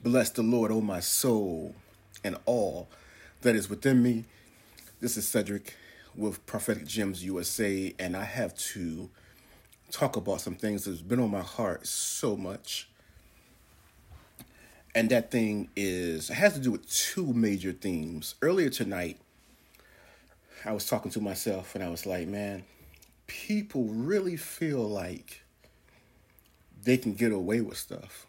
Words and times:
Bless 0.00 0.30
the 0.30 0.44
Lord, 0.44 0.70
O 0.70 0.80
my 0.80 1.00
soul, 1.00 1.74
and 2.22 2.36
all 2.46 2.88
that 3.40 3.56
is 3.56 3.68
within 3.68 4.00
me. 4.00 4.26
This 5.00 5.16
is 5.16 5.26
Cedric 5.26 5.74
with 6.14 6.46
Prophetic 6.46 6.86
Gems 6.86 7.24
USA, 7.24 7.92
and 7.98 8.16
I 8.16 8.22
have 8.22 8.56
to 8.58 9.10
talk 9.90 10.14
about 10.14 10.40
some 10.40 10.54
things 10.54 10.84
that's 10.84 11.00
been 11.00 11.18
on 11.18 11.32
my 11.32 11.40
heart 11.40 11.84
so 11.84 12.36
much. 12.36 12.88
And 14.94 15.10
that 15.10 15.32
thing 15.32 15.68
is, 15.74 16.28
has 16.28 16.54
to 16.54 16.60
do 16.60 16.70
with 16.70 16.88
two 16.88 17.32
major 17.32 17.72
themes. 17.72 18.36
Earlier 18.40 18.70
tonight, 18.70 19.18
I 20.64 20.70
was 20.70 20.86
talking 20.86 21.10
to 21.10 21.20
myself 21.20 21.74
and 21.74 21.82
I 21.82 21.88
was 21.88 22.06
like, 22.06 22.28
man, 22.28 22.62
people 23.26 23.86
really 23.86 24.36
feel 24.36 24.88
like 24.88 25.42
they 26.84 26.96
can 26.96 27.14
get 27.14 27.32
away 27.32 27.60
with 27.60 27.76
stuff 27.78 28.27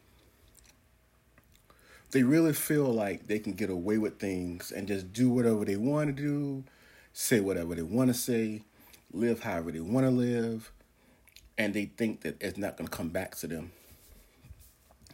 they 2.11 2.23
really 2.23 2.53
feel 2.53 2.85
like 2.85 3.27
they 3.27 3.39
can 3.39 3.53
get 3.53 3.69
away 3.69 3.97
with 3.97 4.19
things 4.19 4.71
and 4.71 4.87
just 4.87 5.13
do 5.13 5.29
whatever 5.29 5.65
they 5.65 5.75
want 5.75 6.07
to 6.07 6.21
do, 6.21 6.63
say 7.13 7.39
whatever 7.39 7.75
they 7.75 7.81
want 7.81 8.09
to 8.09 8.13
say, 8.13 8.63
live 9.13 9.41
however 9.41 9.71
they 9.71 9.79
want 9.79 10.05
to 10.05 10.11
live, 10.11 10.71
and 11.57 11.73
they 11.73 11.85
think 11.85 12.21
that 12.21 12.41
it's 12.41 12.57
not 12.57 12.77
going 12.77 12.87
to 12.87 12.95
come 12.95 13.09
back 13.09 13.35
to 13.35 13.47
them. 13.47 13.71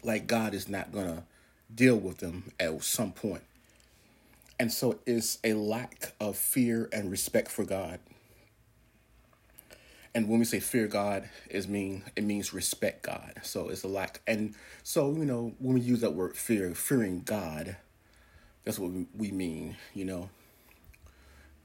Like 0.03 0.27
God 0.27 0.53
is 0.53 0.69
not 0.69 0.91
going 0.91 1.07
to 1.07 1.23
deal 1.73 1.97
with 1.97 2.19
them 2.19 2.51
at 2.59 2.83
some 2.83 3.11
point. 3.11 3.43
And 4.59 4.71
so 4.71 4.99
it's 5.05 5.39
a 5.43 5.53
lack 5.53 6.13
of 6.19 6.37
fear 6.37 6.87
and 6.93 7.11
respect 7.11 7.49
for 7.49 7.65
God. 7.65 7.99
And 10.15 10.29
when 10.29 10.39
we 10.39 10.45
say 10.45 10.61
fear 10.61 10.87
God, 10.87 11.29
is 11.49 11.67
mean 11.67 12.03
it 12.15 12.23
means 12.23 12.53
respect 12.53 13.03
God. 13.03 13.33
So 13.43 13.67
it's 13.67 13.83
a 13.83 13.89
lack. 13.89 14.21
And 14.25 14.55
so 14.81 15.11
you 15.11 15.25
know 15.25 15.53
when 15.59 15.73
we 15.73 15.81
use 15.81 15.99
that 16.01 16.13
word 16.13 16.37
fear, 16.37 16.73
fearing 16.73 17.21
God, 17.23 17.75
that's 18.63 18.79
what 18.79 18.91
we 19.13 19.31
mean. 19.31 19.75
You 19.93 20.05
know. 20.05 20.29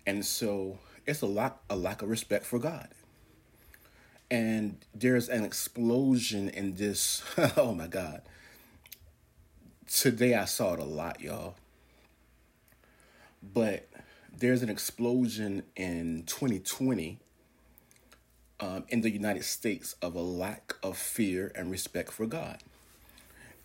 And 0.05 0.27
so 0.27 0.81
it's 1.07 1.23
a 1.23 1.27
lack 1.27 1.59
a 1.71 1.77
lack 1.77 2.03
of 2.03 2.09
respect 2.11 2.45
for 2.45 2.59
God. 2.59 2.89
And 4.33 4.79
there's 4.93 5.29
an 5.29 5.45
explosion 5.45 6.49
in 6.49 6.75
this. 6.75 7.23
oh 7.57 7.73
my 7.73 7.87
God. 7.87 8.23
Today 9.87 10.35
I 10.35 10.45
saw 10.45 10.75
it 10.75 10.81
a 10.81 10.85
lot, 10.85 11.21
y'all. 11.21 11.55
But 13.43 13.89
there's 14.37 14.63
an 14.63 14.69
explosion 14.69 15.63
in 15.77 16.25
2020 16.27 17.21
um, 18.61 18.85
in 18.89 19.01
the 19.01 19.11
United 19.11 19.45
States 19.45 19.97
of 20.03 20.15
a 20.15 20.21
lack 20.21 20.75
of 20.83 20.97
fear 20.97 21.51
and 21.55 21.71
respect 21.71 22.13
for 22.13 22.27
God. 22.27 22.59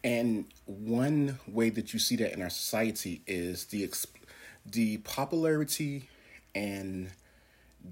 And 0.03 0.45
one 0.65 1.39
way 1.47 1.69
that 1.69 1.93
you 1.93 1.99
see 1.99 2.15
that 2.17 2.33
in 2.33 2.41
our 2.41 2.49
society 2.49 3.21
is 3.27 3.65
the 3.65 3.89
the 4.65 4.97
popularity 4.97 6.09
and 6.53 7.11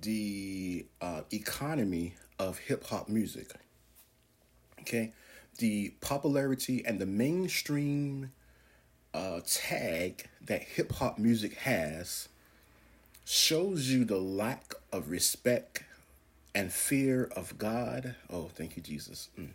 the 0.01 0.85
uh, 1.01 1.21
economy 1.31 2.15
of 2.39 2.57
hip 2.57 2.85
hop 2.85 3.09
music. 3.09 3.51
Okay, 4.81 5.13
the 5.57 5.93
popularity 6.01 6.83
and 6.85 6.99
the 6.99 7.05
mainstream 7.05 8.31
uh, 9.13 9.41
tag 9.45 10.27
that 10.41 10.61
hip 10.61 10.93
hop 10.93 11.17
music 11.17 11.55
has 11.59 12.29
shows 13.25 13.89
you 13.89 14.03
the 14.03 14.17
lack 14.17 14.73
of 14.91 15.09
respect 15.09 15.83
and 16.55 16.71
fear 16.71 17.29
of 17.35 17.57
God. 17.57 18.15
Oh, 18.29 18.49
thank 18.53 18.75
you, 18.75 18.83
Jesus. 18.83 19.29
Mm. 19.39 19.49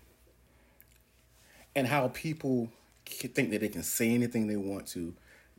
And 1.74 1.86
how 1.86 2.08
people 2.08 2.70
think 3.06 3.50
that 3.50 3.60
they 3.60 3.68
can 3.68 3.82
say 3.82 4.10
anything 4.10 4.46
they 4.46 4.56
want 4.56 4.86
to, 4.88 5.14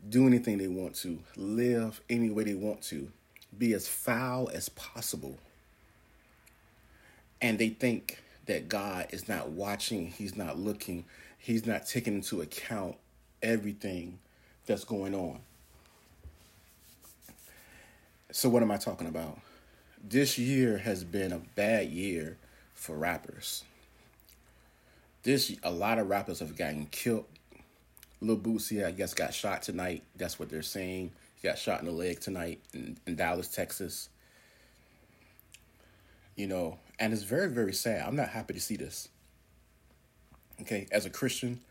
do 0.10 0.28
anything 0.28 0.58
they 0.58 0.68
want 0.68 0.96
to, 0.96 1.20
live 1.36 2.02
any 2.10 2.30
way 2.30 2.44
they 2.44 2.56
want 2.56 2.82
to, 2.84 3.12
be 3.58 3.74
as 3.74 3.88
foul 3.88 4.50
as 4.54 4.70
possible. 4.70 5.38
And 7.42 7.58
they 7.58 7.70
think 7.70 8.22
that 8.46 8.68
God 8.68 9.08
is 9.12 9.28
not 9.28 9.50
watching, 9.50 10.08
He's 10.08 10.36
not 10.36 10.58
looking, 10.58 11.06
He's 11.38 11.66
not 11.66 11.86
taking 11.86 12.16
into 12.16 12.42
account 12.42 12.96
everything 13.42 14.20
that's 14.66 14.84
going 14.84 15.16
on. 15.16 15.40
So, 18.32 18.50
what 18.50 18.62
am 18.62 18.72
I 18.72 18.78
talking 18.78 19.08
about? 19.08 19.40
This 20.04 20.38
year 20.38 20.78
has 20.78 21.04
been 21.04 21.32
a 21.32 21.40
bad 21.56 21.90
year 21.90 22.38
for 22.74 22.96
rappers. 22.96 23.64
This 25.24 25.56
a 25.64 25.72
lot 25.72 26.00
of 26.00 26.10
rappers 26.10 26.40
have 26.40 26.56
gotten 26.56 26.86
killed. 26.88 27.26
Lil 28.22 28.38
Boosie, 28.38 28.86
I 28.86 28.92
guess, 28.92 29.14
got 29.14 29.34
shot 29.34 29.62
tonight. 29.62 30.04
That's 30.16 30.40
what 30.40 30.50
they're 30.50 30.62
saying. 30.62 31.12
He 31.42 31.48
got 31.48 31.58
shot 31.58 31.80
in 31.80 31.86
the 31.86 31.92
leg 31.92 32.20
tonight 32.20 32.60
in, 32.74 32.98
in 33.06 33.16
Dallas, 33.16 33.48
Texas. 33.48 34.10
You 36.36 36.48
know, 36.48 36.80
and 37.00 37.14
it's 37.14 37.24
very, 37.24 37.50
very 37.50 37.74
sad. 37.74 38.06
I'm 38.06 38.16
not 38.16 38.30
happy 38.30 38.54
to 38.54 38.60
see 38.60 38.76
this. 38.76 39.10
Okay, 40.62 40.88
as 40.92 41.06
a 41.06 41.10
Christian, 41.10 41.62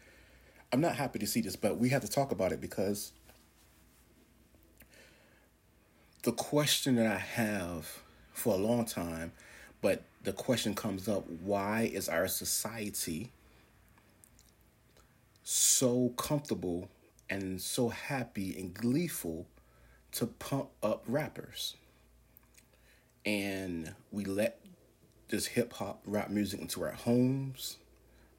I'm 0.73 0.81
not 0.81 0.97
happy 0.97 1.19
to 1.19 1.27
see 1.27 1.41
this, 1.41 1.57
but 1.57 1.79
we 1.79 1.91
have 1.91 2.03
to 2.03 2.11
talk 2.11 2.33
about 2.33 2.53
it 2.53 2.61
because 2.61 3.13
the 6.23 6.33
question 6.33 6.97
that 6.97 7.07
I 7.07 7.19
have 7.19 8.03
for 8.39 8.55
a 8.55 8.59
long 8.59 8.85
time. 8.85 9.33
But 9.81 10.03
the 10.25 10.33
question 10.33 10.75
comes 10.75 11.09
up 11.09 11.29
why 11.43 11.91
is 11.93 12.09
our 12.09 12.29
society 12.29 13.31
so 15.43 16.11
comfortable 16.17 16.89
and 17.31 17.61
so 17.61 17.89
happy 17.89 18.59
and 18.59 18.73
gleeful 18.73 19.47
to 20.13 20.27
pump 20.27 20.71
up 20.83 21.05
rappers? 21.07 21.77
And 23.25 23.95
we 24.11 24.25
let 24.25 24.61
this 25.29 25.47
hip 25.47 25.75
hop 25.75 26.01
rap 26.07 26.31
music 26.31 26.61
into 26.61 26.83
our 26.83 26.93
homes. 26.93 27.77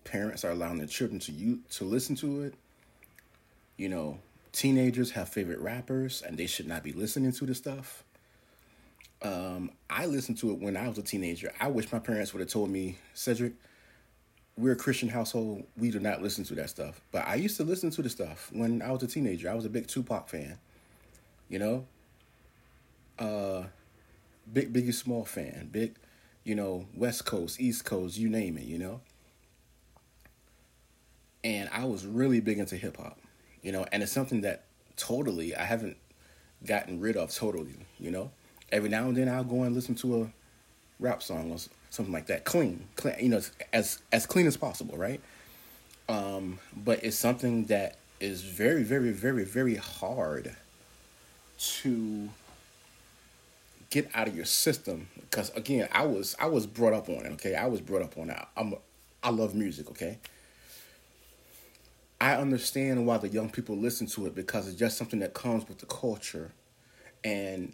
Parents 0.04 0.44
are 0.44 0.52
allowing 0.52 0.80
their 0.80 0.88
children 0.88 1.20
to 1.22 1.32
you 1.32 1.60
to 1.72 1.84
listen 1.84 2.16
to 2.18 2.42
it. 2.44 2.56
You 3.78 3.90
know, 3.90 4.20
teenagers 4.52 5.12
have 5.12 5.30
favorite 5.30 5.60
rappers 5.60 6.22
and 6.22 6.38
they 6.38 6.48
should 6.48 6.68
not 6.68 6.84
be 6.84 6.92
listening 6.92 7.32
to 7.34 7.46
the 7.46 7.54
stuff. 7.54 8.04
Um, 9.22 9.72
I 9.90 10.06
listened 10.06 10.38
to 10.40 10.52
it 10.52 10.60
when 10.60 10.78
I 10.78 10.88
was 10.88 10.98
a 10.98 11.02
teenager. 11.04 11.52
I 11.60 11.68
wish 11.68 11.92
my 11.92 12.00
parents 12.00 12.34
would 12.34 12.40
have 12.40 12.50
told 12.50 12.70
me, 12.70 12.98
Cedric, 13.14 13.54
we're 14.58 14.74
a 14.74 14.78
Christian 14.78 15.10
household. 15.10 15.64
We 15.78 15.92
do 15.92 16.00
not 16.00 16.22
listen 16.22 16.44
to 16.46 16.56
that 16.56 16.70
stuff. 16.70 17.02
But 17.12 17.28
I 17.28 17.36
used 17.36 17.58
to 17.58 17.64
listen 17.64 17.90
to 17.92 18.02
the 18.02 18.10
stuff 18.10 18.50
when 18.54 18.82
I 18.82 18.92
was 18.92 19.04
a 19.04 19.08
teenager. 19.08 19.50
I 19.50 19.54
was 19.56 19.66
a 19.66 19.70
big 19.70 19.88
Tupac 19.88 20.30
fan. 20.30 20.58
You 21.48 21.60
know? 21.60 21.86
Uh 23.18 23.64
big 24.52 24.74
Biggie 24.74 24.94
Small 24.94 25.26
fan. 25.26 25.70
Big, 25.72 25.96
you 26.44 26.56
know, 26.56 26.86
West 26.96 27.26
Coast, 27.26 27.60
East 27.60 27.86
Coast, 27.86 28.18
you 28.18 28.30
name 28.30 28.58
it, 28.58 28.64
you 28.64 28.78
know? 28.78 29.02
And 31.44 31.70
I 31.72 31.86
was 31.86 32.06
really 32.06 32.40
big 32.40 32.60
into 32.60 32.76
hip 32.76 32.98
hop. 32.98 33.20
You 33.62 33.72
know, 33.72 33.86
and 33.92 34.04
it's 34.04 34.12
something 34.12 34.42
that 34.42 34.66
totally 34.96 35.56
I 35.56 35.64
haven't 35.64 35.98
gotten 36.66 37.00
rid 37.00 37.18
of 37.18 37.34
totally, 37.34 37.76
you 37.98 38.12
know? 38.12 38.32
Every 38.72 38.90
now 38.90 39.08
and 39.08 39.16
then 39.16 39.30
I'll 39.30 39.44
go 39.44 39.64
and 39.64 39.76
listen 39.76 39.96
to 39.96 40.24
a 40.24 40.28
rap 41.00 41.24
song 41.24 41.52
or 41.52 41.58
something 41.90 42.14
like 42.14 42.28
that. 42.28 42.46
Clean, 42.46 42.84
clean, 42.96 43.16
you 43.20 43.30
know, 43.30 43.42
as 43.74 44.00
as 44.12 44.26
clean 44.26 44.48
as 44.48 44.58
possible, 44.58 44.98
right? 44.98 45.22
Um, 46.08 46.60
but 46.76 47.04
it's 47.04 47.18
something 47.18 47.66
that 47.66 47.98
is 48.20 48.42
very, 48.42 48.84
very, 48.84 49.12
very, 49.12 49.46
very 49.46 49.76
hard 49.76 50.56
to 51.58 52.30
get 53.90 54.10
out 54.14 54.28
of 54.28 54.36
your 54.36 54.46
system 54.46 55.08
because 55.16 55.50
again, 55.52 55.88
I 55.92 56.06
was 56.06 56.36
I 56.40 56.48
was 56.48 56.66
brought 56.66 56.94
up 56.94 57.10
on 57.10 57.26
it. 57.26 57.32
Okay, 57.34 57.56
I 57.56 57.68
was 57.68 57.82
brought 57.82 58.02
up 58.02 58.18
on 58.18 58.28
that. 58.28 58.50
I'm 58.58 58.76
I 59.24 59.30
love 59.30 59.56
music. 59.56 59.90
Okay. 59.92 60.18
I 62.22 62.36
understand 62.36 63.06
why 63.06 63.18
the 63.18 63.30
young 63.30 63.50
people 63.50 63.78
listen 63.78 64.06
to 64.08 64.26
it 64.26 64.36
because 64.36 64.68
it's 64.68 64.78
just 64.78 64.98
something 64.98 65.20
that 65.20 65.34
comes 65.34 65.70
with 65.70 65.78
the 65.78 65.86
culture, 65.86 66.52
and 67.24 67.72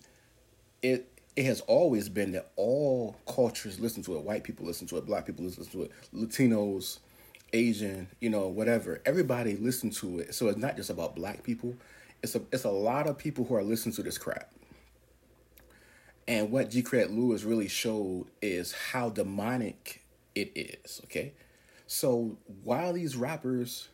it 0.86 1.12
it 1.36 1.46
has 1.46 1.62
always 1.62 2.08
been 2.08 2.32
that 2.32 2.52
all 2.56 3.18
cultures 3.28 3.80
listen 3.80 4.02
to 4.04 4.16
it. 4.16 4.24
White 4.24 4.44
people 4.44 4.66
listen 4.66 4.88
to 4.88 4.98
it, 4.98 5.06
black 5.06 5.26
people 5.26 5.44
listen 5.44 5.66
to 5.66 5.84
it, 5.84 5.92
Latinos, 6.14 7.00
Asian, 7.52 8.08
you 8.22 8.30
know, 8.30 8.48
whatever. 8.48 9.02
Everybody 9.06 9.58
listen 9.58 9.90
to 9.92 10.20
it. 10.20 10.34
So 10.34 10.48
it's 10.48 10.58
not 10.58 10.78
just 10.78 10.90
about 10.90 11.16
black 11.16 11.44
people. 11.44 11.76
It's 12.24 12.36
a 12.36 12.42
it's 12.52 12.64
a 12.64 12.70
lot 12.72 13.08
of 13.08 13.18
people 13.18 13.46
who 13.46 13.56
are 13.56 13.64
listening 13.64 13.96
to 13.96 14.04
this 14.04 14.18
crap. 14.18 14.52
And 16.28 16.52
what 16.52 16.72
G. 16.72 16.82
Craig 16.82 17.10
Lewis 17.12 17.44
really 17.44 17.68
showed 17.68 18.28
is 18.42 18.74
how 18.92 19.10
demonic 19.10 20.04
it 20.34 20.52
is. 20.56 21.02
Okay, 21.06 21.34
so 21.88 22.38
while 22.64 22.94
these 22.94 23.16
rappers 23.16 23.90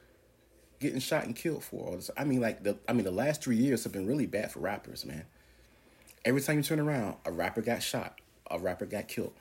getting 0.79 0.99
shot 0.99 1.25
and 1.25 1.35
killed 1.35 1.63
for 1.63 1.87
all 1.87 1.95
this, 1.95 2.09
I 2.17 2.23
mean, 2.25 2.41
like 2.41 2.63
the 2.63 2.77
I 2.87 2.93
mean, 2.93 3.05
the 3.05 3.11
last 3.11 3.43
three 3.43 3.57
years 3.57 3.83
have 3.83 3.93
been 3.93 4.07
really 4.07 4.27
bad 4.27 4.51
for 4.51 4.59
rappers, 4.59 5.05
man. 5.05 5.25
Every 6.23 6.41
time 6.41 6.57
you 6.57 6.63
turn 6.63 6.79
around, 6.79 7.15
a 7.25 7.31
rapper 7.31 7.61
got 7.61 7.81
shot, 7.81 8.19
a 8.49 8.59
rapper 8.59 8.85
got 8.85 9.07
killed. 9.07 9.33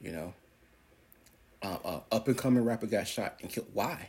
You 0.00 0.12
know, 0.12 0.34
uh, 1.62 1.78
uh, 1.84 2.00
up 2.10 2.26
and 2.26 2.36
coming 2.36 2.64
rapper 2.64 2.86
got 2.86 3.06
shot 3.06 3.36
and 3.40 3.50
killed. 3.50 3.68
Why? 3.72 4.08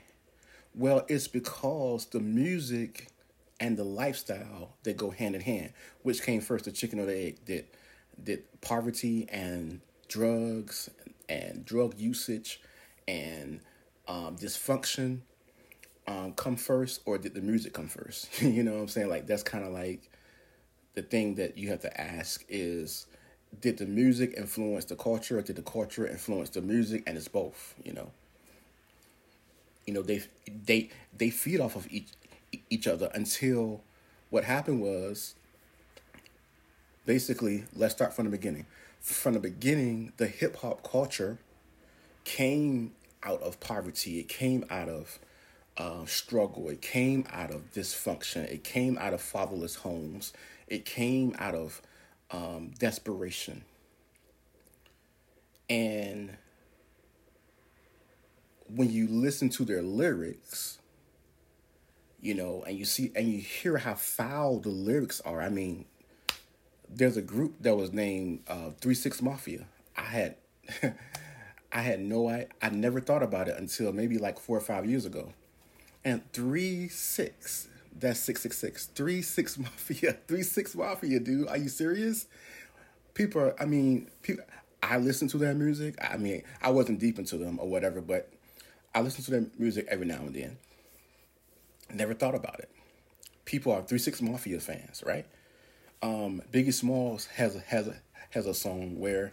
Well, 0.73 1.05
it's 1.07 1.27
because 1.27 2.05
the 2.07 2.19
music 2.19 3.07
and 3.59 3.77
the 3.77 3.83
lifestyle 3.83 4.75
that 4.83 4.97
go 4.97 5.11
hand 5.11 5.35
in 5.35 5.41
hand. 5.41 5.73
Which 6.01 6.21
came 6.23 6.41
first, 6.41 6.65
the 6.65 6.71
chicken 6.71 6.99
or 6.99 7.05
the 7.05 7.15
egg? 7.15 7.45
Did 7.45 7.65
did 8.21 8.43
poverty 8.61 9.27
and 9.29 9.81
drugs 10.07 10.89
and 11.29 11.65
drug 11.65 11.97
usage 11.97 12.61
and 13.07 13.59
um, 14.07 14.37
dysfunction 14.37 15.19
um, 16.07 16.33
come 16.33 16.55
first, 16.55 17.01
or 17.05 17.17
did 17.17 17.33
the 17.33 17.41
music 17.41 17.73
come 17.73 17.87
first? 17.87 18.41
you 18.41 18.63
know 18.63 18.73
what 18.73 18.81
I'm 18.81 18.87
saying? 18.87 19.09
Like 19.09 19.27
that's 19.27 19.43
kind 19.43 19.63
of 19.63 19.71
like 19.71 20.09
the 20.95 21.01
thing 21.01 21.35
that 21.35 21.57
you 21.57 21.69
have 21.69 21.81
to 21.81 22.01
ask 22.01 22.43
is 22.49 23.07
did 23.61 23.77
the 23.77 23.85
music 23.85 24.33
influence 24.37 24.85
the 24.85 24.95
culture 24.95 25.37
or 25.37 25.41
did 25.41 25.55
the 25.55 25.61
culture 25.61 26.07
influence 26.07 26.49
the 26.49 26.61
music? 26.61 27.03
And 27.05 27.17
it's 27.17 27.27
both 27.27 27.75
you 27.83 27.93
know. 27.93 28.11
You 29.85 29.93
know 29.93 30.01
they 30.01 30.23
they 30.65 30.89
they 31.15 31.29
feed 31.29 31.59
off 31.59 31.75
of 31.75 31.87
each 31.91 32.09
each 32.69 32.87
other 32.87 33.09
until 33.13 33.81
what 34.29 34.43
happened 34.43 34.81
was 34.81 35.35
basically 37.05 37.65
let's 37.75 37.93
start 37.93 38.13
from 38.13 38.25
the 38.25 38.31
beginning. 38.31 38.65
From 39.01 39.33
the 39.33 39.39
beginning 39.39 40.13
the 40.17 40.27
hip 40.27 40.57
hop 40.57 40.89
culture 40.89 41.39
came 42.23 42.93
out 43.23 43.41
of 43.41 43.59
poverty. 43.59 44.19
It 44.19 44.29
came 44.29 44.65
out 44.69 44.89
of 44.89 45.19
uh, 45.77 46.05
struggle. 46.05 46.69
It 46.69 46.81
came 46.81 47.25
out 47.31 47.51
of 47.51 47.73
dysfunction. 47.73 48.49
It 48.51 48.63
came 48.63 48.97
out 48.97 49.13
of 49.13 49.21
fatherless 49.21 49.75
homes 49.75 50.33
it 50.67 50.85
came 50.85 51.35
out 51.39 51.55
of 51.55 51.81
um, 52.31 52.71
desperation 52.79 53.63
and 55.69 56.37
when 58.67 58.91
you 58.91 59.07
listen 59.07 59.49
to 59.49 59.65
their 59.65 59.81
lyrics, 59.81 60.79
you 62.21 62.33
know, 62.33 62.63
and 62.67 62.77
you 62.77 62.85
see 62.85 63.11
and 63.15 63.27
you 63.27 63.39
hear 63.39 63.77
how 63.77 63.95
foul 63.95 64.59
the 64.59 64.69
lyrics 64.69 65.21
are. 65.21 65.41
I 65.41 65.49
mean, 65.49 65.85
there's 66.89 67.17
a 67.17 67.21
group 67.21 67.55
that 67.61 67.75
was 67.75 67.91
named 67.91 68.41
uh, 68.47 68.71
Three 68.79 68.95
Six 68.95 69.21
Mafia. 69.21 69.65
I 69.97 70.01
had, 70.01 70.35
I 71.71 71.81
had 71.81 71.99
no, 71.99 72.29
I 72.29 72.47
I 72.61 72.69
never 72.69 72.99
thought 72.99 73.23
about 73.23 73.47
it 73.47 73.57
until 73.57 73.91
maybe 73.91 74.17
like 74.17 74.39
four 74.39 74.57
or 74.57 74.61
five 74.61 74.85
years 74.85 75.05
ago. 75.05 75.33
And 76.05 76.21
Three 76.33 76.87
Six, 76.87 77.67
that's 77.99 78.19
six 78.19 78.41
six 78.41 78.57
six. 78.57 78.85
Three 78.87 79.21
Six 79.21 79.57
Mafia, 79.57 80.17
Three 80.27 80.43
Six 80.43 80.75
Mafia, 80.75 81.19
dude. 81.19 81.47
Are 81.47 81.57
you 81.57 81.69
serious? 81.69 82.27
People, 83.13 83.41
are, 83.41 83.61
I 83.61 83.65
mean, 83.65 84.09
people. 84.21 84.43
I 84.81 84.97
listen 84.97 85.29
to 85.29 85.37
their 85.37 85.53
music. 85.53 85.95
I 86.01 86.17
mean, 86.17 86.43
I 86.61 86.71
wasn't 86.71 86.99
deep 86.99 87.17
into 87.17 87.37
them 87.37 87.57
or 87.59 87.69
whatever, 87.69 88.01
but 88.01 88.29
I 88.93 88.99
listen 89.01 89.23
to 89.23 89.31
their 89.31 89.45
music 89.57 89.87
every 89.89 90.05
now 90.05 90.17
and 90.17 90.33
then. 90.33 90.57
Never 91.93 92.13
thought 92.13 92.35
about 92.35 92.59
it. 92.59 92.69
People 93.45 93.71
are 93.71 93.81
Three 93.81 93.99
Six 93.99 94.21
Mafia 94.21 94.59
fans, 94.59 95.03
right? 95.05 95.25
Um, 96.01 96.41
Biggie 96.51 96.73
Smalls 96.73 97.27
has 97.27 97.55
a, 97.55 97.59
has 97.59 97.87
a 97.87 97.95
has 98.31 98.45
a 98.45 98.53
song 98.53 98.99
where 98.99 99.31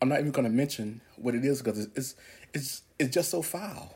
I'm 0.00 0.08
not 0.08 0.18
even 0.18 0.32
going 0.32 0.44
to 0.44 0.50
mention 0.50 1.00
what 1.16 1.34
it 1.34 1.44
is 1.44 1.62
because 1.62 1.88
it's 1.94 2.14
it's 2.52 2.82
it's 2.98 3.14
just 3.14 3.30
so 3.30 3.42
foul. 3.42 3.94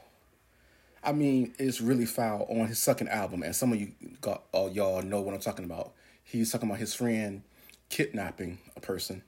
I 1.02 1.12
mean, 1.12 1.54
it's 1.58 1.80
really 1.80 2.06
foul 2.06 2.46
on 2.50 2.66
his 2.66 2.78
second 2.78 3.08
album, 3.08 3.42
and 3.42 3.54
some 3.54 3.72
of 3.72 3.80
you 3.80 3.92
got 4.20 4.42
all 4.52 4.70
y'all 4.70 5.02
know 5.02 5.20
what 5.20 5.34
I'm 5.34 5.40
talking 5.40 5.64
about. 5.64 5.92
He's 6.24 6.50
talking 6.52 6.68
about 6.68 6.80
his 6.80 6.94
friend 6.94 7.42
kidnapping 7.88 8.58
a 8.76 8.80
person 8.80 9.22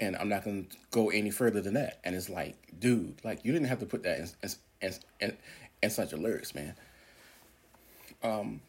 and 0.00 0.16
I'm 0.16 0.28
not 0.28 0.44
to 0.44 0.64
go 0.90 1.10
any 1.10 1.30
further 1.30 1.60
than 1.60 1.74
that. 1.74 2.00
And 2.02 2.16
it's 2.16 2.30
like, 2.30 2.56
dude, 2.78 3.20
like 3.22 3.44
you 3.44 3.52
didn't 3.52 3.68
have 3.68 3.80
to 3.80 3.86
put 3.86 4.02
that 4.04 4.18
in 4.18 4.50
in 4.80 4.92
in, 5.20 5.36
in 5.82 5.90
such 5.90 6.12
a 6.12 6.16
lyrics, 6.16 6.54
man. 6.54 6.74
Um, 8.22 8.60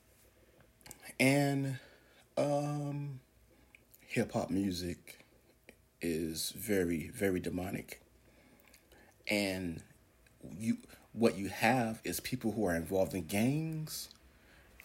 and 1.20 1.80
um, 2.38 3.22
hip 4.02 4.34
hop 4.34 4.50
music 4.50 5.26
is 6.02 6.52
very 6.56 7.10
very 7.10 7.40
demonic, 7.40 8.02
and 9.28 9.82
you 10.60 10.78
what 11.14 11.38
you 11.38 11.50
have 11.50 12.02
is 12.04 12.20
people 12.20 12.52
who 12.54 12.66
are 12.66 12.76
involved 12.76 13.14
in 13.14 13.26
gangs, 13.26 14.10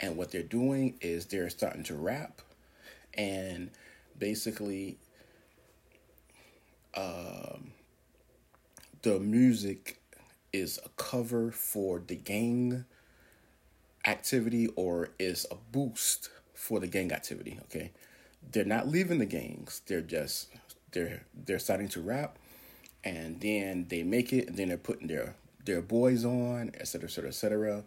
and 0.01 0.17
what 0.17 0.31
they're 0.31 0.43
doing 0.43 0.95
is 1.01 1.27
they're 1.27 1.51
starting 1.51 1.85
to 1.85 1.95
rap, 1.95 2.43
and 3.15 3.71
basically 4.19 4.99
um, 6.95 7.73
the 9.03 9.19
music 9.19 10.01
is 10.53 10.81
a 10.85 10.89
cover 10.97 11.51
for 11.51 12.03
the 12.05 12.17
gang 12.17 12.85
activity 14.07 14.69
or 14.77 15.11
is 15.19 15.47
a 15.51 15.55
boost 15.73 16.31
for 16.55 16.81
the 16.81 16.87
gang 16.87 17.13
activity 17.13 17.59
okay? 17.65 17.91
They're 18.53 18.65
not 18.65 18.89
leaving 18.89 19.19
the 19.19 19.27
gangs. 19.27 19.83
They're 19.87 20.01
just 20.01 20.49
they're 20.93 21.23
they're 21.35 21.59
starting 21.59 21.89
to 21.89 22.01
rap 22.01 22.39
and 23.05 23.41
then 23.41 23.87
they 23.89 24.03
make 24.03 24.33
it 24.33 24.49
and 24.49 24.57
then 24.57 24.69
they're 24.69 24.77
putting 24.79 25.09
their 25.09 25.35
their 25.67 25.83
boys 25.83 26.25
on 26.25 26.71
etc 26.81 27.07
etc 27.07 27.29
etc 27.29 27.85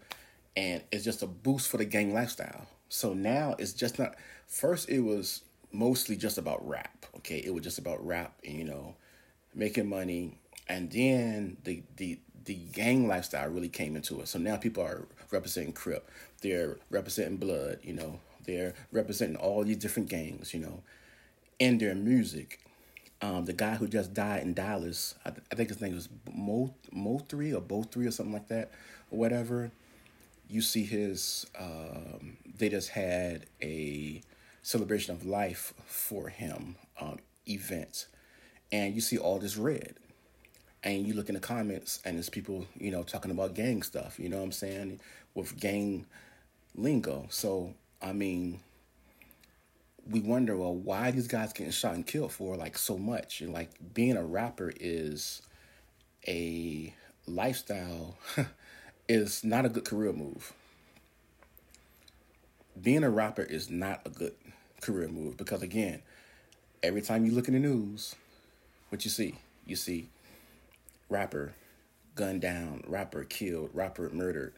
and 0.55 0.83
it's 0.91 1.03
just 1.03 1.23
a 1.23 1.27
boost 1.27 1.69
for 1.69 1.77
the 1.77 1.85
gang 1.85 2.13
lifestyle 2.13 2.67
so 2.89 3.13
now 3.13 3.55
it's 3.57 3.73
just 3.73 3.97
not 3.97 4.15
first 4.47 4.89
it 4.89 4.99
was 4.99 5.41
mostly 5.71 6.15
just 6.15 6.37
about 6.37 6.67
rap. 6.67 7.05
Okay, 7.17 7.37
it 7.37 7.53
was 7.53 7.63
just 7.63 7.77
about 7.77 8.05
rap, 8.05 8.33
and, 8.45 8.57
you 8.57 8.63
know, 8.63 8.95
making 9.53 9.87
money, 9.87 10.37
and 10.67 10.91
then 10.91 11.57
the 11.63 11.83
the 11.97 12.19
the 12.45 12.55
gang 12.55 13.07
lifestyle 13.07 13.49
really 13.49 13.69
came 13.69 13.95
into 13.95 14.19
it. 14.21 14.27
So 14.27 14.39
now 14.39 14.57
people 14.57 14.83
are 14.83 15.07
representing 15.31 15.73
Crip, 15.73 16.09
they're 16.41 16.77
representing 16.89 17.37
Blood, 17.37 17.79
you 17.83 17.93
know, 17.93 18.19
they're 18.45 18.73
representing 18.91 19.35
all 19.35 19.63
these 19.63 19.77
different 19.77 20.09
gangs, 20.09 20.53
you 20.53 20.59
know, 20.59 20.81
in 21.59 21.77
their 21.77 21.95
music. 21.95 22.59
Um, 23.21 23.45
the 23.45 23.53
guy 23.53 23.75
who 23.75 23.87
just 23.87 24.13
died 24.13 24.43
in 24.43 24.53
Dallas, 24.53 25.15
I, 25.25 25.31
th- 25.31 25.43
I 25.51 25.55
think 25.55 25.69
his 25.69 25.81
name 25.81 25.93
was 25.93 26.07
Mo 26.33 26.73
Mo 26.91 27.19
three 27.27 27.53
or 27.53 27.61
Bo 27.61 27.83
three 27.83 28.07
or 28.07 28.11
something 28.11 28.33
like 28.33 28.47
that, 28.47 28.71
or 29.11 29.19
whatever. 29.19 29.71
You 30.49 30.61
see 30.61 30.85
his. 30.85 31.45
Um, 31.59 32.37
they 32.57 32.69
just 32.69 32.89
had 32.89 33.45
a 33.61 34.21
celebration 34.63 35.13
of 35.13 35.25
life 35.25 35.73
for 35.85 36.29
him 36.29 36.75
um, 36.99 37.17
event, 37.47 38.07
and 38.71 38.95
you 38.95 39.01
see 39.01 39.17
all 39.17 39.37
this 39.39 39.57
red, 39.57 39.95
and 40.83 41.05
you 41.07 41.13
look 41.13 41.29
in 41.29 41.35
the 41.35 41.41
comments 41.41 41.99
and 42.05 42.15
there's 42.17 42.29
people 42.29 42.65
you 42.79 42.91
know 42.91 43.03
talking 43.03 43.31
about 43.31 43.53
gang 43.53 43.83
stuff. 43.83 44.19
You 44.19 44.29
know 44.29 44.37
what 44.37 44.43
I'm 44.43 44.51
saying 44.51 44.99
with 45.35 45.59
gang 45.59 46.05
lingo. 46.75 47.27
So 47.29 47.73
I 48.01 48.13
mean, 48.13 48.61
we 50.09 50.21
wonder 50.21 50.57
well 50.57 50.73
why 50.73 51.11
these 51.11 51.27
guys 51.27 51.53
getting 51.53 51.71
shot 51.71 51.93
and 51.93 52.05
killed 52.05 52.31
for 52.31 52.55
like 52.55 52.77
so 52.77 52.97
much. 52.97 53.41
And 53.41 53.53
like 53.53 53.69
being 53.93 54.17
a 54.17 54.23
rapper 54.23 54.73
is 54.79 55.41
a 56.27 56.93
lifestyle 57.27 58.17
is 59.07 59.43
not 59.43 59.65
a 59.65 59.69
good 59.69 59.85
career 59.85 60.13
move. 60.13 60.53
Being 62.81 63.03
a 63.03 63.09
rapper 63.09 63.43
is 63.43 63.69
not 63.69 64.01
a 64.05 64.09
good 64.09 64.33
career 64.81 65.09
move 65.09 65.37
because 65.37 65.61
again, 65.61 66.01
every 66.81 67.01
time 67.01 67.25
you 67.25 67.31
look 67.31 67.47
in 67.47 67.53
the 67.53 67.59
news, 67.59 68.15
what 68.89 69.05
you 69.05 69.11
see, 69.11 69.35
you 69.65 69.75
see 69.75 70.09
rapper 71.09 71.53
gunned 72.15 72.41
down, 72.41 72.83
rapper 72.87 73.23
killed, 73.25 73.69
rapper 73.73 74.09
murdered, 74.09 74.53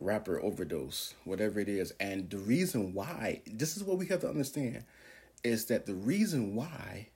rapper 0.00 0.40
overdose, 0.40 1.14
whatever 1.24 1.60
it 1.60 1.68
is. 1.68 1.92
And 2.00 2.28
the 2.28 2.38
reason 2.38 2.94
why, 2.94 3.42
this 3.46 3.76
is 3.76 3.84
what 3.84 3.98
we 3.98 4.06
have 4.06 4.20
to 4.22 4.28
understand, 4.28 4.84
is 5.44 5.66
that 5.66 5.86
the 5.86 5.94
reason 5.94 6.54
why 6.54 7.08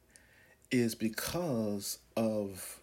is 0.70 0.94
because 0.94 1.98
of 2.16 2.80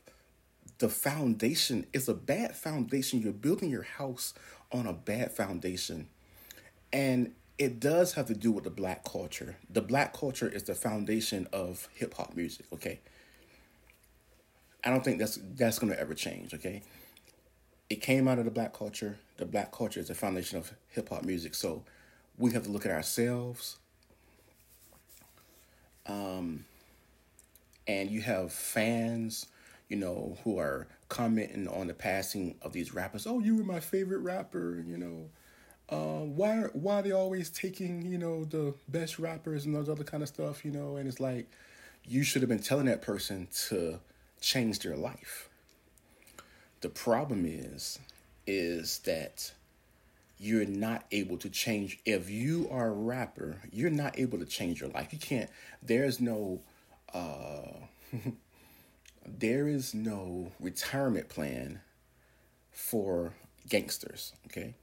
the 0.81 0.89
foundation. 0.89 1.85
It's 1.93 2.07
a 2.07 2.13
bad 2.13 2.55
foundation. 2.55 3.21
You're 3.21 3.33
building 3.33 3.69
your 3.69 3.83
house 3.83 4.33
on 4.71 4.87
a 4.87 4.93
bad 4.93 5.31
foundation. 5.31 6.07
And 6.91 7.33
it 7.57 7.79
does 7.79 8.13
have 8.13 8.25
to 8.25 8.33
do 8.33 8.51
with 8.51 8.63
the 8.63 8.71
black 8.71 9.05
culture. 9.05 9.57
The 9.69 9.81
black 9.81 10.17
culture 10.17 10.49
is 10.49 10.63
the 10.63 10.73
foundation 10.73 11.47
of 11.53 11.87
hip 11.93 12.15
hop 12.15 12.35
music, 12.35 12.65
okay? 12.73 12.99
I 14.83 14.89
don't 14.89 15.03
think 15.03 15.19
that's 15.19 15.37
that's 15.55 15.77
to 15.77 15.99
ever 15.99 16.15
change, 16.15 16.55
okay? 16.55 16.81
It 17.91 18.01
came 18.01 18.29
out 18.29 18.39
of 18.39 18.45
the 18.45 18.51
black 18.51 18.73
culture. 18.73 19.17
The 19.35 19.45
black 19.45 19.73
culture 19.73 19.99
is 19.99 20.07
the 20.07 20.15
foundation 20.15 20.57
of 20.57 20.71
hip 20.87 21.09
hop 21.09 21.23
music. 21.23 21.53
So 21.53 21.83
we 22.37 22.53
have 22.53 22.63
to 22.63 22.71
look 22.71 22.85
at 22.85 22.91
ourselves. 22.91 23.77
Um 26.05 26.65
and 27.87 28.09
you 28.09 28.21
have 28.21 28.53
fans, 28.53 29.47
you 29.89 29.97
know, 29.97 30.37
who 30.43 30.57
are 30.57 30.87
commenting 31.09 31.67
on 31.67 31.87
the 31.87 31.93
passing 31.93 32.55
of 32.61 32.71
these 32.71 32.93
rappers. 32.93 33.27
Oh, 33.27 33.39
you 33.39 33.57
were 33.57 33.63
my 33.63 33.81
favorite 33.81 34.19
rapper, 34.19 34.81
you 34.87 34.97
know 34.97 35.29
uh, 35.91 36.23
why 36.23 36.61
why 36.71 36.99
are 36.99 37.01
they 37.01 37.11
always 37.11 37.49
taking 37.49 38.01
you 38.05 38.17
know 38.17 38.45
the 38.45 38.73
best 38.87 39.19
rappers 39.19 39.65
and 39.65 39.75
those 39.75 39.89
other 39.89 40.05
kind 40.05 40.23
of 40.23 40.29
stuff 40.29 40.63
you 40.63 40.71
know 40.71 40.95
and 40.95 41.07
it's 41.07 41.19
like 41.19 41.49
you 42.05 42.23
should 42.23 42.41
have 42.41 42.49
been 42.49 42.59
telling 42.59 42.85
that 42.85 43.01
person 43.01 43.47
to 43.67 43.99
change 44.39 44.79
their 44.79 44.95
life 44.95 45.49
the 46.81 46.89
problem 46.89 47.45
is 47.45 47.99
is 48.47 48.99
that 48.99 49.51
you're 50.39 50.65
not 50.65 51.05
able 51.11 51.37
to 51.37 51.49
change. 51.49 51.99
If 52.05 52.29
you 52.29 52.67
are 52.71 52.87
a 52.87 52.91
rapper, 52.91 53.61
you're 53.71 53.91
not 53.91 54.17
able 54.19 54.39
to 54.39 54.45
change 54.45 54.81
your 54.81 54.89
life. 54.89 55.13
You 55.13 55.19
can't. 55.19 55.49
There's 55.81 56.19
no. 56.19 56.61
Uh, 57.13 57.85
there 59.25 59.67
is 59.67 59.93
no 59.93 60.51
retirement 60.59 61.29
plan 61.29 61.79
for 62.71 63.33
gangsters. 63.69 64.33
Okay, 64.47 64.73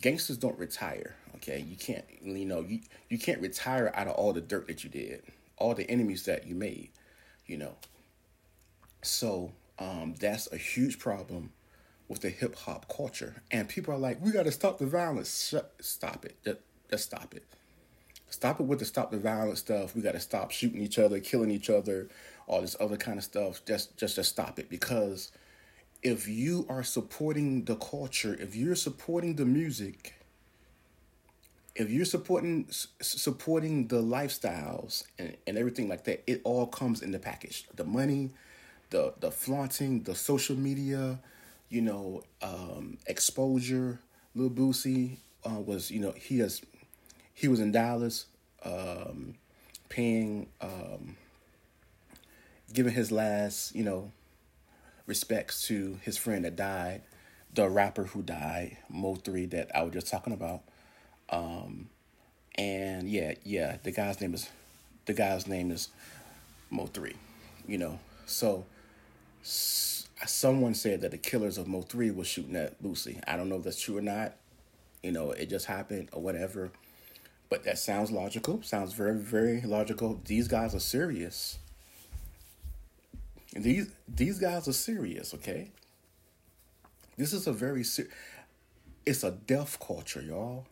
gangsters 0.00 0.38
don't 0.38 0.58
retire. 0.58 1.16
Okay, 1.36 1.60
you 1.60 1.76
can't. 1.76 2.04
You 2.22 2.46
know, 2.46 2.60
you 2.60 2.80
you 3.10 3.18
can't 3.18 3.42
retire 3.42 3.92
out 3.94 4.06
of 4.06 4.14
all 4.14 4.32
the 4.32 4.40
dirt 4.40 4.68
that 4.68 4.82
you 4.82 4.88
did, 4.88 5.22
all 5.58 5.74
the 5.74 5.88
enemies 5.90 6.24
that 6.24 6.46
you 6.46 6.54
made. 6.54 6.88
You 7.46 7.58
know. 7.58 7.74
So 9.02 9.52
um, 9.78 10.14
that's 10.18 10.50
a 10.52 10.56
huge 10.56 10.98
problem 10.98 11.52
with 12.08 12.20
the 12.20 12.30
hip 12.30 12.56
hop 12.56 12.94
culture. 12.94 13.42
And 13.50 13.68
people 13.68 13.94
are 13.94 13.98
like, 13.98 14.22
we 14.22 14.32
got 14.32 14.44
to 14.44 14.52
stop 14.52 14.78
the 14.78 14.86
violence. 14.86 15.48
Shut, 15.48 15.74
stop 15.80 16.24
it. 16.24 16.36
Just, 16.44 16.58
just 16.90 17.04
stop 17.04 17.34
it. 17.34 17.44
Stop 18.28 18.60
it 18.60 18.64
with 18.64 18.78
the 18.78 18.84
stop 18.84 19.10
the 19.10 19.18
violence 19.18 19.60
stuff. 19.60 19.94
We 19.94 20.02
got 20.02 20.12
to 20.12 20.20
stop 20.20 20.50
shooting 20.50 20.80
each 20.80 20.98
other, 20.98 21.20
killing 21.20 21.50
each 21.50 21.70
other, 21.70 22.08
all 22.46 22.60
this 22.60 22.76
other 22.80 22.96
kind 22.96 23.18
of 23.18 23.24
stuff. 23.24 23.62
Just, 23.66 23.96
just, 23.96 24.16
just 24.16 24.30
stop 24.30 24.58
it. 24.58 24.68
Because 24.68 25.32
if 26.02 26.28
you 26.28 26.66
are 26.68 26.82
supporting 26.82 27.64
the 27.64 27.76
culture, 27.76 28.36
if 28.40 28.56
you're 28.56 28.74
supporting 28.74 29.36
the 29.36 29.44
music, 29.44 30.14
if 31.74 31.90
you're 31.90 32.04
supporting 32.04 32.66
supporting 33.00 33.88
the 33.88 34.02
lifestyles 34.02 35.04
and, 35.18 35.36
and 35.46 35.56
everything 35.56 35.88
like 35.88 36.04
that, 36.04 36.22
it 36.26 36.40
all 36.44 36.66
comes 36.66 37.02
in 37.02 37.12
the 37.12 37.18
package. 37.18 37.66
The 37.74 37.84
money, 37.84 38.30
the 38.92 39.14
the 39.18 39.30
flaunting, 39.30 40.02
the 40.04 40.14
social 40.14 40.54
media, 40.54 41.18
you 41.68 41.80
know, 41.80 42.22
um, 42.42 42.98
exposure. 43.06 43.98
Lil 44.34 44.50
Boosie 44.50 45.16
uh, 45.44 45.60
was, 45.60 45.90
you 45.90 46.00
know, 46.00 46.12
he 46.12 46.38
has, 46.38 46.62
he 47.34 47.48
was 47.48 47.60
in 47.60 47.72
Dallas, 47.72 48.26
um, 48.64 49.34
paying, 49.88 50.46
um, 50.60 51.16
giving 52.72 52.94
his 52.94 53.12
last, 53.12 53.74
you 53.74 53.84
know, 53.84 54.10
respects 55.06 55.66
to 55.66 55.98
his 56.02 56.16
friend 56.16 56.44
that 56.44 56.56
died, 56.56 57.02
the 57.52 57.68
rapper 57.68 58.04
who 58.04 58.22
died, 58.22 58.78
Mo3, 58.90 59.50
that 59.50 59.70
I 59.74 59.82
was 59.82 59.92
just 59.92 60.08
talking 60.08 60.32
about. 60.32 60.62
Um, 61.28 61.88
and 62.54 63.08
yeah, 63.08 63.34
yeah, 63.44 63.76
the 63.82 63.90
guy's 63.90 64.20
name 64.20 64.32
is, 64.32 64.48
the 65.04 65.12
guy's 65.12 65.46
name 65.46 65.70
is 65.70 65.88
Mo3, 66.72 67.14
you 67.66 67.78
know, 67.78 67.98
so. 68.26 68.64
So 69.42 70.08
someone 70.26 70.74
said 70.74 71.00
that 71.00 71.10
the 71.10 71.18
killers 71.18 71.58
of 71.58 71.66
Mo 71.66 71.82
three 71.82 72.10
was 72.10 72.26
shooting 72.26 72.56
at 72.56 72.82
Boosie. 72.82 73.20
I 73.26 73.36
don't 73.36 73.48
know 73.48 73.56
if 73.56 73.64
that's 73.64 73.80
true 73.80 73.98
or 73.98 74.02
not. 74.02 74.36
You 75.02 75.12
know, 75.12 75.32
it 75.32 75.50
just 75.50 75.66
happened 75.66 76.10
or 76.12 76.22
whatever. 76.22 76.70
But 77.48 77.64
that 77.64 77.78
sounds 77.78 78.10
logical. 78.10 78.62
Sounds 78.62 78.92
very, 78.92 79.18
very 79.18 79.60
logical. 79.62 80.20
These 80.24 80.48
guys 80.48 80.74
are 80.74 80.80
serious. 80.80 81.58
These 83.52 83.90
these 84.08 84.38
guys 84.38 84.66
are 84.68 84.72
serious, 84.72 85.34
okay? 85.34 85.70
This 87.18 87.32
is 87.34 87.46
a 87.46 87.52
very 87.52 87.84
ser- 87.84 88.08
it's 89.04 89.24
a 89.24 89.32
death 89.32 89.78
culture, 89.78 90.22
y'all. 90.22 90.66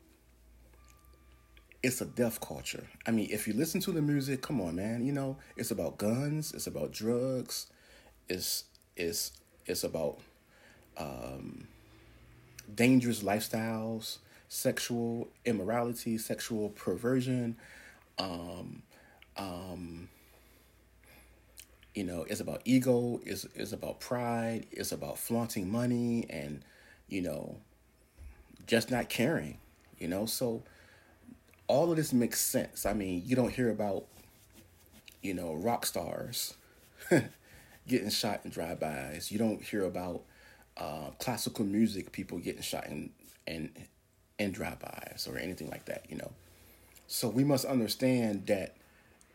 It's 1.83 2.01
a 2.01 2.07
death 2.07 2.41
culture. 2.41 2.87
I 3.07 3.11
mean, 3.11 3.29
if 3.31 3.47
you 3.47 3.55
listen 3.55 3.81
to 3.83 3.93
the 3.93 4.03
music, 4.03 4.43
come 4.43 4.61
on, 4.61 4.77
man. 4.77 5.05
You 5.05 5.13
know, 5.13 5.37
it's 5.57 5.71
about 5.71 5.99
guns, 5.99 6.53
it's 6.53 6.67
about 6.67 6.93
drugs, 6.93 7.67
it's 8.31 8.65
it's 8.97 9.33
it's 9.67 9.85
about 9.85 10.19
um, 10.97 11.67
dangerous 12.75 13.23
lifestyles, 13.23 14.19
sexual 14.49 15.29
immorality, 15.45 16.19
sexual 16.19 16.71
perversion. 16.71 17.57
Um, 18.19 18.83
um, 19.37 20.09
you 21.95 22.05
know, 22.05 22.25
it's 22.29 22.41
about 22.41 22.63
ego. 22.65 23.21
It's, 23.25 23.47
it's 23.55 23.73
about 23.73 24.01
pride. 24.01 24.67
It's 24.71 24.93
about 24.93 25.19
flaunting 25.19 25.71
money 25.71 26.27
and, 26.31 26.63
you 27.09 27.23
know, 27.23 27.57
just 28.67 28.91
not 28.91 29.09
caring. 29.09 29.59
You 29.99 30.09
know, 30.09 30.27
so 30.27 30.63
all 31.67 31.91
of 31.91 31.97
this 31.97 32.13
makes 32.13 32.41
sense. 32.41 32.87
I 32.87 32.93
mean, 32.93 33.23
you 33.25 33.37
don't 33.37 33.53
hear 33.53 33.71
about, 33.71 34.07
you 35.23 35.35
know, 35.35 35.55
rock 35.55 35.87
stars 35.87 36.55
getting 37.91 38.09
shot 38.09 38.41
in 38.45 38.51
drive-bys. 38.51 39.33
You 39.33 39.39
don't 39.39 39.63
hear 39.63 39.85
about 39.85 40.23
uh, 40.77 41.11
classical 41.19 41.65
music 41.65 42.13
people 42.13 42.39
getting 42.39 42.63
shot 42.63 42.87
in 42.87 43.11
in 43.47 43.71
in 44.39 44.53
drive-bys 44.53 45.27
or 45.29 45.37
anything 45.37 45.69
like 45.69 45.85
that. 45.87 46.07
You 46.09 46.19
know, 46.19 46.31
so 47.07 47.29
we 47.29 47.45
must 47.45 47.65
understand 47.65 48.47
that 48.47 48.77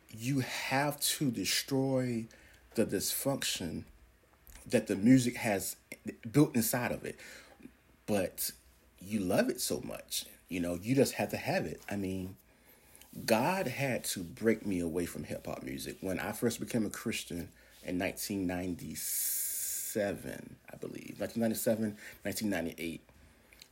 you 0.09 0.39
have 0.39 0.99
to 1.01 1.29
destroy 1.29 2.25
the 2.75 2.85
dysfunction 2.85 3.83
that 4.65 4.87
the 4.87 4.95
music 4.95 5.35
has 5.35 5.75
built 6.31 6.55
inside 6.55 6.91
of 6.93 7.03
it, 7.03 7.19
but 8.05 8.51
you 8.99 9.19
love 9.19 9.49
it 9.49 9.59
so 9.59 9.81
much. 9.83 10.25
You 10.47 10.61
know, 10.61 10.79
you 10.81 10.95
just 10.95 11.13
have 11.15 11.29
to 11.31 11.37
have 11.37 11.65
it. 11.65 11.81
I 11.89 11.97
mean, 11.97 12.37
God 13.25 13.67
had 13.67 14.05
to 14.05 14.21
break 14.21 14.65
me 14.65 14.79
away 14.79 15.05
from 15.05 15.25
hip 15.25 15.45
hop 15.45 15.61
music 15.63 15.97
when 15.99 16.19
I 16.19 16.31
first 16.31 16.59
became 16.59 16.85
a 16.85 16.89
Christian 16.89 17.49
in 17.85 17.99
1997, 17.99 20.55
I 20.71 20.77
believe. 20.77 21.19
1997, 21.19 21.97
1998. 22.23 23.01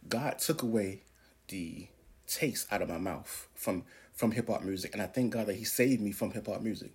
God 0.10 0.39
took 0.39 0.62
away 0.62 1.00
the 1.48 1.88
taste 2.27 2.67
out 2.72 2.82
of 2.82 2.89
my 2.89 2.98
mouth 2.98 3.48
from 3.55 3.84
from 4.13 4.32
hip 4.32 4.48
hop 4.48 4.62
music, 4.62 4.93
and 4.93 5.01
I 5.01 5.08
thank 5.08 5.34
God 5.34 5.48
that 5.48 5.55
He 5.55 5.63
saved 5.63 6.01
me 6.01 6.12
from 6.12 6.32
hip 6.32 6.48
hop 6.48 6.62
music. 6.62 6.91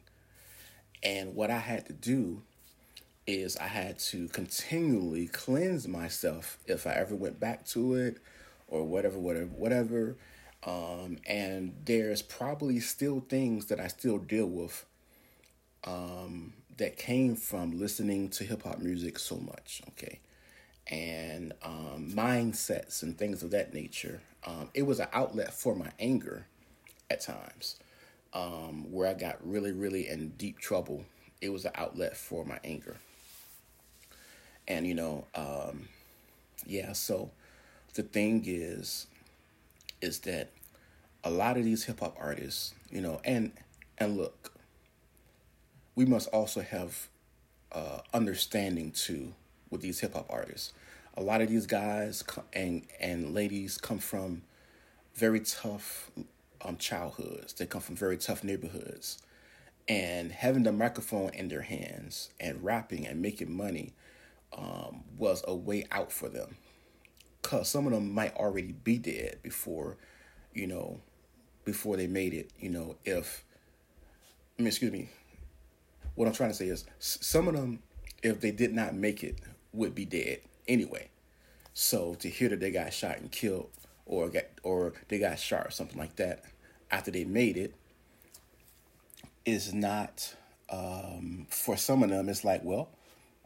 And 1.03 1.35
what 1.35 1.51
I 1.51 1.59
had 1.59 1.87
to 1.87 1.93
do 1.93 2.43
is 3.27 3.57
I 3.59 3.67
had 3.67 3.99
to 3.99 4.29
continually 4.29 5.27
cleanse 5.27 5.87
myself 5.87 6.59
if 6.67 6.87
I 6.87 6.93
ever 6.93 7.15
went 7.15 7.39
back 7.39 7.67
to 7.67 7.95
it 7.95 8.19
or 8.69 8.85
whatever, 8.85 9.19
whatever, 9.19 9.47
whatever. 9.47 10.17
Um, 10.65 11.19
and 11.27 11.75
there's 11.85 12.23
probably 12.23 12.81
still 12.81 13.21
things 13.29 13.67
that 13.67 13.81
I 13.81 13.89
still 13.89 14.19
deal 14.19 14.47
with 14.47 14.85
um, 15.85 16.55
that 16.79 16.97
came 16.97 17.35
from 17.37 17.79
listening 17.79 18.29
to 18.31 18.45
hip 18.45 18.63
hop 18.63 18.79
music 18.79 19.19
so 19.19 19.37
much, 19.37 19.83
okay, 19.89 20.21
and 20.87 21.53
um, 21.63 22.11
mindsets 22.15 23.03
and 23.03 23.19
things 23.19 23.43
of 23.43 23.51
that 23.51 23.75
nature. 23.75 24.21
Um, 24.47 24.71
it 24.75 24.83
was 24.83 25.01
an 25.01 25.09
outlet 25.13 25.53
for 25.53 25.75
my 25.75 25.91
anger 25.99 26.47
at 27.11 27.21
times, 27.21 27.77
um, 28.33 28.91
where 28.93 29.09
I 29.09 29.15
got 29.15 29.37
really, 29.47 29.73
really 29.73 30.09
in 30.09 30.31
deep 30.31 30.59
trouble. 30.59 31.05
It 31.41 31.51
was 31.51 31.65
an 31.65 31.73
outlet 31.75 32.17
for 32.17 32.45
my 32.45 32.59
anger, 32.65 32.97
and 34.67 34.87
you 34.87 34.95
know, 34.95 35.27
um, 35.35 35.89
yeah. 36.67 36.93
So 36.93 37.31
the 37.95 38.03
thing 38.03 38.45
is, 38.47 39.07
is 40.01 40.21
that 40.21 40.51
a 41.25 41.31
lot 41.31 41.57
of 41.57 41.65
these 41.65 41.85
hip 41.85 42.01
hop 42.01 42.17
artists, 42.21 42.75
you 42.91 43.01
know, 43.01 43.21
and 43.25 43.53
and 43.99 44.17
look, 44.17 44.53
we 45.99 46.05
must 46.05 46.29
also 46.29 46.61
have 46.61 47.09
uh, 47.73 47.99
understanding 48.15 48.93
too 48.93 49.35
with 49.69 49.81
these 49.81 49.99
hip 49.99 50.15
hop 50.15 50.27
artists. 50.31 50.73
A 51.17 51.21
lot 51.21 51.41
of 51.41 51.49
these 51.49 51.67
guys 51.67 52.23
and 52.53 52.87
and 53.01 53.35
ladies 53.35 53.79
come 53.79 53.99
from 53.99 54.43
very 55.17 55.41
tough 55.41 56.13
um, 56.65 56.77
childhoods. 56.77 57.53
They 57.53 57.67
come 57.67 57.81
from 57.81 57.97
very 57.97 58.17
tough 58.17 58.45
neighborhoods, 58.45 59.19
and 59.89 60.31
having 60.31 60.63
the 60.63 60.71
microphone 60.71 61.31
in 61.31 61.49
their 61.49 61.63
hands 61.63 62.31
and 62.39 62.63
rapping 62.63 63.05
and 63.05 63.21
making 63.21 63.53
money 63.53 63.93
um, 64.57 65.03
was 65.19 65.43
a 65.49 65.55
way 65.57 65.85
out 65.91 66.13
for 66.13 66.29
them. 66.29 66.59
Cause 67.43 67.69
some 67.69 67.89
of 67.89 67.93
them 67.93 68.15
might 68.15 68.37
already 68.37 68.71
be 68.71 68.99
dead 68.99 69.39
before, 69.43 69.97
you 70.55 70.69
know, 70.69 71.01
before 71.65 71.97
they 71.97 72.07
made 72.07 72.35
it. 72.35 72.53
You 72.61 72.69
know, 72.71 72.97
if 73.05 73.45
I 74.57 74.63
mean, 74.63 74.69
excuse 74.69 74.93
me, 74.93 75.09
what 76.19 76.27
I'm 76.27 76.35
trying 76.35 76.51
to 76.51 76.57
say 76.57 76.67
is 76.67 76.85
some 76.99 77.47
of 77.47 77.55
them, 77.55 77.79
if 78.25 78.41
they 78.41 78.51
did 78.51 78.75
not 78.75 78.93
make 78.93 79.23
it, 79.23 79.39
would 79.73 79.95
be 79.95 80.05
dead 80.05 80.41
anyway. 80.67 81.11
So 81.75 82.15
to 82.15 82.29
hear 82.29 82.49
that 82.49 82.59
they 82.59 82.73
got 82.73 82.93
shot 82.93 83.19
and 83.19 83.31
killed, 83.31 83.71
or 84.05 84.29
got 84.29 84.47
or 84.65 84.95
they 85.07 85.21
got 85.21 85.39
shot 85.39 85.67
or 85.67 85.71
something 85.71 85.97
like 85.97 86.17
that 86.17 86.43
after 86.91 87.13
they 87.13 87.25
made 87.25 87.57
it, 87.57 87.73
is 89.47 89.73
not 89.73 90.35
um, 90.71 91.47
for 91.51 91.77
some 91.77 92.03
of 92.03 92.11
them. 92.11 92.29
It's 92.29 92.45
like, 92.45 92.65
well, 92.65 92.89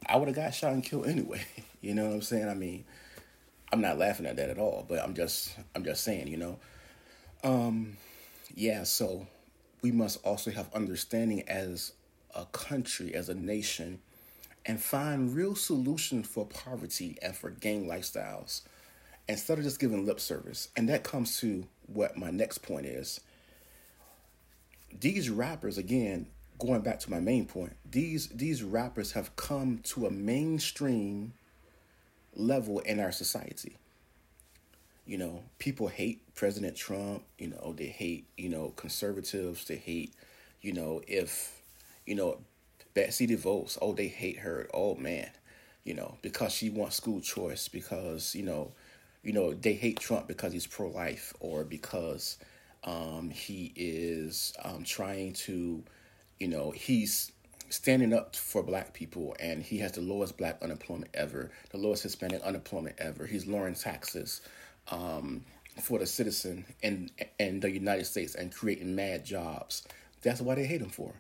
I 0.07 0.17
would 0.17 0.29
have 0.29 0.37
got 0.37 0.55
shot 0.55 0.73
and 0.73 0.83
killed 0.83 1.07
anyway. 1.07 1.45
you 1.83 1.95
know 1.95 2.07
what 2.07 2.15
I'm 2.15 2.23
saying? 2.23 2.49
I 2.49 2.55
mean, 2.55 2.87
I'm 3.71 3.83
not 3.83 3.99
laughing 3.99 4.25
at 4.25 4.37
that 4.37 4.49
at 4.49 4.57
all, 4.57 4.87
but 4.89 4.99
I'm 4.99 5.13
just 5.13 5.55
I'm 5.75 5.85
just 5.85 6.05
saying, 6.05 6.29
you 6.29 6.39
know. 6.39 6.59
Um, 7.45 7.99
yeah, 8.55 8.85
so 8.85 9.27
we 9.83 9.93
must 9.93 10.25
also 10.25 10.51
have 10.51 10.73
understanding 10.73 11.47
as 11.49 11.93
a 12.35 12.47
country, 12.47 13.15
as 13.15 13.29
a 13.29 13.35
nation, 13.35 14.01
and 14.65 14.81
find 14.81 15.35
real 15.35 15.55
solutions 15.55 16.27
for 16.27 16.47
poverty 16.47 17.19
and 17.23 17.35
for 17.35 17.51
gang 17.51 17.87
lifestyles 17.87 18.63
instead 19.29 19.59
of 19.59 19.65
just 19.65 19.81
giving 19.81 20.07
lip 20.07 20.21
service. 20.21 20.69
And 20.77 20.89
that 20.89 21.05
comes 21.05 21.41
to 21.41 21.67
what 21.87 22.17
my 22.17 22.31
next 22.31 22.59
point 22.59 22.87
is. 22.87 23.21
These 25.01 25.31
rappers, 25.31 25.79
again, 25.79 26.27
going 26.59 26.83
back 26.83 27.01
to 27.01 27.11
my 27.11 27.21
main 27.21 27.47
point, 27.47 27.75
these 27.91 28.29
these 28.29 28.63
rappers 28.63 29.13
have 29.13 29.35
come 29.37 29.81
to 29.85 30.07
a 30.07 30.11
mainstream 30.11 31.33
level 32.35 32.81
in 32.81 33.01
our 33.01 33.13
society. 33.13 33.77
You 35.05 35.19
know, 35.19 35.43
people 35.59 35.89
hate 35.89 36.35
President 36.35 36.77
Trump, 36.77 37.25
you 37.39 37.49
know, 37.49 37.75
they 37.77 37.87
hate, 37.87 38.27
you 38.37 38.49
know, 38.49 38.73
conservatives, 38.77 39.65
they 39.67 39.77
hate, 39.77 40.15
you 40.61 40.73
know, 40.73 41.03
if, 41.09 41.62
you 42.07 42.15
know, 42.15 42.39
Betsy 42.95 43.27
DeVos, 43.27 43.79
oh, 43.81 43.93
they 43.93 44.09
hate 44.09 44.39
her. 44.39 44.69
Oh 44.75 44.95
man, 44.95 45.31
you 45.85 45.95
know, 45.95 46.17
because 46.23 46.53
she 46.53 46.71
wants 46.71 46.97
school 46.97 47.21
choice, 47.21 47.69
because, 47.69 48.35
you 48.35 48.43
know, 48.43 48.73
you 49.23 49.33
know, 49.33 49.55
they 49.55 49.75
hate 49.75 50.01
Trump 50.01 50.27
because 50.27 50.53
he's 50.53 50.67
pro 50.67 50.89
life 50.89 51.33
or 51.41 51.65
because 51.65 52.39
um, 52.85 53.31
he 53.31 53.73
is 53.77 54.53
um, 54.65 54.85
trying 54.85 55.33
to, 55.33 55.83
you 56.41 56.49
know, 56.49 56.71
he's 56.73 57.31
standing 57.71 58.13
up 58.13 58.37
for 58.37 58.63
black 58.63 58.93
people 58.93 59.35
and 59.41 59.63
he 59.63 59.79
has 59.79 59.93
the 59.93 60.01
lowest 60.01 60.37
black 60.37 60.61
unemployment 60.61 61.11
ever, 61.15 61.51
the 61.71 61.79
lowest 61.79 62.03
Hispanic 62.03 62.43
unemployment 62.43 62.97
ever. 62.99 63.27
He's 63.27 63.47
lowering 63.47 63.75
taxes 63.75 64.43
um, 64.91 65.45
for 65.81 65.99
the 65.99 66.07
citizen 66.07 66.65
in, 66.83 67.11
in 67.39 67.61
the 67.61 67.71
United 67.71 68.05
States 68.05 68.35
and 68.35 68.53
creating 68.53 68.95
mad 68.95 69.25
jobs. 69.25 69.85
That's 70.23 70.41
why 70.41 70.57
they 70.57 70.67
hate 70.67 70.83
him 70.83 70.91
for. 70.91 71.15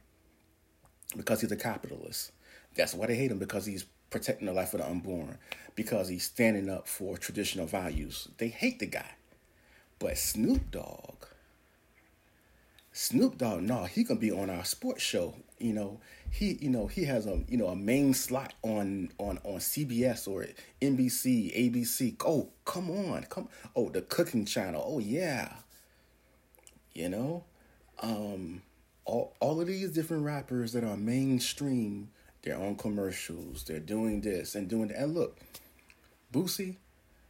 Because 1.16 1.40
he's 1.40 1.52
a 1.52 1.57
capitalist. 1.57 2.33
That's 2.75 2.95
why 2.95 3.07
they 3.07 3.16
hate 3.16 3.31
him 3.31 3.38
because 3.38 3.66
he's 3.66 3.85
protecting 4.11 4.47
the 4.47 4.52
life 4.52 4.75
of 4.75 4.81
the 4.81 4.88
unborn. 4.88 5.38
Because 5.75 6.09
he's 6.09 6.25
standing 6.25 6.71
up 6.71 6.88
for 6.88 7.16
traditional 7.16 7.66
values. 7.66 8.28
They 8.38 8.49
hate 8.49 8.78
the 8.78 8.87
guy. 8.87 9.11
But 9.99 10.19
Snoop 10.19 10.71
Dogg, 10.71 11.26
Snoop 12.92 13.38
Dogg, 13.38 13.62
no, 13.62 13.85
he 13.85 14.04
gonna 14.04 14.21
be 14.21 14.31
on 14.31 14.50
our 14.50 14.64
sports 14.64 15.02
show. 15.02 15.35
You 15.59 15.73
know, 15.73 16.00
he, 16.31 16.59
you 16.61 16.69
know, 16.69 16.88
he 16.88 17.04
has 17.04 17.26
a, 17.26 17.42
you 17.49 17.57
know, 17.57 17.69
a 17.69 17.76
main 17.76 18.12
slot 18.12 18.52
on 18.62 19.11
on 19.19 19.38
on 19.45 19.59
CBS 19.61 20.28
or 20.28 20.47
NBC, 20.81 21.73
ABC. 21.73 22.16
Oh, 22.25 22.49
come 22.64 22.90
on, 22.90 23.23
come. 23.25 23.49
Oh, 23.76 23.88
the 23.88 24.02
cooking 24.02 24.45
channel. 24.45 24.85
Oh 24.85 24.99
yeah. 24.99 25.52
You 26.92 27.09
know, 27.09 27.45
um, 28.00 28.62
all 29.04 29.35
all 29.40 29.61
of 29.61 29.66
these 29.66 29.90
different 29.90 30.25
rappers 30.25 30.73
that 30.73 30.85
are 30.85 30.97
mainstream, 30.97 32.11
they're 32.42 32.59
on 32.59 32.76
commercials. 32.76 33.64
They're 33.64 33.80
doing 33.80 34.21
this 34.21 34.54
and 34.54 34.68
doing 34.68 34.88
that. 34.88 34.99
And 34.99 35.14
look, 35.14 35.38
Boosie, 36.32 36.76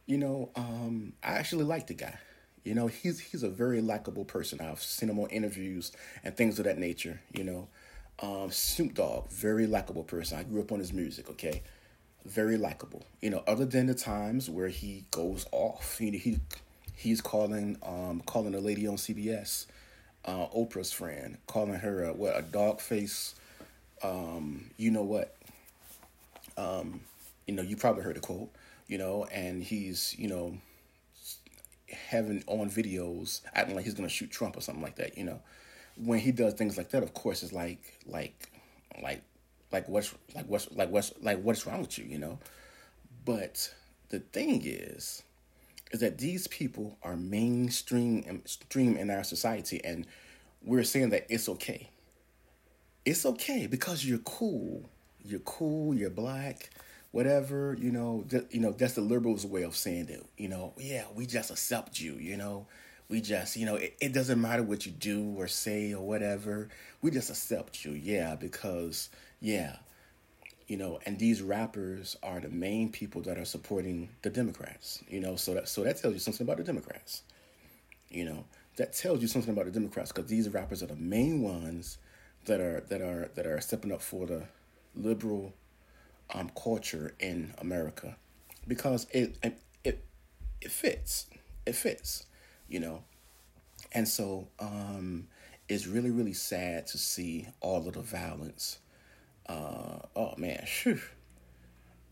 you 0.05 0.17
know, 0.17 0.49
um, 0.55 1.13
I 1.23 1.33
actually 1.33 1.65
like 1.65 1.87
the 1.87 1.93
guy. 1.93 2.17
You 2.63 2.75
know, 2.75 2.87
he's 2.87 3.19
he's 3.19 3.43
a 3.43 3.49
very 3.49 3.81
likable 3.81 4.25
person. 4.25 4.61
I've 4.61 4.81
seen 4.81 5.09
him 5.09 5.19
on 5.19 5.29
interviews 5.29 5.91
and 6.23 6.35
things 6.35 6.59
of 6.59 6.65
that 6.65 6.77
nature. 6.77 7.21
You 7.33 7.43
know, 7.43 7.67
um, 8.19 8.51
Snoop 8.51 8.93
Dogg, 8.93 9.29
very 9.29 9.67
likable 9.67 10.03
person. 10.03 10.37
I 10.37 10.43
grew 10.43 10.61
up 10.61 10.71
on 10.71 10.79
his 10.79 10.93
music. 10.93 11.29
Okay, 11.29 11.61
very 12.25 12.57
likable. 12.57 13.03
You 13.21 13.31
know, 13.31 13.43
other 13.47 13.65
than 13.65 13.87
the 13.87 13.93
times 13.93 14.49
where 14.49 14.69
he 14.69 15.05
goes 15.11 15.45
off. 15.51 15.97
you 15.99 16.11
know, 16.11 16.17
he 16.17 16.39
he's 16.95 17.21
calling 17.21 17.77
um 17.83 18.21
calling 18.25 18.55
a 18.55 18.59
lady 18.59 18.87
on 18.87 18.95
CBS, 18.95 19.65
uh, 20.25 20.47
Oprah's 20.55 20.91
friend, 20.91 21.37
calling 21.47 21.79
her 21.79 22.05
a, 22.05 22.13
what 22.13 22.37
a 22.37 22.41
dog 22.41 22.79
face. 22.79 23.35
Um, 24.01 24.69
you 24.77 24.91
know 24.91 25.03
what? 25.03 25.35
Um, 26.57 27.01
you 27.47 27.53
know, 27.53 27.63
you 27.63 27.75
probably 27.75 28.03
heard 28.03 28.15
the 28.15 28.21
quote. 28.21 28.49
You 28.87 28.97
know, 28.97 29.25
and 29.31 29.63
he's 29.63 30.15
you 30.19 30.27
know 30.27 30.57
having 31.89 32.43
on 32.47 32.69
videos 32.69 33.41
acting 33.53 33.75
like 33.75 33.85
he's 33.85 33.93
gonna 33.93 34.09
shoot 34.09 34.31
Trump 34.31 34.57
or 34.57 34.61
something 34.61 34.83
like 34.83 34.95
that. 34.95 35.17
You 35.17 35.25
know, 35.25 35.39
when 35.95 36.19
he 36.19 36.31
does 36.31 36.53
things 36.53 36.77
like 36.77 36.89
that, 36.89 37.03
of 37.03 37.13
course, 37.13 37.43
it's 37.43 37.53
like 37.53 37.99
like 38.05 38.49
like 39.01 39.23
like 39.71 39.87
what's 39.87 40.13
like 40.35 40.45
what's 40.47 40.71
like 40.71 40.89
what's 40.89 41.13
like 41.21 41.41
what's 41.41 41.65
wrong 41.65 41.81
with 41.81 41.97
you? 41.97 42.05
You 42.05 42.19
know, 42.19 42.39
but 43.25 43.73
the 44.09 44.19
thing 44.19 44.61
is, 44.63 45.23
is 45.93 46.01
that 46.01 46.17
these 46.17 46.47
people 46.47 46.97
are 47.01 47.15
mainstream 47.15 48.41
stream 48.45 48.97
in 48.97 49.09
our 49.09 49.23
society, 49.23 49.79
and 49.85 50.05
we're 50.61 50.83
saying 50.83 51.11
that 51.11 51.25
it's 51.29 51.47
okay. 51.47 51.89
It's 53.05 53.25
okay 53.25 53.67
because 53.67 54.05
you're 54.05 54.19
cool. 54.19 54.89
You're 55.23 55.39
cool. 55.39 55.93
You're 55.93 56.09
black 56.09 56.69
whatever, 57.13 57.77
you 57.79 57.91
know, 57.91 58.25
th- 58.27 58.47
you 58.49 58.59
know, 58.59 58.71
that's 58.71 58.95
the 58.95 59.01
liberals' 59.01 59.45
way 59.45 59.61
of 59.61 59.75
saying 59.75 60.07
that, 60.07 60.19
you 60.35 60.49
know, 60.49 60.73
yeah, 60.79 61.03
we 61.13 61.27
just 61.27 61.51
accept 61.51 62.01
you, 62.01 62.15
you 62.15 62.35
know, 62.35 62.65
we 63.07 63.21
just, 63.21 63.55
you 63.55 63.67
know, 63.67 63.75
it, 63.75 63.95
it 64.01 64.13
doesn't 64.13 64.41
matter 64.41 64.63
what 64.63 64.87
you 64.87 64.91
do 64.91 65.31
or 65.37 65.47
say 65.47 65.93
or 65.93 66.03
whatever, 66.03 66.69
we 67.03 67.11
just 67.11 67.29
accept 67.29 67.85
you, 67.85 67.91
yeah, 67.91 68.35
because, 68.35 69.09
yeah, 69.39 69.75
you 70.67 70.77
know, 70.77 70.99
and 71.05 71.19
these 71.19 71.41
rappers 71.41 72.15
are 72.23 72.39
the 72.39 72.49
main 72.49 72.89
people 72.89 73.21
that 73.23 73.37
are 73.37 73.45
supporting 73.45 74.09
the 74.21 74.29
Democrats, 74.29 75.03
you 75.07 75.19
know, 75.19 75.35
so 75.35 75.53
that 75.53 75.67
so 75.67 75.83
that 75.83 75.97
tells 75.97 76.13
you 76.13 76.19
something 76.19 76.45
about 76.45 76.57
the 76.57 76.63
Democrats, 76.63 77.23
you 78.09 78.25
know, 78.25 78.45
that 78.77 78.93
tells 78.93 79.21
you 79.21 79.27
something 79.27 79.51
about 79.51 79.65
the 79.65 79.71
Democrats 79.71 80.11
because 80.11 80.29
these 80.29 80.49
rappers 80.49 80.81
are 80.81 80.87
the 80.87 80.95
main 80.95 81.41
ones 81.41 81.97
that 82.45 82.61
are 82.61 82.81
that 82.89 83.01
are 83.01 83.29
that 83.35 83.45
are 83.45 83.59
stepping 83.61 83.91
up 83.91 84.01
for 84.01 84.25
the 84.25 84.43
liberal 84.95 85.53
um, 86.33 86.49
culture 86.61 87.13
in 87.19 87.53
America 87.59 88.15
because 88.67 89.07
it 89.11 89.37
it 89.83 90.03
it 90.61 90.71
fits 90.71 91.27
it 91.65 91.75
fits 91.75 92.25
you 92.69 92.79
know. 92.79 93.03
And 93.91 94.07
so 94.07 94.47
um, 94.59 95.27
it's 95.69 95.87
really 95.87 96.09
really 96.09 96.33
sad 96.33 96.87
to 96.87 96.97
see 96.97 97.47
all 97.61 97.87
of 97.87 97.93
the 97.93 98.01
violence 98.01 98.79
uh, 99.47 99.99
oh 100.15 100.33
man 100.37 100.65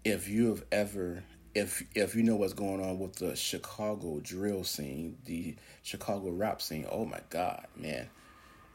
if 0.04 0.28
you 0.28 0.50
have 0.50 0.64
ever 0.72 1.24
if 1.54 1.84
if 1.96 2.16
you 2.16 2.24
know 2.24 2.36
what's 2.36 2.54
going 2.54 2.84
on 2.84 3.00
with 3.00 3.16
the 3.16 3.36
Chicago 3.36 4.20
drill 4.22 4.64
scene 4.64 5.18
the 5.26 5.56
Chicago 5.84 6.30
rap 6.32 6.62
scene 6.62 6.86
oh 6.92 7.06
my 7.06 7.20
god 7.30 7.68
man 7.76 8.10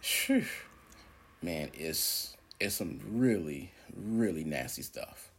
whew. 0.03 0.45
man 1.43 1.71
it's 1.75 2.37
it's 2.61 2.77
some 2.77 3.01
really 3.11 3.73
really 3.95 4.45
nasty 4.45 4.83
stuff 4.83 5.31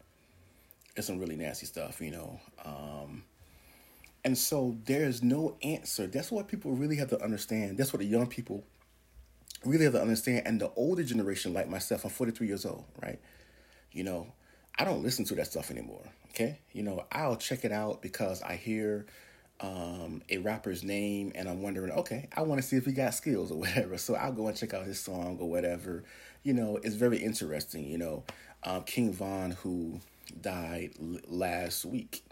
it's 0.97 1.07
some 1.07 1.19
really 1.19 1.35
nasty 1.35 1.67
stuff, 1.67 2.01
you 2.01 2.11
know. 2.11 2.39
Um, 2.65 3.23
and 4.25 4.37
so 4.37 4.75
there's 4.85 5.21
no 5.21 5.55
answer. 5.61 6.07
That's 6.07 6.31
what 6.31 6.47
people 6.47 6.71
really 6.71 6.95
have 6.97 7.09
to 7.09 7.23
understand. 7.23 7.77
That's 7.77 7.93
what 7.93 7.99
the 7.99 8.07
young 8.07 8.27
people 8.27 8.63
really 9.65 9.85
have 9.85 9.93
to 9.93 10.01
understand. 10.01 10.43
And 10.45 10.61
the 10.61 10.71
older 10.75 11.03
generation, 11.03 11.53
like 11.53 11.69
myself, 11.69 12.03
I'm 12.03 12.11
43 12.11 12.47
years 12.47 12.65
old, 12.65 12.85
right? 13.01 13.19
You 13.91 14.03
know, 14.03 14.33
I 14.77 14.83
don't 14.83 15.03
listen 15.03 15.25
to 15.25 15.35
that 15.35 15.47
stuff 15.47 15.71
anymore. 15.71 16.03
Okay. 16.29 16.59
You 16.71 16.83
know, 16.83 17.05
I'll 17.11 17.35
check 17.35 17.65
it 17.65 17.71
out 17.71 18.01
because 18.01 18.43
I 18.43 18.55
hear 18.55 19.07
um, 19.59 20.21
a 20.29 20.37
rapper's 20.37 20.83
name 20.83 21.31
and 21.33 21.49
I'm 21.49 21.61
wondering, 21.61 21.91
okay, 21.91 22.29
I 22.35 22.43
want 22.43 22.61
to 22.61 22.67
see 22.67 22.75
if 22.75 22.85
he 22.85 22.91
got 22.91 23.13
skills 23.13 23.51
or 23.51 23.57
whatever. 23.59 23.97
So 23.97 24.15
I'll 24.15 24.31
go 24.31 24.47
and 24.47 24.55
check 24.55 24.73
out 24.73 24.85
his 24.85 24.99
song 24.99 25.37
or 25.39 25.49
whatever. 25.49 26.03
You 26.43 26.53
know, 26.53 26.79
it's 26.83 26.95
very 26.95 27.17
interesting. 27.17 27.85
You 27.85 27.97
know, 27.97 28.23
um, 28.63 28.83
King 28.83 29.13
Von, 29.13 29.51
who 29.51 29.99
died 30.39 30.93
last 31.27 31.85
week. 31.85 32.23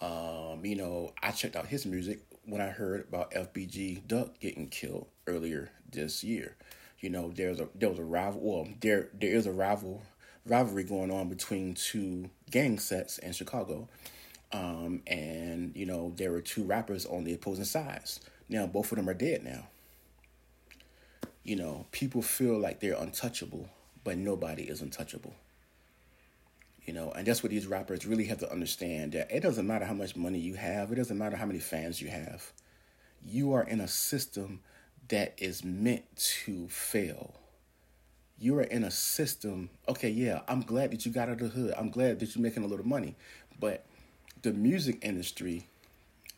Um, 0.00 0.64
you 0.64 0.76
know, 0.76 1.12
I 1.22 1.30
checked 1.30 1.56
out 1.56 1.66
his 1.66 1.86
music 1.86 2.20
when 2.44 2.60
I 2.60 2.68
heard 2.68 3.06
about 3.08 3.32
FBG 3.32 4.06
Duck 4.06 4.38
getting 4.38 4.68
killed 4.68 5.08
earlier 5.26 5.70
this 5.90 6.24
year. 6.24 6.56
You 7.00 7.10
know, 7.10 7.30
there's 7.30 7.60
a 7.60 7.68
there 7.74 7.90
was 7.90 7.98
a 7.98 8.04
rival. 8.04 8.40
Well, 8.42 8.68
there 8.80 9.08
there 9.12 9.34
is 9.34 9.46
a 9.46 9.52
rival 9.52 10.02
rivalry 10.46 10.84
going 10.84 11.10
on 11.10 11.28
between 11.28 11.74
two 11.74 12.30
gang 12.50 12.78
sets 12.78 13.18
in 13.18 13.32
Chicago. 13.32 13.88
Um, 14.52 15.02
and 15.06 15.74
you 15.74 15.86
know 15.86 16.12
there 16.16 16.30
were 16.30 16.40
two 16.40 16.64
rappers 16.64 17.04
on 17.04 17.24
the 17.24 17.34
opposing 17.34 17.64
sides. 17.64 18.20
Now 18.48 18.66
both 18.66 18.92
of 18.92 18.96
them 18.96 19.08
are 19.08 19.14
dead 19.14 19.44
now. 19.44 19.66
You 21.42 21.56
know, 21.56 21.86
people 21.92 22.22
feel 22.22 22.58
like 22.58 22.80
they're 22.80 22.94
untouchable, 22.94 23.68
but 24.02 24.18
nobody 24.18 24.64
is 24.64 24.82
untouchable. 24.82 25.34
You 26.84 26.92
know, 26.92 27.10
and 27.10 27.26
that's 27.26 27.42
what 27.42 27.50
these 27.50 27.66
rappers 27.66 28.06
really 28.06 28.26
have 28.26 28.38
to 28.38 28.50
understand 28.50 29.12
that 29.12 29.30
it 29.30 29.40
doesn't 29.40 29.66
matter 29.66 29.84
how 29.84 29.94
much 29.94 30.14
money 30.16 30.38
you 30.38 30.54
have, 30.54 30.92
it 30.92 30.96
doesn't 30.96 31.18
matter 31.18 31.36
how 31.36 31.46
many 31.46 31.58
fans 31.58 32.00
you 32.00 32.08
have. 32.08 32.52
You 33.24 33.52
are 33.54 33.64
in 33.64 33.80
a 33.80 33.88
system 33.88 34.60
that 35.08 35.34
is 35.38 35.64
meant 35.64 36.04
to 36.44 36.68
fail. 36.68 37.34
You 38.38 38.58
are 38.58 38.62
in 38.62 38.84
a 38.84 38.90
system, 38.90 39.70
okay, 39.88 40.10
yeah, 40.10 40.40
I'm 40.46 40.60
glad 40.60 40.90
that 40.90 41.06
you 41.06 41.12
got 41.12 41.28
out 41.28 41.40
of 41.40 41.54
the 41.54 41.60
hood. 41.60 41.74
I'm 41.76 41.90
glad 41.90 42.20
that 42.20 42.34
you're 42.34 42.42
making 42.42 42.64
a 42.64 42.66
little 42.66 42.86
money. 42.86 43.16
But 43.58 43.86
the 44.42 44.52
music 44.52 44.98
industry 45.02 45.66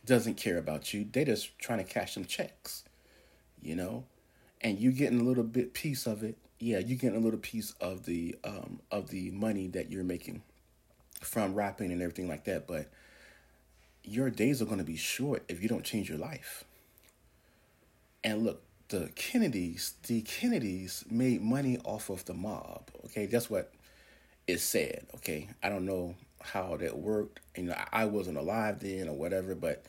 doesn't 0.06 0.36
care 0.36 0.58
about 0.58 0.94
you. 0.94 1.06
They 1.10 1.24
just 1.24 1.58
trying 1.58 1.78
to 1.78 1.84
cash 1.84 2.14
some 2.14 2.24
checks, 2.24 2.84
you 3.60 3.74
know? 3.74 4.04
And 4.60 4.78
you 4.78 4.92
getting 4.92 5.20
a 5.20 5.24
little 5.24 5.44
bit 5.44 5.74
piece 5.74 6.06
of 6.06 6.22
it 6.22 6.36
yeah, 6.60 6.78
you 6.78 6.96
getting 6.96 7.16
a 7.16 7.20
little 7.20 7.38
piece 7.38 7.72
of 7.80 8.04
the 8.04 8.36
um, 8.44 8.80
of 8.90 9.10
the 9.10 9.30
money 9.30 9.68
that 9.68 9.90
you're 9.90 10.04
making 10.04 10.42
from 11.20 11.54
rapping 11.54 11.92
and 11.92 12.02
everything 12.02 12.28
like 12.28 12.44
that. 12.44 12.66
But 12.66 12.90
your 14.02 14.30
days 14.30 14.60
are 14.60 14.64
going 14.64 14.78
to 14.78 14.84
be 14.84 14.96
short 14.96 15.44
if 15.48 15.62
you 15.62 15.68
don't 15.68 15.84
change 15.84 16.08
your 16.08 16.18
life. 16.18 16.64
And 18.24 18.44
look, 18.44 18.62
the 18.88 19.10
Kennedys, 19.14 19.94
the 20.06 20.22
Kennedys 20.22 21.04
made 21.10 21.42
money 21.42 21.78
off 21.84 22.10
of 22.10 22.24
the 22.24 22.34
mob. 22.34 22.90
Okay, 23.06 23.26
that's 23.26 23.50
what 23.50 23.72
is 24.46 24.62
said. 24.62 25.06
Okay, 25.16 25.48
I 25.62 25.68
don't 25.68 25.86
know 25.86 26.14
how 26.40 26.76
that 26.78 26.98
worked. 26.98 27.40
You 27.56 27.64
know, 27.64 27.76
I 27.92 28.06
wasn't 28.06 28.38
alive 28.38 28.80
then 28.80 29.08
or 29.08 29.14
whatever, 29.14 29.54
but 29.54 29.84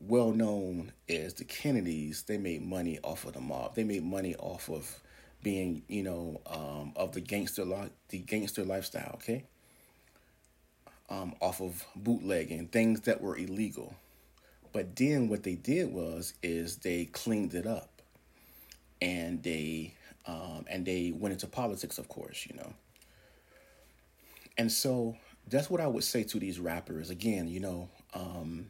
well 0.00 0.32
known 0.32 0.92
as 1.08 1.34
the 1.34 1.44
Kennedys. 1.44 2.22
They 2.22 2.38
made 2.38 2.62
money 2.62 2.98
off 3.02 3.24
of 3.24 3.34
the 3.34 3.40
mob. 3.40 3.74
They 3.74 3.84
made 3.84 4.04
money 4.04 4.34
off 4.36 4.68
of 4.70 5.00
being, 5.42 5.82
you 5.88 6.02
know, 6.02 6.40
um, 6.46 6.92
of 6.96 7.12
the 7.12 7.20
gangster 7.20 7.64
li- 7.64 7.90
the 8.08 8.18
gangster 8.18 8.64
lifestyle. 8.64 9.12
Okay, 9.16 9.44
um, 11.08 11.34
off 11.40 11.60
of 11.60 11.84
bootlegging 11.94 12.68
things 12.68 13.02
that 13.02 13.20
were 13.20 13.36
illegal. 13.36 13.94
But 14.76 14.94
then 14.94 15.30
what 15.30 15.42
they 15.42 15.54
did 15.54 15.90
was 15.90 16.34
is 16.42 16.76
they 16.76 17.06
cleaned 17.06 17.54
it 17.54 17.66
up, 17.66 18.02
and 19.00 19.42
they 19.42 19.94
um, 20.26 20.66
and 20.68 20.84
they 20.84 21.12
went 21.16 21.32
into 21.32 21.46
politics, 21.46 21.96
of 21.96 22.10
course, 22.10 22.46
you 22.46 22.54
know. 22.58 22.74
And 24.58 24.70
so 24.70 25.16
that's 25.48 25.70
what 25.70 25.80
I 25.80 25.86
would 25.86 26.04
say 26.04 26.24
to 26.24 26.38
these 26.38 26.60
rappers. 26.60 27.08
Again, 27.08 27.48
you 27.48 27.58
know, 27.58 27.88
um, 28.12 28.66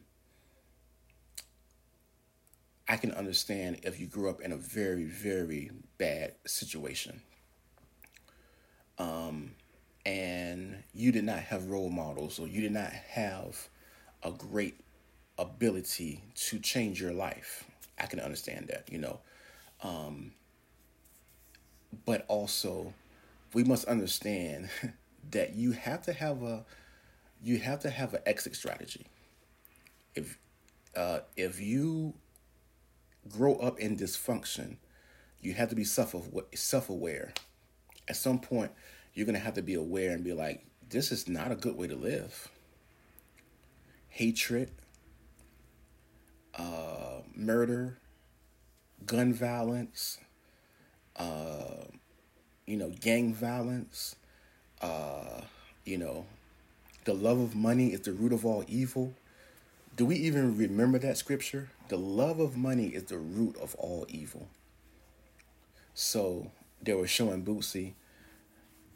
I 2.87 2.95
can 2.95 3.11
understand 3.11 3.81
if 3.83 3.99
you 3.99 4.07
grew 4.07 4.29
up 4.29 4.39
in 4.39 4.53
a 4.53 4.57
very, 4.57 5.03
very 5.03 5.71
bad 5.97 6.35
situation. 6.45 7.21
Um, 8.97 9.55
and 10.05 10.83
you 10.93 11.11
did 11.11 11.25
not 11.25 11.39
have 11.39 11.69
role 11.69 11.89
models 11.89 12.39
or 12.39 12.47
you 12.47 12.61
did 12.61 12.71
not 12.71 12.93
have 12.93 13.67
a 14.23 14.31
great 14.31 14.79
ability 15.37 16.23
to 16.35 16.59
change 16.59 17.01
your 17.01 17.13
life. 17.13 17.65
I 17.99 18.05
can 18.05 18.19
understand 18.19 18.67
that, 18.69 18.89
you 18.91 18.97
know. 18.97 19.19
Um, 19.83 20.31
but 22.05 22.25
also, 22.27 22.93
we 23.53 23.63
must 23.63 23.85
understand 23.85 24.69
that 25.31 25.55
you 25.55 25.71
have 25.71 26.01
to 26.03 26.13
have 26.13 26.43
a 26.43 26.65
you 27.43 27.59
have 27.59 27.79
to 27.81 27.89
have 27.89 28.13
an 28.13 28.21
exit 28.25 28.55
strategy. 28.55 29.05
If 30.15 30.37
uh, 30.95 31.19
if 31.35 31.59
you 31.59 32.13
grow 33.29 33.55
up 33.55 33.79
in 33.79 33.97
dysfunction, 33.97 34.77
you 35.41 35.53
have 35.53 35.69
to 35.69 35.75
be 35.75 35.83
self 35.83 36.15
self 36.55 36.89
aware. 36.89 37.33
At 38.07 38.15
some 38.15 38.39
point, 38.39 38.71
you're 39.13 39.25
gonna 39.25 39.39
have 39.39 39.55
to 39.55 39.61
be 39.61 39.75
aware 39.75 40.11
and 40.11 40.23
be 40.23 40.33
like, 40.33 40.65
this 40.89 41.11
is 41.11 41.27
not 41.27 41.51
a 41.51 41.55
good 41.55 41.75
way 41.75 41.87
to 41.87 41.95
live. 41.95 42.49
Hatred, 44.09 44.71
uh, 46.57 47.21
murder, 47.35 47.97
gun 49.05 49.33
violence, 49.33 50.17
uh, 51.15 51.85
you 52.65 52.77
know, 52.77 52.91
gang 53.01 53.33
violence, 53.33 54.15
uh, 54.81 55.41
you 55.85 55.97
know, 55.97 56.25
the 57.05 57.13
love 57.13 57.39
of 57.39 57.55
money 57.55 57.89
is 57.93 58.01
the 58.01 58.11
root 58.13 58.33
of 58.33 58.45
all 58.45 58.63
evil. 58.67 59.13
Do 59.95 60.05
we 60.05 60.15
even 60.17 60.57
remember 60.57 60.99
that 60.99 61.17
scripture? 61.17 61.69
The 61.89 61.97
love 61.97 62.39
of 62.39 62.57
money 62.57 62.87
is 62.87 63.05
the 63.05 63.17
root 63.17 63.57
of 63.57 63.75
all 63.75 64.05
evil. 64.09 64.47
So 65.93 66.51
they 66.81 66.93
were 66.93 67.07
showing 67.07 67.43
Boosie, 67.43 67.93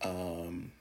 um, 0.01 0.71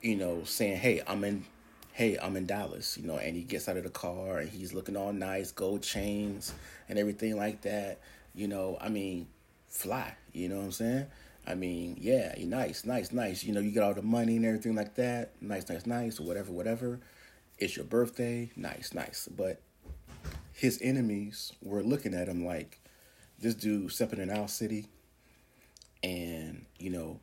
you 0.00 0.16
know, 0.16 0.44
saying, 0.44 0.78
"Hey, 0.78 1.02
I'm 1.06 1.24
in, 1.24 1.44
hey, 1.92 2.18
I'm 2.20 2.36
in 2.36 2.46
Dallas," 2.46 2.96
you 2.98 3.06
know, 3.06 3.16
and 3.16 3.36
he 3.36 3.42
gets 3.42 3.68
out 3.68 3.76
of 3.76 3.84
the 3.84 3.90
car 3.90 4.38
and 4.38 4.48
he's 4.50 4.72
looking 4.72 4.96
all 4.96 5.12
nice, 5.12 5.52
gold 5.52 5.82
chains 5.82 6.54
and 6.88 6.98
everything 6.98 7.36
like 7.36 7.62
that. 7.62 8.00
You 8.34 8.48
know, 8.48 8.78
I 8.80 8.88
mean, 8.88 9.28
fly. 9.68 10.14
You 10.32 10.48
know 10.48 10.56
what 10.56 10.64
I'm 10.64 10.72
saying? 10.72 11.06
I 11.46 11.54
mean, 11.54 11.96
yeah, 12.00 12.34
nice, 12.38 12.84
nice, 12.84 13.12
nice. 13.12 13.44
You 13.44 13.52
know, 13.52 13.60
you 13.60 13.72
get 13.72 13.82
all 13.82 13.94
the 13.94 14.02
money 14.02 14.36
and 14.36 14.44
everything 14.44 14.74
like 14.74 14.94
that. 14.94 15.32
Nice, 15.40 15.68
nice, 15.68 15.86
nice, 15.86 16.20
or 16.20 16.24
whatever, 16.24 16.52
whatever. 16.52 17.00
It's 17.58 17.76
your 17.76 17.84
birthday. 17.84 18.50
Nice, 18.56 18.94
nice. 18.94 19.28
But 19.28 19.60
his 20.52 20.78
enemies 20.80 21.52
were 21.60 21.82
looking 21.82 22.14
at 22.14 22.28
him 22.28 22.44
like 22.44 22.78
this 23.38 23.54
dude 23.54 23.90
stepping 23.90 24.20
in 24.20 24.30
our 24.30 24.48
city, 24.48 24.86
and 26.02 26.64
you 26.78 26.90
know, 26.90 27.20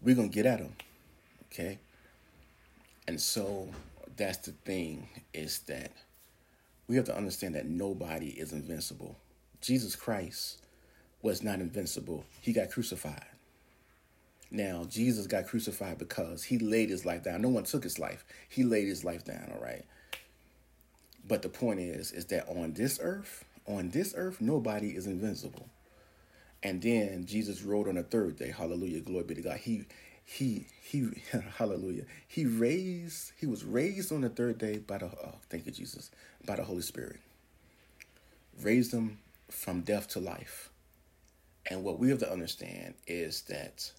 we're 0.00 0.16
gonna 0.16 0.28
get 0.28 0.46
at 0.46 0.60
him. 0.60 0.74
Okay. 1.52 1.78
And 3.08 3.20
so 3.20 3.68
that's 4.16 4.38
the 4.38 4.52
thing 4.52 5.08
is 5.32 5.60
that 5.60 5.92
we 6.88 6.96
have 6.96 7.04
to 7.06 7.16
understand 7.16 7.54
that 7.54 7.66
nobody 7.66 8.28
is 8.28 8.52
invincible. 8.52 9.16
Jesus 9.60 9.96
Christ 9.96 10.62
was 11.22 11.42
not 11.42 11.60
invincible. 11.60 12.24
He 12.40 12.52
got 12.52 12.70
crucified. 12.70 13.24
Now, 14.50 14.84
Jesus 14.88 15.26
got 15.26 15.46
crucified 15.46 15.98
because 15.98 16.44
he 16.44 16.58
laid 16.58 16.88
his 16.88 17.04
life 17.04 17.24
down. 17.24 17.42
No 17.42 17.48
one 17.48 17.64
took 17.64 17.82
his 17.82 17.98
life. 17.98 18.24
He 18.48 18.62
laid 18.62 18.86
his 18.86 19.04
life 19.04 19.24
down, 19.24 19.50
all 19.52 19.62
right? 19.62 19.84
But 21.26 21.42
the 21.42 21.48
point 21.48 21.80
is, 21.80 22.12
is 22.12 22.26
that 22.26 22.48
on 22.48 22.72
this 22.74 23.00
earth, 23.02 23.44
on 23.66 23.90
this 23.90 24.14
earth, 24.16 24.40
nobody 24.40 24.90
is 24.90 25.06
invincible. 25.06 25.68
And 26.62 26.80
then 26.80 27.26
Jesus 27.26 27.62
rode 27.62 27.88
on 27.88 27.96
the 27.96 28.04
third 28.04 28.36
day. 28.36 28.50
Hallelujah. 28.56 29.00
Glory 29.00 29.24
be 29.24 29.34
to 29.34 29.42
God. 29.42 29.58
He 29.58 29.84
he 30.26 30.66
he 30.82 31.08
hallelujah. 31.56 32.02
He 32.28 32.44
raised, 32.44 33.32
he 33.38 33.46
was 33.46 33.64
raised 33.64 34.12
on 34.12 34.20
the 34.20 34.28
third 34.28 34.58
day 34.58 34.78
by 34.78 34.98
the 34.98 35.06
oh, 35.06 35.36
thank 35.48 35.64
you, 35.66 35.72
Jesus, 35.72 36.10
by 36.44 36.56
the 36.56 36.64
Holy 36.64 36.82
Spirit. 36.82 37.20
Raised 38.60 38.92
him 38.92 39.18
from 39.48 39.82
death 39.82 40.08
to 40.08 40.20
life. 40.20 40.70
And 41.70 41.84
what 41.84 41.98
we 41.98 42.10
have 42.10 42.18
to 42.18 42.30
understand 42.30 42.94
is 43.06 43.42
that 43.42 43.90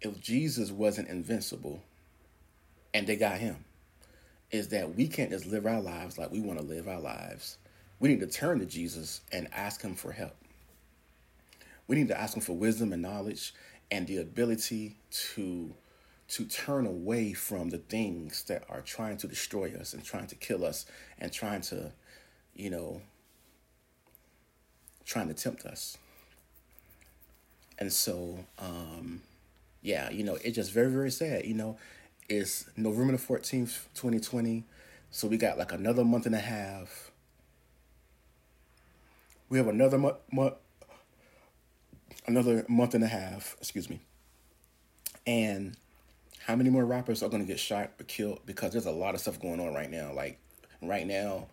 if 0.00 0.20
Jesus 0.20 0.70
wasn't 0.70 1.08
invincible 1.08 1.82
and 2.94 3.06
they 3.06 3.16
got 3.16 3.38
him, 3.38 3.64
is 4.50 4.68
that 4.68 4.94
we 4.94 5.08
can't 5.08 5.30
just 5.30 5.46
live 5.46 5.66
our 5.66 5.80
lives 5.80 6.18
like 6.18 6.30
we 6.30 6.40
want 6.40 6.58
to 6.58 6.64
live 6.64 6.88
our 6.88 7.00
lives. 7.00 7.58
We 7.98 8.08
need 8.08 8.20
to 8.20 8.26
turn 8.26 8.60
to 8.60 8.66
Jesus 8.66 9.20
and 9.32 9.48
ask 9.52 9.82
him 9.82 9.94
for 9.94 10.12
help. 10.12 10.36
We 11.88 11.96
need 11.96 12.08
to 12.08 12.20
ask 12.20 12.36
him 12.36 12.42
for 12.42 12.52
wisdom 12.52 12.92
and 12.92 13.02
knowledge 13.02 13.54
and 13.90 14.06
the 14.06 14.18
ability 14.18 14.96
to 15.10 15.74
to 16.28 16.44
turn 16.44 16.86
away 16.86 17.32
from 17.32 17.70
the 17.70 17.78
things 17.78 18.42
that 18.44 18.64
are 18.68 18.80
trying 18.80 19.16
to 19.16 19.28
destroy 19.28 19.72
us 19.78 19.94
and 19.94 20.04
trying 20.04 20.26
to 20.26 20.34
kill 20.34 20.64
us 20.64 20.84
and 21.20 21.32
trying 21.32 21.60
to, 21.60 21.92
you 22.54 22.68
know, 22.68 23.00
trying 25.04 25.28
to 25.28 25.34
tempt 25.34 25.64
us. 25.64 25.96
And 27.78 27.92
so, 27.92 28.44
um, 28.58 29.22
yeah, 29.82 30.10
you 30.10 30.24
know, 30.24 30.36
it's 30.42 30.56
just 30.56 30.72
very, 30.72 30.90
very 30.90 31.10
sad. 31.10 31.44
You 31.44 31.54
know, 31.54 31.76
it's 32.28 32.68
November 32.76 33.12
the 33.12 33.22
14th, 33.22 33.84
2020. 33.94 34.64
So 35.10 35.28
we 35.28 35.36
got 35.36 35.58
like 35.58 35.72
another 35.72 36.04
month 36.04 36.26
and 36.26 36.34
a 36.34 36.40
half. 36.40 37.12
We 39.48 39.58
have 39.58 39.68
another 39.68 39.96
month, 39.96 40.16
month 40.32 40.54
another 42.26 42.64
month 42.68 42.94
and 42.94 43.04
a 43.04 43.08
half, 43.08 43.56
excuse 43.60 43.88
me. 43.88 44.00
And 45.26 45.76
how 46.46 46.54
many 46.54 46.70
more 46.70 46.84
rappers 46.84 47.22
are 47.22 47.28
going 47.28 47.42
to 47.42 47.46
get 47.46 47.58
shot 47.58 47.90
or 47.98 48.04
killed? 48.04 48.40
Because 48.46 48.72
there's 48.72 48.86
a 48.86 48.92
lot 48.92 49.14
of 49.14 49.20
stuff 49.20 49.40
going 49.40 49.60
on 49.60 49.74
right 49.74 49.90
now. 49.90 50.12
Like 50.12 50.38
right 50.80 51.06
now, 51.06 51.48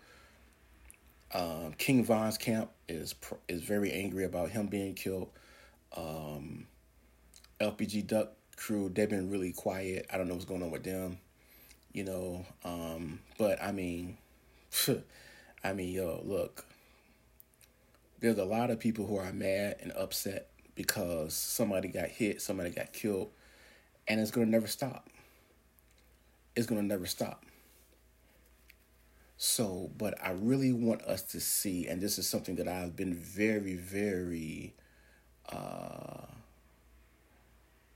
um, 1.34 1.74
King 1.78 2.04
Von's 2.04 2.38
camp 2.38 2.70
is 2.88 3.16
is 3.48 3.64
very 3.64 3.92
angry 3.92 4.24
about 4.24 4.50
him 4.50 4.68
being 4.68 4.94
killed. 4.94 5.30
Um, 5.98 6.68
FBG 7.60 8.06
Duck 8.06 8.34
crew 8.56 8.92
they've 8.94 9.10
been 9.10 9.30
really 9.30 9.52
quiet. 9.52 10.06
I 10.14 10.18
don't 10.18 10.28
know 10.28 10.36
what's 10.36 10.46
going 10.46 10.62
on 10.62 10.72
with 10.72 10.84
them, 10.84 11.18
you 11.92 12.04
know. 12.04 12.46
Um, 12.64 13.20
but 13.40 13.62
I 13.64 13.72
mean, 13.72 14.18
I 15.64 15.74
mean, 15.74 15.90
yo, 15.94 16.22
look. 16.24 16.66
There's 18.20 18.38
a 18.38 18.46
lot 18.46 18.70
of 18.70 18.80
people 18.80 19.06
who 19.06 19.18
are 19.18 19.34
mad 19.34 19.78
and 19.82 19.92
upset 19.92 20.48
because 20.76 21.34
somebody 21.34 21.88
got 21.88 22.10
hit, 22.10 22.42
somebody 22.42 22.70
got 22.70 22.94
killed, 22.94 23.30
and 24.08 24.20
it's 24.20 24.32
gonna 24.32 24.46
never 24.46 24.68
stop. 24.68 25.10
It's 26.56 26.68
gonna 26.68 26.84
never 26.84 27.06
stop. 27.06 27.46
So, 29.38 29.92
but 29.98 30.16
I 30.24 30.32
really 30.32 30.72
want 30.72 31.02
us 31.02 31.22
to 31.24 31.40
see, 31.40 31.88
and 31.88 32.00
this 32.00 32.18
is 32.18 32.28
something 32.28 32.56
that 32.56 32.68
I've 32.68 32.96
been 32.96 33.14
very, 33.14 33.76
very 33.76 34.74
uh, 35.52 36.28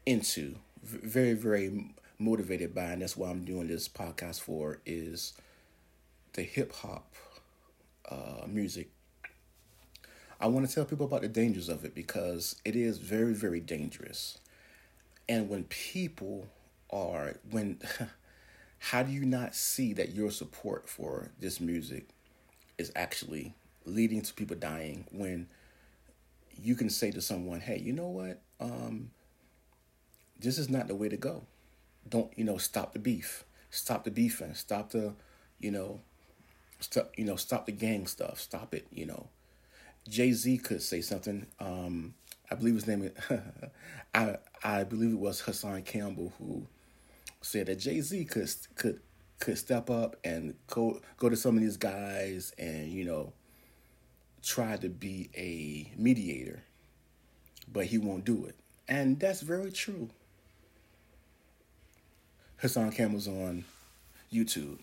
into, 0.05 0.55
very, 0.83 1.33
very 1.33 1.93
motivated 2.19 2.73
by, 2.73 2.85
and 2.85 3.01
that's 3.01 3.15
why 3.15 3.29
I'm 3.29 3.45
doing 3.45 3.67
this 3.67 3.87
podcast 3.87 4.41
for, 4.41 4.79
is 4.85 5.33
the 6.33 6.43
hip 6.43 6.73
hop 6.73 7.13
uh, 8.09 8.45
music. 8.47 8.89
I 10.39 10.47
want 10.47 10.67
to 10.67 10.73
tell 10.73 10.85
people 10.85 11.05
about 11.07 11.21
the 11.21 11.27
dangers 11.27 11.67
of 11.67 11.83
it 11.83 11.95
because 11.95 12.55
it 12.63 12.75
is 12.75 12.99
very, 12.99 13.33
very 13.33 13.59
dangerous. 13.59 14.37
And 15.27 15.49
when 15.49 15.63
people 15.63 16.47
are, 16.91 17.35
when 17.49 17.79
how 18.79 19.01
do 19.03 19.11
you 19.11 19.25
not 19.25 19.55
see 19.55 19.93
that 19.93 20.13
your 20.13 20.29
support 20.29 20.87
for 20.87 21.31
this 21.39 21.59
music 21.59 22.09
is 22.77 22.91
actually 22.95 23.55
leading 23.85 24.21
to 24.21 24.33
people 24.33 24.55
dying 24.55 25.05
when 25.11 25.47
you 26.61 26.75
can 26.75 26.89
say 26.89 27.09
to 27.11 27.21
someone, 27.21 27.59
"Hey, 27.61 27.79
you 27.79 27.93
know 27.93 28.07
what? 28.07 28.41
Um, 28.59 29.09
this 30.39 30.59
is 30.59 30.69
not 30.69 30.87
the 30.87 30.95
way 30.95 31.09
to 31.09 31.17
go. 31.17 31.43
Don't 32.07 32.31
you 32.37 32.43
know? 32.43 32.57
Stop 32.57 32.93
the 32.93 32.99
beef. 32.99 33.43
Stop 33.71 34.03
the 34.03 34.11
beefing. 34.11 34.53
Stop 34.53 34.91
the, 34.91 35.13
you 35.59 35.71
know, 35.71 36.01
stop 36.79 37.11
you 37.17 37.25
know 37.25 37.35
stop 37.35 37.65
the 37.65 37.71
gang 37.71 38.05
stuff. 38.05 38.39
Stop 38.39 38.75
it. 38.75 38.85
You 38.91 39.07
know." 39.07 39.29
Jay 40.09 40.31
Z 40.31 40.57
could 40.59 40.81
say 40.81 41.01
something. 41.01 41.45
Um, 41.59 42.13
I 42.49 42.55
believe 42.55 42.75
his 42.75 42.87
name. 42.87 43.11
I 44.15 44.37
I 44.63 44.83
believe 44.83 45.11
it 45.11 45.19
was 45.19 45.39
Hassan 45.41 45.83
Campbell 45.83 46.33
who 46.37 46.65
said 47.41 47.67
that 47.67 47.79
Jay 47.79 48.01
Z 48.01 48.25
could 48.25 48.49
could 48.75 48.99
could 49.39 49.57
step 49.57 49.89
up 49.89 50.15
and 50.23 50.55
go 50.67 50.99
go 51.17 51.29
to 51.29 51.35
some 51.35 51.55
of 51.57 51.61
these 51.61 51.77
guys 51.77 52.53
and 52.57 52.91
you 52.91 53.05
know 53.05 53.33
try 54.41 54.77
to 54.77 54.89
be 54.89 55.29
a 55.35 55.91
mediator, 55.99 56.63
but 57.71 57.85
he 57.85 57.97
won't 57.97 58.23
do 58.25 58.45
it, 58.45 58.55
and 58.87 59.19
that's 59.19 59.41
very 59.41 59.71
true. 59.71 60.09
Hassan 62.57 62.91
Campbell's 62.91 63.27
on 63.27 63.65
YouTube, 64.33 64.79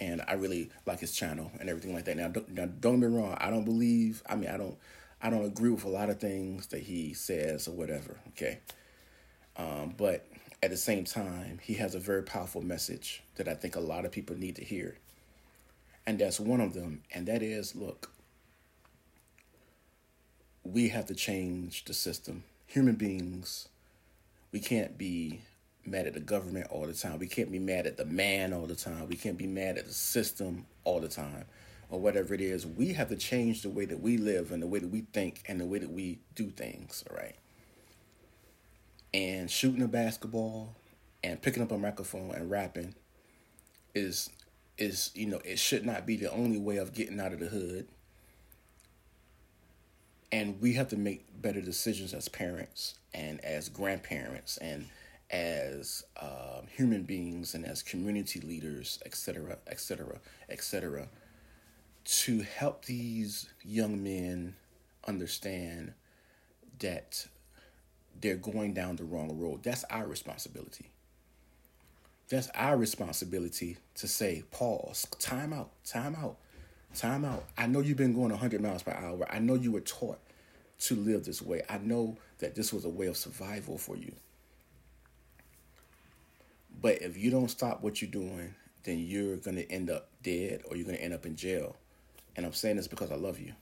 and 0.00 0.24
I 0.26 0.32
really 0.32 0.70
like 0.86 1.00
his 1.00 1.12
channel 1.12 1.52
and 1.60 1.68
everything 1.68 1.94
like 1.94 2.06
that. 2.06 2.16
Now, 2.16 2.28
don't, 2.28 2.48
now, 2.48 2.66
don't 2.66 3.00
get 3.00 3.10
me 3.10 3.16
wrong. 3.16 3.36
I 3.38 3.50
don't 3.50 3.64
believe. 3.64 4.22
I 4.28 4.34
mean, 4.34 4.50
I 4.50 4.56
don't. 4.56 4.76
I 5.22 5.28
don't 5.28 5.44
agree 5.44 5.68
with 5.68 5.84
a 5.84 5.88
lot 5.90 6.08
of 6.08 6.18
things 6.18 6.68
that 6.68 6.80
he 6.80 7.12
says 7.12 7.68
or 7.68 7.72
whatever. 7.72 8.18
Okay, 8.28 8.58
um, 9.56 9.94
but 9.96 10.26
at 10.62 10.70
the 10.70 10.76
same 10.76 11.04
time, 11.04 11.58
he 11.62 11.74
has 11.74 11.94
a 11.94 11.98
very 11.98 12.22
powerful 12.22 12.62
message 12.62 13.22
that 13.36 13.48
I 13.48 13.54
think 13.54 13.76
a 13.76 13.80
lot 13.80 14.04
of 14.04 14.12
people 14.12 14.36
need 14.36 14.56
to 14.56 14.64
hear. 14.64 14.96
And 16.06 16.18
that's 16.18 16.40
one 16.40 16.60
of 16.60 16.74
them. 16.74 17.02
And 17.12 17.26
that 17.28 17.42
is 17.42 17.74
look, 17.74 18.10
we 20.64 20.88
have 20.88 21.06
to 21.06 21.14
change 21.14 21.84
the 21.84 21.94
system. 21.94 22.44
Human 22.66 22.94
beings, 22.94 23.68
we 24.52 24.60
can't 24.60 24.96
be 24.96 25.40
mad 25.86 26.06
at 26.06 26.14
the 26.14 26.20
government 26.20 26.66
all 26.70 26.86
the 26.86 26.94
time. 26.94 27.18
We 27.18 27.26
can't 27.26 27.50
be 27.50 27.58
mad 27.58 27.86
at 27.86 27.96
the 27.96 28.04
man 28.04 28.52
all 28.52 28.66
the 28.66 28.76
time. 28.76 29.08
We 29.08 29.16
can't 29.16 29.38
be 29.38 29.46
mad 29.46 29.78
at 29.78 29.86
the 29.86 29.94
system 29.94 30.66
all 30.84 31.00
the 31.00 31.08
time 31.08 31.44
or 31.88 32.00
whatever 32.00 32.34
it 32.34 32.40
is. 32.40 32.66
We 32.66 32.92
have 32.92 33.08
to 33.08 33.16
change 33.16 33.62
the 33.62 33.70
way 33.70 33.84
that 33.86 34.00
we 34.00 34.16
live 34.16 34.52
and 34.52 34.62
the 34.62 34.66
way 34.66 34.78
that 34.78 34.90
we 34.90 35.02
think 35.12 35.42
and 35.48 35.60
the 35.60 35.66
way 35.66 35.78
that 35.78 35.90
we 35.90 36.20
do 36.34 36.50
things, 36.50 37.04
all 37.10 37.16
right? 37.16 37.36
and 39.12 39.50
shooting 39.50 39.82
a 39.82 39.88
basketball 39.88 40.76
and 41.22 41.40
picking 41.42 41.62
up 41.62 41.72
a 41.72 41.78
microphone 41.78 42.30
and 42.32 42.50
rapping 42.50 42.94
is 43.94 44.30
is 44.78 45.10
you 45.14 45.26
know 45.26 45.40
it 45.44 45.58
should 45.58 45.84
not 45.84 46.06
be 46.06 46.16
the 46.16 46.30
only 46.30 46.58
way 46.58 46.76
of 46.76 46.94
getting 46.94 47.18
out 47.20 47.32
of 47.32 47.40
the 47.40 47.46
hood 47.46 47.88
and 50.32 50.60
we 50.60 50.74
have 50.74 50.88
to 50.88 50.96
make 50.96 51.26
better 51.42 51.60
decisions 51.60 52.14
as 52.14 52.28
parents 52.28 52.94
and 53.12 53.44
as 53.44 53.68
grandparents 53.68 54.56
and 54.58 54.86
as 55.30 56.04
uh, 56.16 56.60
human 56.68 57.02
beings 57.02 57.54
and 57.54 57.64
as 57.64 57.82
community 57.82 58.40
leaders 58.40 58.98
etc 59.06 59.56
etc 59.68 60.18
etc 60.48 61.08
to 62.04 62.40
help 62.40 62.86
these 62.86 63.48
young 63.62 64.02
men 64.02 64.54
understand 65.06 65.92
that 66.80 67.26
they're 68.20 68.36
going 68.36 68.74
down 68.74 68.96
the 68.96 69.04
wrong 69.04 69.38
road. 69.38 69.62
That's 69.62 69.84
our 69.84 70.06
responsibility. 70.06 70.90
That's 72.28 72.48
our 72.54 72.76
responsibility 72.76 73.76
to 73.96 74.08
say, 74.08 74.44
pause, 74.50 75.06
time 75.18 75.52
out, 75.52 75.70
time 75.84 76.14
out, 76.14 76.36
time 76.94 77.24
out. 77.24 77.44
I 77.58 77.66
know 77.66 77.80
you've 77.80 77.96
been 77.96 78.14
going 78.14 78.30
100 78.30 78.60
miles 78.60 78.82
per 78.82 78.92
hour. 78.92 79.26
I 79.30 79.38
know 79.38 79.54
you 79.54 79.72
were 79.72 79.80
taught 79.80 80.20
to 80.80 80.94
live 80.94 81.24
this 81.24 81.42
way. 81.42 81.62
I 81.68 81.78
know 81.78 82.16
that 82.38 82.54
this 82.54 82.72
was 82.72 82.84
a 82.84 82.88
way 82.88 83.06
of 83.06 83.16
survival 83.16 83.78
for 83.78 83.96
you. 83.96 84.12
But 86.80 87.02
if 87.02 87.16
you 87.16 87.30
don't 87.30 87.50
stop 87.50 87.82
what 87.82 88.00
you're 88.00 88.10
doing, 88.10 88.54
then 88.84 88.98
you're 88.98 89.36
going 89.36 89.56
to 89.56 89.70
end 89.70 89.90
up 89.90 90.08
dead 90.22 90.62
or 90.68 90.76
you're 90.76 90.86
going 90.86 90.96
to 90.96 91.02
end 91.02 91.14
up 91.14 91.26
in 91.26 91.36
jail. 91.36 91.76
And 92.36 92.46
I'm 92.46 92.52
saying 92.52 92.76
this 92.76 92.88
because 92.88 93.10
I 93.10 93.16
love 93.16 93.38
you. 93.38 93.52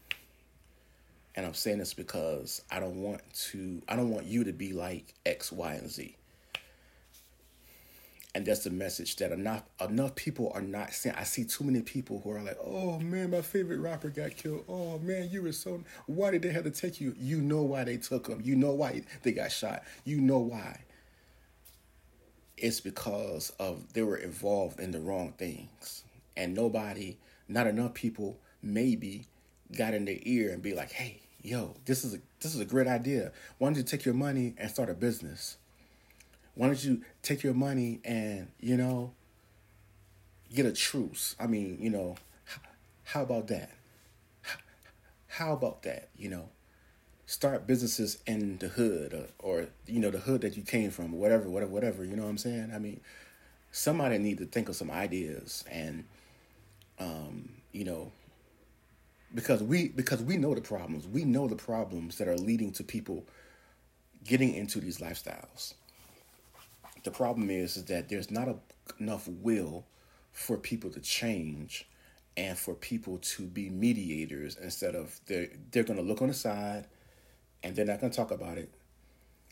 And 1.35 1.47
I'm 1.47 1.55
saying 1.55 1.79
this 1.79 1.95
because 1.95 2.63
I 2.71 2.81
don't 2.81 2.97
want 2.97 3.21
to 3.51 3.81
I 3.89 3.97
don't 3.97 4.11
want 4.11 4.27
you 4.27 4.45
to 4.45 4.53
be 4.53 4.73
like 4.73 5.15
X, 5.25 5.53
Y, 5.53 5.73
and 5.75 5.91
Z. 5.91 6.17
And 8.35 8.45
that's 8.45 8.65
the 8.65 8.71
message 8.71 9.17
that 9.17 9.33
enough 9.33 9.63
enough 9.81 10.15
people 10.15 10.51
are 10.55 10.63
not 10.63 10.93
saying. 10.93 11.17
I 11.17 11.23
see 11.25 11.45
too 11.45 11.65
many 11.65 11.81
people 11.83 12.21
who 12.23 12.33
are 12.33 12.43
like, 12.43 12.59
"Oh 12.65 12.99
man, 12.99 13.31
my 13.31 13.41
favorite 13.41 13.79
rapper 13.79 14.11
got 14.11 14.37
killed. 14.37 14.65
Oh 14.69 14.99
man, 14.99 15.31
you 15.31 15.43
were 15.43 15.53
so. 15.53 15.83
Why 16.07 16.33
did 16.33 16.43
they 16.43 16.51
have 16.51 16.65
to 16.65 16.71
take 16.71 17.01
you? 17.01 17.15
You 17.19 17.41
know 17.41 17.63
why 17.63 17.85
they 17.85 17.97
took 17.97 18.27
him. 18.27 18.41
You 18.45 18.57
know 18.57 18.73
why 18.73 19.03
they 19.23 19.33
got 19.33 19.53
shot. 19.53 19.85
You 20.05 20.21
know 20.21 20.39
why. 20.39 20.81
It's 22.61 22.81
because 22.81 23.51
of 23.59 23.92
they 23.92 24.03
were 24.03 24.16
involved 24.16 24.81
in 24.81 24.90
the 24.90 25.01
wrong 25.01 25.33
things, 25.38 26.05
and 26.37 26.55
nobody, 26.55 27.16
not 27.49 27.66
enough 27.66 27.94
people, 27.94 28.38
maybe, 28.62 29.27
got 29.77 29.94
in 29.94 30.05
their 30.05 30.18
ear 30.23 30.51
and 30.53 30.62
be 30.62 30.75
like, 30.75 30.92
"Hey, 30.92 31.21
yo, 31.42 31.77
this 31.85 32.05
is 32.05 32.14
a 32.14 32.18
this 32.40 32.55
is 32.55 32.61
a 32.61 32.64
great 32.64 32.87
idea. 32.87 33.33
Why 33.59 33.68
don't 33.68 33.77
you 33.77 33.83
take 33.83 34.05
your 34.05 34.14
money 34.14 34.55
and 34.59 34.71
start 34.71 34.90
a 34.90 34.94
business? 34.94 35.57
Why 36.55 36.66
don't 36.66 36.85
you 36.85 37.03
take 37.23 37.44
your 37.44 37.55
money 37.55 38.01
and, 38.05 38.49
you 38.59 38.77
know, 38.77 39.12
get 40.53 40.66
a 40.66 40.73
truce? 40.73 41.37
I 41.38 41.47
mean, 41.47 41.79
you 41.81 41.88
know, 41.88 42.16
how 43.05 43.23
about 43.23 43.47
that? 43.49 43.71
How 45.29 45.53
about 45.53 45.83
that, 45.85 46.09
you 46.16 46.29
know? 46.29 46.49
Start 47.29 47.67
businesses 47.67 48.21
in 48.27 48.57
the 48.57 48.69
hood 48.69 49.12
or, 49.12 49.27
or 49.38 49.67
you 49.87 50.01
know, 50.01 50.11
the 50.11 50.19
hood 50.19 50.41
that 50.41 50.57
you 50.57 50.62
came 50.62 50.91
from, 50.91 51.12
whatever, 51.12 51.51
whatever, 51.51 51.71
whatever, 51.71 52.03
you 52.03 52.17
know 52.17 52.23
what 52.23 52.31
I'm 52.31 52.38
saying? 52.38 52.73
I 52.75 52.79
mean, 52.79 53.03
somebody 53.71 54.17
need 54.17 54.38
to 54.38 54.47
think 54.47 54.71
of 54.71 54.77
some 54.77 54.91
ideas 54.91 55.62
and 55.71 56.05
um, 56.99 57.51
you 57.73 57.85
know, 57.85 58.12
because 59.35 59.62
we 59.62 59.88
because 59.88 60.23
we 60.23 60.38
know 60.38 60.55
the 60.55 60.62
problems. 60.62 61.07
We 61.07 61.27
know 61.27 61.49
the 61.49 61.55
problems 61.55 62.17
that 62.17 62.29
are 62.29 62.37
leading 62.38 62.73
to 62.73 62.83
people 62.83 63.27
getting 64.25 64.55
into 64.55 64.81
these 64.81 64.97
lifestyles. 64.97 65.75
The 67.05 67.11
problem 67.11 67.51
is, 67.51 67.77
is 67.77 67.85
that 67.85 68.09
there's 68.09 68.31
not 68.31 68.49
a, 68.49 68.57
enough 68.99 69.29
will 69.29 69.85
for 70.33 70.57
people 70.57 70.88
to 70.93 71.01
change 71.01 71.87
and 72.38 72.57
for 72.57 72.73
people 72.73 73.19
to 73.19 73.43
be 73.43 73.69
mediators 73.69 74.57
instead 74.57 74.95
of 74.95 75.21
they're 75.27 75.49
they're 75.73 75.85
going 75.85 75.99
to 75.99 76.03
look 76.03 76.23
on 76.23 76.29
the 76.29 76.35
side 76.35 76.87
and 77.62 77.75
they're 77.75 77.85
not 77.85 78.01
going 78.01 78.11
to 78.11 78.16
talk 78.16 78.31
about 78.31 78.59
it. 78.59 78.71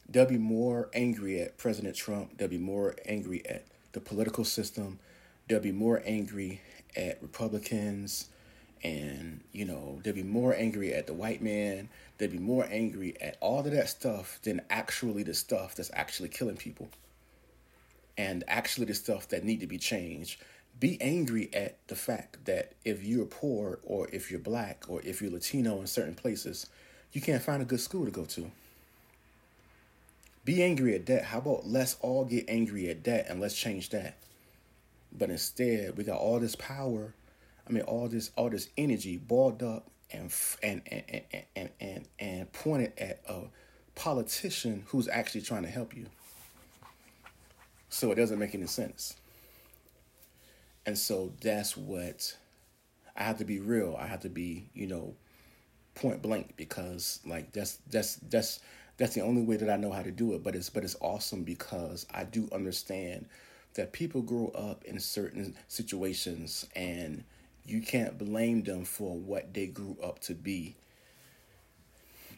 They'll 0.09 0.27
be 0.27 0.39
more 0.39 0.89
angry 0.95 1.41
at 1.41 1.59
President 1.59 1.97
Trump. 1.97 2.39
They'll 2.39 2.49
be 2.49 2.59
more 2.59 2.95
angry 3.07 3.45
at 3.47 3.67
the 3.93 4.01
political 4.01 4.45
system. 4.45 4.99
They'll 5.49 5.61
be 5.61 5.73
more 5.73 6.03
angry 6.05 6.61
at 6.97 7.21
Republicans 7.23 8.29
and 8.85 9.41
you 9.53 9.65
know 9.65 9.99
they'll 10.03 10.13
be 10.13 10.23
more 10.23 10.55
angry 10.55 10.93
at 10.93 11.07
the 11.07 11.15
white 11.15 11.41
man 11.41 11.89
They'll 12.19 12.31
be 12.31 12.39
more 12.39 12.67
angry 12.71 13.15
at 13.21 13.37
all 13.41 13.61
of 13.61 13.71
that 13.71 13.89
stuff 13.89 14.39
than 14.43 14.63
actually 14.71 15.23
the 15.23 15.35
stuff 15.35 15.75
that's 15.75 15.91
actually 15.93 16.31
killing 16.31 16.57
people 16.57 16.89
and 18.17 18.43
actually 18.49 18.87
the 18.87 18.95
stuff 18.95 19.29
that 19.29 19.45
need 19.45 19.61
to 19.61 19.67
be 19.67 19.79
changed 19.79 20.41
be 20.79 21.01
angry 21.01 21.51
at 21.55 21.77
the 21.89 21.97
fact 21.97 22.45
that 22.47 22.73
if 22.85 23.03
you're 23.03 23.27
poor 23.27 23.79
or 23.83 24.09
if 24.13 24.31
you're 24.31 24.41
black 24.41 24.85
or 24.89 25.01
if 25.03 25.21
you're 25.21 25.31
latino 25.31 25.81
in 25.81 25.87
certain 25.87 26.15
places 26.15 26.69
you 27.13 27.21
can't 27.21 27.43
find 27.43 27.63
a 27.63 27.65
good 27.65 27.81
school 27.81 28.05
to 28.05 28.11
go 28.11 28.25
to 28.25 28.51
be 30.45 30.63
angry 30.63 30.95
at 30.95 31.07
that 31.07 31.25
how 31.25 31.39
about 31.39 31.67
let's 31.67 31.97
all 32.01 32.25
get 32.25 32.45
angry 32.49 32.89
at 32.89 33.05
that 33.05 33.29
and 33.29 33.41
let's 33.41 33.59
change 33.59 33.91
that 33.91 34.17
but 35.17 35.31
instead 35.31 35.97
we 35.97 36.05
got 36.05 36.19
all 36.19 36.39
this 36.39 36.55
power 36.55 37.15
I 37.69 37.73
mean, 37.73 37.83
all 37.83 38.09
this 38.09 38.31
all 38.37 38.49
this 38.49 38.69
energy 38.77 39.17
balled 39.17 39.63
up 39.63 39.91
and 40.11 40.33
and 40.63 40.83
and 40.87 41.03
and 41.11 41.45
and 41.57 41.71
and, 41.81 42.09
and 42.19 42.53
pointed 42.53 42.93
at 42.99 43.21
a 43.29 43.43
politician 43.95 44.85
who's 44.89 45.09
actually 45.09 45.43
trying 45.43 45.63
to 45.63 45.69
help 45.69 45.97
you. 45.97 46.07
So 47.89 48.13
it 48.13 48.17
doesn't 48.17 48.39
make 48.39 48.55
any 48.55 48.67
sense. 48.67 49.17
And 50.85 50.97
so 50.97 51.33
that's 51.41 51.77
what 51.77 52.37
I 53.17 53.25
have 53.25 53.39
to 53.39 53.45
be 53.45 53.59
real. 53.59 53.97
I 53.99 54.07
have 54.07 54.21
to 54.21 54.29
be, 54.29 54.69
you 54.75 54.87
know, 54.87 55.15
point 55.97 56.23
blank 56.23 56.55
because 56.57 57.19
like 57.27 57.53
that's 57.53 57.79
that's 57.91 58.17
that's 58.17 58.61
that's 58.99 59.15
the 59.15 59.23
only 59.23 59.43
way 59.43 59.57
that 59.57 59.69
I 59.69 59.77
know 59.77 59.91
how 59.91 60.03
to 60.03 60.13
do 60.13 60.35
it. 60.35 60.45
But 60.45 60.55
it's 60.55 60.71
but 60.71 60.85
it's 60.85 60.97
awesome 61.01 61.43
because 61.43 62.07
I 62.15 62.25
do 62.25 62.49
understand 62.53 63.27
that 63.75 63.93
people 63.93 64.23
grow 64.23 64.49
up 64.49 64.85
in 64.85 65.01
certain 65.01 65.57
situations 65.69 66.67
and 66.77 67.25
you 67.65 67.83
can't 67.83 68.17
blame 68.17 68.63
them 68.63 68.85
for 68.85 69.17
what 69.17 69.53
they 69.53 69.67
grew 69.67 69.97
up 70.03 70.21
to 70.21 70.35
be. 70.35 70.77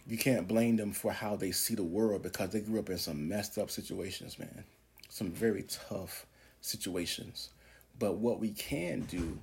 You 0.06 0.16
can't 0.16 0.48
blame 0.48 0.76
them 0.76 0.92
for 0.92 1.12
how 1.12 1.36
they 1.36 1.52
see 1.52 1.74
the 1.74 1.84
world 1.84 2.22
because 2.22 2.50
they 2.50 2.60
grew 2.60 2.78
up 2.78 2.88
in 2.88 2.96
some 2.96 3.28
messed 3.28 3.58
up 3.58 3.70
situations, 3.70 4.38
man. 4.38 4.64
Some 5.10 5.30
very 5.30 5.64
tough, 5.64 6.24
situations. 6.62 7.50
But 7.98 8.16
what 8.16 8.40
we 8.40 8.50
can 8.50 9.02
do 9.02 9.38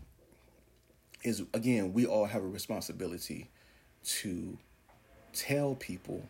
is, 1.24 1.44
again, 1.54 1.94
we 1.94 2.08
all 2.08 2.26
have 2.26 2.44
a 2.44 2.48
responsibility 2.48 3.52
to 4.06 4.58
tell 5.34 5.76
people 5.76 6.24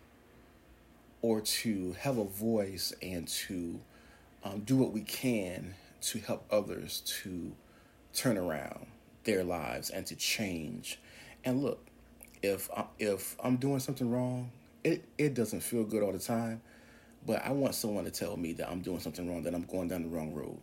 or 1.22 1.42
to 1.42 1.96
have 2.00 2.18
a 2.18 2.24
voice 2.24 2.94
and 3.02 3.28
to 3.28 3.80
um, 4.44 4.60
do 4.62 4.78
what 4.78 4.92
we 4.92 5.02
can 5.02 5.74
to 6.02 6.20
help 6.20 6.46
others 6.52 7.02
to 7.06 7.52
turn 8.14 8.38
around 8.38 8.86
their 9.24 9.44
lives 9.44 9.90
and 9.90 10.06
to 10.06 10.16
change. 10.16 11.00
And 11.44 11.64
look, 11.64 11.80
if 12.44 12.70
I, 12.76 12.86
if 13.00 13.36
I'm 13.44 13.58
doing 13.58 13.80
something 13.80 14.10
wrong, 14.10 14.52
it 14.84 15.04
it 15.18 15.34
doesn't 15.34 15.62
feel 15.62 15.84
good 15.84 16.04
all 16.04 16.12
the 16.12 16.20
time, 16.20 16.62
but 17.26 17.44
I 17.44 17.52
want 17.52 17.74
someone 17.74 18.06
to 18.06 18.12
tell 18.12 18.38
me 18.38 18.54
that 18.54 18.70
I'm 18.70 18.82
doing 18.82 19.00
something 19.00 19.28
wrong, 19.28 19.44
that 19.44 19.56
I'm 19.56 19.64
going 19.64 19.88
down 19.88 20.04
the 20.04 20.10
wrong 20.10 20.34
road. 20.34 20.60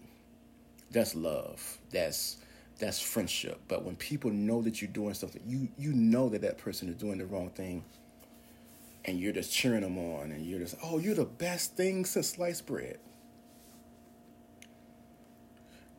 That's 0.92 1.14
love. 1.14 1.78
That's 1.90 2.36
that's 2.82 3.00
friendship. 3.00 3.60
But 3.68 3.84
when 3.84 3.94
people 3.94 4.32
know 4.32 4.60
that 4.62 4.82
you're 4.82 4.90
doing 4.90 5.14
something, 5.14 5.40
you 5.46 5.68
you 5.78 5.92
know 5.92 6.28
that 6.30 6.42
that 6.42 6.58
person 6.58 6.88
is 6.88 6.96
doing 6.96 7.18
the 7.18 7.24
wrong 7.24 7.50
thing, 7.50 7.84
and 9.04 9.20
you're 9.20 9.32
just 9.32 9.52
cheering 9.52 9.82
them 9.82 9.96
on, 9.98 10.32
and 10.32 10.44
you're 10.44 10.58
just, 10.58 10.74
oh, 10.82 10.98
you're 10.98 11.14
the 11.14 11.24
best 11.24 11.76
thing 11.76 12.04
since 12.04 12.30
sliced 12.30 12.66
bread. 12.66 12.98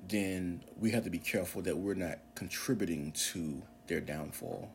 Then 0.10 0.62
we 0.78 0.92
have 0.92 1.06
to 1.06 1.10
be 1.10 1.20
careful 1.20 1.62
that 1.62 1.78
we're 1.78 1.94
not 1.94 2.20
contributing 2.36 3.14
to 3.32 3.62
their 3.88 4.02
downfall. 4.02 4.70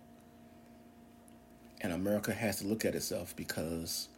And 1.83 1.93
America 1.93 2.33
has 2.33 2.61
to 2.61 2.67
look 2.67 2.87
at 2.87 2.95
itself 2.95 3.37
because 3.37 4.09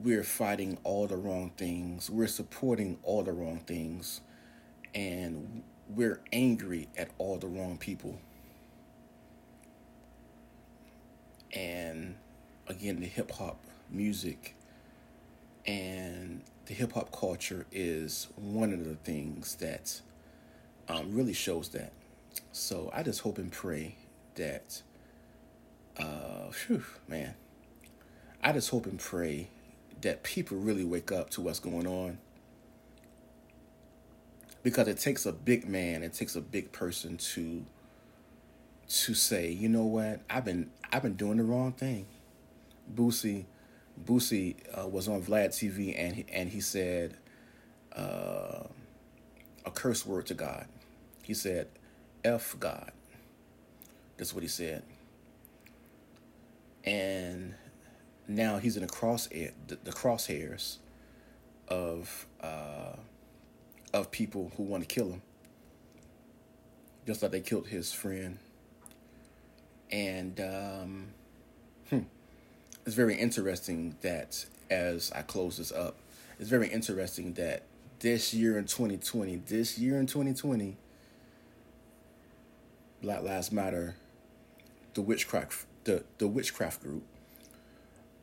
we're 0.00 0.24
fighting 0.24 0.78
all 0.82 1.06
the 1.06 1.16
wrong 1.16 1.52
things, 1.56 2.10
we're 2.10 2.26
supporting 2.26 2.98
all 3.04 3.22
the 3.22 3.32
wrong 3.32 3.60
things, 3.60 4.22
and 4.92 5.62
we're 5.88 6.20
angry 6.32 6.88
at 6.96 7.10
all 7.18 7.36
the 7.36 7.46
wrong 7.46 7.76
people. 7.76 8.18
And 11.52 12.16
again, 12.66 13.00
the 13.00 13.06
hip 13.06 13.30
hop 13.32 13.58
music 13.90 14.56
and 15.66 16.42
the 16.66 16.74
hip 16.74 16.92
hop 16.92 17.12
culture 17.12 17.66
is 17.70 18.28
one 18.36 18.72
of 18.72 18.84
the 18.84 18.96
things 18.96 19.56
that 19.56 20.00
um, 20.88 21.14
really 21.14 21.32
shows 21.32 21.68
that. 21.70 21.92
So 22.52 22.90
I 22.92 23.02
just 23.02 23.20
hope 23.20 23.38
and 23.38 23.52
pray 23.52 23.96
that, 24.34 24.82
uh, 25.98 26.50
whew, 26.66 26.84
man, 27.08 27.34
I 28.42 28.52
just 28.52 28.70
hope 28.70 28.86
and 28.86 28.98
pray 28.98 29.48
that 30.00 30.22
people 30.22 30.58
really 30.58 30.84
wake 30.84 31.12
up 31.12 31.30
to 31.30 31.40
what's 31.40 31.60
going 31.60 31.86
on. 31.86 32.18
Because 34.64 34.88
it 34.88 34.98
takes 34.98 35.26
a 35.26 35.32
big 35.32 35.68
man, 35.68 36.02
it 36.02 36.14
takes 36.14 36.34
a 36.34 36.40
big 36.40 36.72
person 36.72 37.16
to 37.18 37.64
to 38.86 39.14
say, 39.14 39.50
you 39.50 39.68
know 39.68 39.84
what, 39.84 40.22
I've 40.28 40.44
been 40.44 40.70
I've 40.92 41.02
been 41.02 41.14
doing 41.14 41.36
the 41.36 41.44
wrong 41.44 41.72
thing. 41.72 42.06
Boosie 42.92 43.44
Boosie 44.02 44.56
uh, 44.76 44.88
was 44.88 45.06
on 45.06 45.22
Vlad 45.22 45.50
TV 45.50 45.94
and 45.96 46.16
he, 46.16 46.26
and 46.32 46.50
he 46.50 46.60
said 46.60 47.16
uh, 47.94 48.64
a 49.64 49.70
curse 49.72 50.04
word 50.04 50.26
to 50.26 50.34
God. 50.34 50.66
He 51.22 51.34
said, 51.34 51.68
"F 52.24 52.56
God." 52.58 52.90
That's 54.16 54.34
what 54.34 54.42
he 54.42 54.48
said. 54.48 54.82
And 56.84 57.54
now 58.28 58.58
he's 58.58 58.76
in 58.76 58.82
the 58.82 58.88
cross 58.88 59.26
the, 59.28 59.52
the 59.68 59.92
crosshairs 59.92 60.78
of 61.68 62.26
uh, 62.40 62.96
of 63.94 64.10
people 64.10 64.50
who 64.56 64.64
want 64.64 64.82
to 64.82 64.92
kill 64.92 65.08
him, 65.08 65.22
just 67.06 67.22
like 67.22 67.30
they 67.30 67.40
killed 67.40 67.68
his 67.68 67.92
friend. 67.92 68.38
And 69.90 70.40
um, 70.40 71.06
hmm, 71.88 72.00
it's 72.84 72.96
very 72.96 73.14
interesting 73.14 73.94
that 74.02 74.44
as 74.68 75.12
I 75.14 75.22
close 75.22 75.58
this 75.58 75.70
up, 75.70 75.94
it's 76.40 76.50
very 76.50 76.68
interesting 76.68 77.34
that 77.34 77.62
this 78.00 78.34
year 78.34 78.58
in 78.58 78.64
2020, 78.64 79.36
this 79.46 79.78
year 79.78 79.96
in 79.98 80.06
2020, 80.06 80.76
Black 83.00 83.22
Lives 83.22 83.52
Matter, 83.52 83.94
the 84.94 85.02
witchcraft, 85.02 85.66
the, 85.84 86.02
the 86.18 86.26
witchcraft 86.26 86.82
group, 86.82 87.04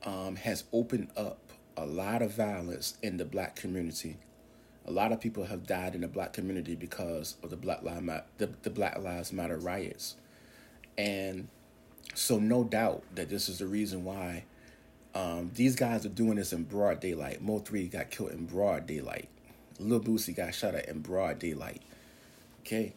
um, 0.03 0.35
has 0.35 0.65
opened 0.73 1.07
up 1.15 1.39
a 1.77 1.85
lot 1.85 2.21
of 2.21 2.33
violence 2.33 2.97
in 3.01 3.15
the 3.15 3.25
black 3.25 3.55
community. 3.55 4.17
A 4.87 4.91
lot 4.91 5.11
of 5.11 5.19
people 5.19 5.45
have 5.45 5.67
died 5.67 5.95
in 5.95 6.01
the 6.01 6.07
black 6.07 6.33
community 6.33 6.75
because 6.75 7.35
of 7.43 7.49
the 7.49 7.55
Black 7.55 7.83
Lives 7.83 8.01
Matter, 8.01 8.23
the, 8.39 8.49
the 8.63 8.69
Black 8.69 8.97
Lives 8.99 9.31
Matter 9.31 9.57
riots, 9.57 10.15
and 10.97 11.47
so 12.13 12.39
no 12.39 12.63
doubt 12.63 13.03
that 13.15 13.29
this 13.29 13.47
is 13.47 13.59
the 13.59 13.67
reason 13.67 14.03
why 14.03 14.43
um, 15.13 15.51
these 15.53 15.75
guys 15.75 16.05
are 16.05 16.09
doing 16.09 16.35
this 16.35 16.53
in 16.53 16.63
broad 16.63 16.99
daylight. 16.99 17.45
Mo3 17.45 17.91
got 17.91 18.11
killed 18.11 18.31
in 18.31 18.45
broad 18.45 18.87
daylight. 18.87 19.29
Lil 19.79 19.99
Boosie 19.99 20.35
got 20.35 20.53
shot 20.53 20.75
at 20.75 20.87
in 20.87 20.99
broad 20.99 21.39
daylight. 21.39 21.81
Okay. 22.61 22.93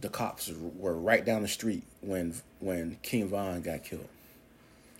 The 0.00 0.08
cops 0.08 0.50
were 0.76 0.98
right 0.98 1.24
down 1.24 1.42
the 1.42 1.48
street 1.48 1.84
when 2.00 2.34
when 2.58 2.98
King 3.02 3.28
Von 3.28 3.62
got 3.62 3.84
killed. 3.84 4.08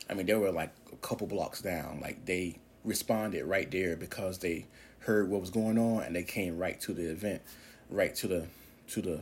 I 0.09 0.15
mean, 0.15 0.27
they 0.27 0.35
were 0.35 0.53
like 0.53 0.71
a 0.93 0.97
couple 0.97 1.27
blocks 1.27 1.61
down. 1.61 1.99
Like 2.01 2.25
they 2.25 2.57
responded 2.85 3.45
right 3.45 3.71
there 3.71 3.97
because 3.97 4.39
they 4.39 4.67
heard 5.01 5.29
what 5.29 5.41
was 5.41 5.51
going 5.51 5.79
on 5.79 6.03
and 6.05 6.15
they 6.15 6.23
came 6.23 6.59
right 6.59 6.81
to 6.81 6.93
the 6.93 7.11
event, 7.11 7.43
right 7.91 8.15
to 8.17 8.29
the 8.29 8.47
to 8.89 9.03
the 9.03 9.21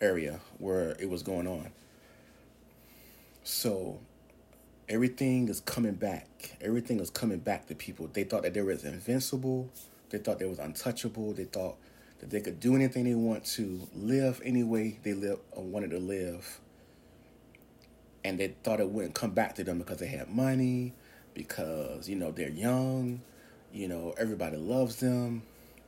area 0.00 0.40
where 0.58 0.96
it 1.00 1.08
was 1.08 1.22
going 1.22 1.46
on. 1.46 1.70
So 3.42 3.98
everything 4.88 5.48
is 5.48 5.60
coming 5.60 5.94
back. 5.94 6.56
Everything 6.60 7.00
is 7.00 7.10
coming 7.10 7.38
back 7.38 7.66
to 7.68 7.74
people. 7.74 8.08
They 8.12 8.24
thought 8.24 8.42
that 8.42 8.54
they 8.54 8.62
was 8.62 8.84
invincible. 8.84 9.68
They 10.10 10.18
thought 10.18 10.38
they 10.38 10.46
was 10.46 10.58
untouchable. 10.58 11.32
They 11.32 11.44
thought 11.44 11.76
that 12.20 12.30
they 12.30 12.40
could 12.40 12.60
do 12.60 12.74
anything 12.74 13.04
they 13.04 13.14
want 13.14 13.44
to, 13.46 13.88
live 13.94 14.40
any 14.44 14.62
way 14.62 14.98
they 15.02 15.14
live 15.14 15.38
or 15.52 15.64
wanted 15.64 15.90
to 15.90 15.98
live 15.98 16.60
and 18.24 18.38
they 18.38 18.48
thought 18.62 18.80
it 18.80 18.88
wouldn't 18.88 19.14
come 19.14 19.30
back 19.30 19.54
to 19.56 19.64
them 19.64 19.78
because 19.78 19.98
they 19.98 20.06
had 20.06 20.28
money, 20.28 20.92
because 21.34 22.08
you 22.08 22.16
know 22.16 22.30
they're 22.30 22.48
young, 22.48 23.20
you 23.72 23.88
know 23.88 24.14
everybody 24.18 24.56
loves 24.56 24.96
them, 24.96 25.42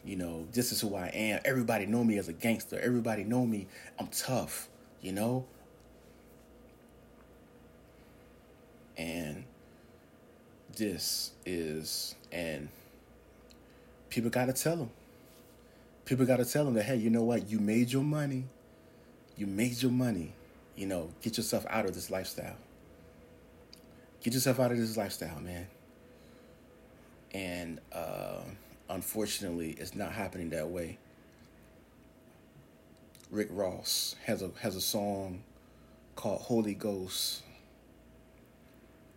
you 0.04 0.16
know 0.16 0.46
this 0.52 0.72
is 0.72 0.80
who 0.80 0.94
I 0.94 1.08
am. 1.08 1.40
Everybody 1.44 1.86
know 1.86 2.04
me 2.04 2.18
as 2.18 2.28
a 2.28 2.32
gangster. 2.32 2.78
Everybody 2.80 3.24
know 3.24 3.46
me. 3.46 3.66
I'm 3.98 4.08
tough, 4.08 4.68
you 5.00 5.12
know. 5.12 5.44
And 8.96 9.44
this 10.76 11.32
is 11.46 12.14
and 12.30 12.68
people 14.10 14.30
got 14.30 14.46
to 14.46 14.52
tell 14.52 14.76
them. 14.76 14.90
People 16.04 16.26
got 16.26 16.38
to 16.38 16.44
tell 16.44 16.64
them 16.64 16.74
that 16.74 16.84
hey, 16.84 16.96
you 16.96 17.10
know 17.10 17.22
what? 17.22 17.48
You 17.48 17.58
made 17.58 17.92
your 17.92 18.02
money. 18.02 18.44
You 19.36 19.46
made 19.46 19.82
your 19.82 19.92
money 19.92 20.32
you 20.76 20.86
know, 20.86 21.10
get 21.20 21.36
yourself 21.36 21.66
out 21.68 21.84
of 21.84 21.94
this 21.94 22.10
lifestyle. 22.10 22.56
Get 24.22 24.34
yourself 24.34 24.60
out 24.60 24.70
of 24.70 24.78
this 24.78 24.96
lifestyle, 24.96 25.40
man. 25.40 25.66
And 27.34 27.80
uh, 27.92 28.42
unfortunately, 28.88 29.74
it's 29.78 29.96
not 29.96 30.12
happening 30.12 30.50
that 30.50 30.68
way. 30.68 30.98
Rick 33.32 33.48
Ross 33.50 34.14
has 34.24 34.42
a 34.42 34.50
has 34.60 34.76
a 34.76 34.80
song 34.80 35.42
called 36.14 36.42
Holy 36.42 36.74
Ghost, 36.74 37.42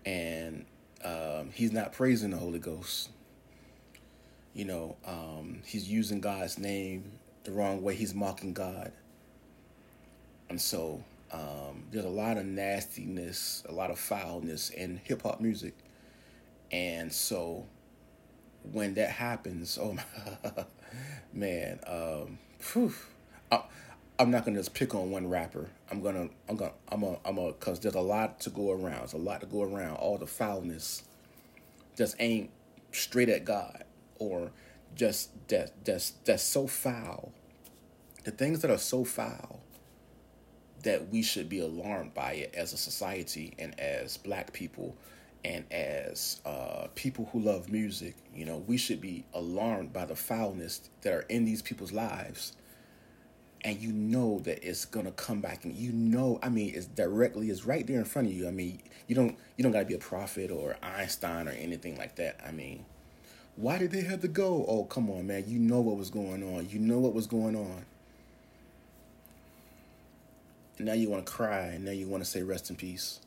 and 0.05 0.65
um, 1.03 1.51
he's 1.53 1.73
not 1.73 1.91
praising 1.93 2.31
the 2.31 2.37
Holy 2.37 2.59
Ghost. 2.59 3.09
You 4.53 4.65
know, 4.65 4.95
um, 5.05 5.61
he's 5.65 5.87
using 5.87 6.21
God's 6.21 6.57
name 6.57 7.11
the 7.43 7.51
wrong 7.51 7.83
way. 7.83 7.93
He's 7.93 8.15
mocking 8.15 8.53
God, 8.53 8.91
and 10.49 10.59
so 10.59 11.03
um, 11.31 11.85
there's 11.91 12.05
a 12.05 12.09
lot 12.09 12.37
of 12.37 12.45
nastiness, 12.45 13.63
a 13.67 13.71
lot 13.71 13.91
of 13.91 13.99
foulness 13.99 14.69
in 14.69 15.01
hip 15.03 15.23
hop 15.23 15.41
music, 15.41 15.73
and 16.71 17.11
so 17.11 17.65
when 18.71 18.93
that 18.95 19.11
happens, 19.11 19.77
oh 19.81 19.93
my, 19.93 20.03
man, 21.33 21.79
um, 21.87 22.37
whew, 22.73 22.93
I, 23.51 23.63
I'm 24.17 24.31
not 24.31 24.45
gonna 24.45 24.57
just 24.57 24.73
pick 24.73 24.95
on 24.95 25.11
one 25.11 25.29
rapper. 25.29 25.69
I'm 25.91 26.01
gonna, 26.01 26.29
I'm 26.47 26.55
gonna, 26.55 26.73
I'm 26.91 27.03
a, 27.03 27.17
I'm 27.25 27.37
a, 27.37 27.53
cause 27.53 27.79
there's 27.79 27.95
a 27.95 28.01
lot 28.01 28.39
to 28.41 28.49
go 28.49 28.71
around. 28.71 28.99
There's 28.99 29.13
a 29.13 29.17
lot 29.17 29.41
to 29.41 29.47
go 29.47 29.63
around. 29.63 29.95
All 29.97 30.17
the 30.17 30.27
foulness 30.27 31.03
just 31.97 32.15
ain't 32.19 32.49
straight 32.91 33.29
at 33.29 33.45
God, 33.45 33.83
or 34.19 34.51
just 34.95 35.29
that 35.49 35.73
that's 35.83 36.11
that's 36.23 36.43
so 36.43 36.67
foul. 36.67 37.31
The 38.23 38.31
things 38.31 38.61
that 38.61 38.71
are 38.71 38.77
so 38.77 39.03
foul 39.03 39.59
that 40.85 41.09
we 41.09 41.23
should 41.23 41.49
be 41.49 41.59
alarmed 41.59 42.13
by 42.13 42.33
it 42.33 42.53
as 42.55 42.71
a 42.71 42.77
society 42.77 43.53
and 43.57 43.77
as 43.79 44.17
black 44.17 44.53
people 44.53 44.95
and 45.43 45.65
as 45.71 46.39
uh, 46.45 46.87
people 46.93 47.27
who 47.31 47.39
love 47.39 47.71
music, 47.71 48.15
you 48.33 48.45
know, 48.45 48.57
we 48.67 48.77
should 48.77 49.01
be 49.01 49.25
alarmed 49.33 49.91
by 49.91 50.05
the 50.05 50.15
foulness 50.15 50.89
that 51.01 51.11
are 51.13 51.25
in 51.27 51.43
these 51.43 51.61
people's 51.61 51.91
lives. 51.91 52.53
And 53.63 53.79
you 53.79 53.91
know 53.91 54.39
that 54.39 54.67
it's 54.67 54.85
gonna 54.85 55.11
come 55.11 55.41
back, 55.41 55.65
and 55.65 55.73
you 55.73 55.91
know, 55.91 56.37
I 56.43 56.49
mean, 56.49 56.73
it's 56.75 56.85
directly, 56.85 57.49
it's 57.49 57.65
right 57.65 57.85
there 57.85 57.97
in 57.97 58.05
front 58.05 58.27
of 58.27 58.33
you. 58.35 58.47
I 58.47 58.51
mean, 58.51 58.79
you 59.07 59.15
don't, 59.15 59.35
you 59.57 59.63
don't 59.63 59.71
gotta 59.71 59.85
be 59.85 59.95
a 59.95 59.99
prophet 59.99 60.51
or 60.51 60.77
Einstein 60.83 61.47
or 61.47 61.51
anything 61.51 61.97
like 61.97 62.15
that. 62.17 62.39
I 62.47 62.51
mean, 62.51 62.85
why 63.55 63.79
did 63.79 63.89
they 63.89 64.01
have 64.01 64.21
to 64.21 64.27
go? 64.27 64.65
Oh, 64.67 64.83
come 64.83 65.09
on, 65.09 65.25
man. 65.25 65.45
You 65.47 65.57
know 65.57 65.81
what 65.81 65.97
was 65.97 66.11
going 66.11 66.43
on. 66.43 66.69
You 66.69 66.77
know 66.77 66.99
what 66.99 67.15
was 67.15 67.25
going 67.25 67.55
on. 67.55 67.85
Now 70.77 70.93
you 70.93 71.09
want 71.09 71.25
to 71.25 71.31
cry, 71.31 71.67
and 71.67 71.85
now 71.85 71.91
you 71.91 72.07
want 72.07 72.23
to 72.23 72.29
say 72.29 72.43
rest 72.43 72.69
in 72.69 72.75
peace 72.75 73.19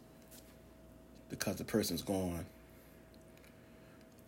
because 1.30 1.57
the 1.57 1.64
person's 1.64 2.03
gone. 2.03 2.46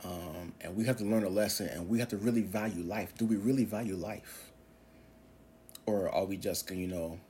Um, 0.05 0.55
and 0.63 0.77
we 0.77 0.85
have 0.87 0.97
to 0.99 1.05
learn 1.05 1.25
a 1.25 1.29
lesson 1.29 1.69
and 1.69 1.89
we 1.89 1.99
have 1.99 2.09
to 2.09 2.17
really 2.17 2.41
value 2.41 2.83
life. 2.83 3.13
Do 3.19 3.27
we 3.27 3.37
really 3.37 3.65
value 3.65 3.97
life? 3.97 4.51
Or 5.85 6.09
are 6.09 6.25
we 6.25 6.37
just, 6.37 6.67
going, 6.67 6.81
to, 6.81 6.87
you 6.87 6.93
know, 6.93 7.21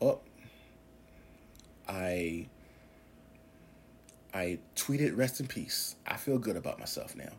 oh, 0.00 0.20
I 1.88 2.46
I 4.34 4.58
tweeted 4.76 5.16
rest 5.16 5.40
in 5.40 5.46
peace. 5.46 5.96
I 6.06 6.16
feel 6.16 6.38
good 6.38 6.56
about 6.56 6.78
myself 6.78 7.16
now. 7.16 7.32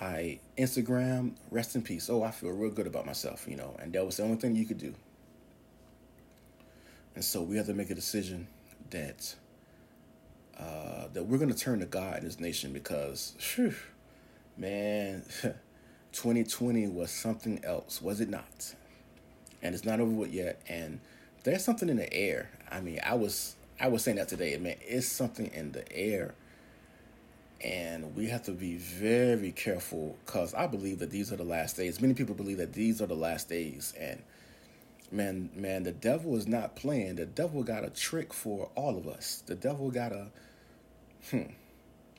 I 0.00 0.38
Instagram 0.58 1.32
rest 1.50 1.74
in 1.74 1.82
peace. 1.82 2.10
Oh, 2.10 2.22
I 2.22 2.30
feel 2.30 2.50
real 2.50 2.70
good 2.70 2.86
about 2.86 3.06
myself, 3.06 3.46
you 3.48 3.56
know, 3.56 3.74
and 3.80 3.92
that 3.94 4.04
was 4.04 4.18
the 4.18 4.22
only 4.24 4.36
thing 4.36 4.54
you 4.54 4.66
could 4.66 4.78
do. 4.78 4.94
And 7.14 7.24
so 7.24 7.42
we 7.42 7.56
have 7.56 7.66
to 7.66 7.74
make 7.74 7.90
a 7.90 7.94
decision 7.94 8.46
that 8.90 9.34
uh, 10.58 11.08
that 11.12 11.24
we're 11.24 11.38
going 11.38 11.52
to 11.52 11.58
turn 11.58 11.80
to 11.80 11.86
God 11.86 12.18
in 12.18 12.24
this 12.24 12.38
nation 12.38 12.72
because, 12.72 13.34
whew, 13.54 13.74
man, 14.56 15.24
2020 16.12 16.88
was 16.88 17.10
something 17.10 17.64
else, 17.64 18.00
was 18.00 18.20
it 18.20 18.28
not? 18.28 18.74
And 19.62 19.74
it's 19.74 19.84
not 19.84 20.00
over 20.00 20.10
with 20.10 20.32
yet. 20.32 20.60
And 20.68 21.00
there's 21.44 21.64
something 21.64 21.88
in 21.88 21.96
the 21.96 22.12
air. 22.12 22.50
I 22.70 22.80
mean, 22.80 23.00
I 23.04 23.14
was 23.14 23.56
I 23.80 23.88
was 23.88 24.04
saying 24.04 24.18
that 24.18 24.28
today, 24.28 24.56
man. 24.58 24.76
It's 24.80 25.06
something 25.06 25.50
in 25.52 25.72
the 25.72 25.90
air, 25.92 26.34
and 27.64 28.14
we 28.14 28.28
have 28.28 28.44
to 28.44 28.52
be 28.52 28.76
very 28.76 29.50
careful 29.52 30.16
because 30.24 30.54
I 30.54 30.66
believe 30.66 31.00
that 31.00 31.10
these 31.10 31.32
are 31.32 31.36
the 31.36 31.44
last 31.44 31.76
days. 31.76 32.00
Many 32.00 32.14
people 32.14 32.34
believe 32.34 32.58
that 32.58 32.72
these 32.72 33.02
are 33.02 33.06
the 33.06 33.14
last 33.16 33.48
days, 33.48 33.92
and 33.98 34.22
man, 35.12 35.50
man, 35.54 35.82
the 35.82 35.92
devil 35.92 36.36
is 36.36 36.46
not 36.46 36.74
playing. 36.74 37.16
The 37.16 37.26
devil 37.26 37.62
got 37.62 37.84
a 37.84 37.90
trick 37.90 38.32
for 38.32 38.70
all 38.74 38.96
of 38.96 39.06
us. 39.06 39.42
The 39.46 39.54
devil 39.54 39.90
got 39.90 40.12
a, 40.12 40.28
hmm, 41.30 41.42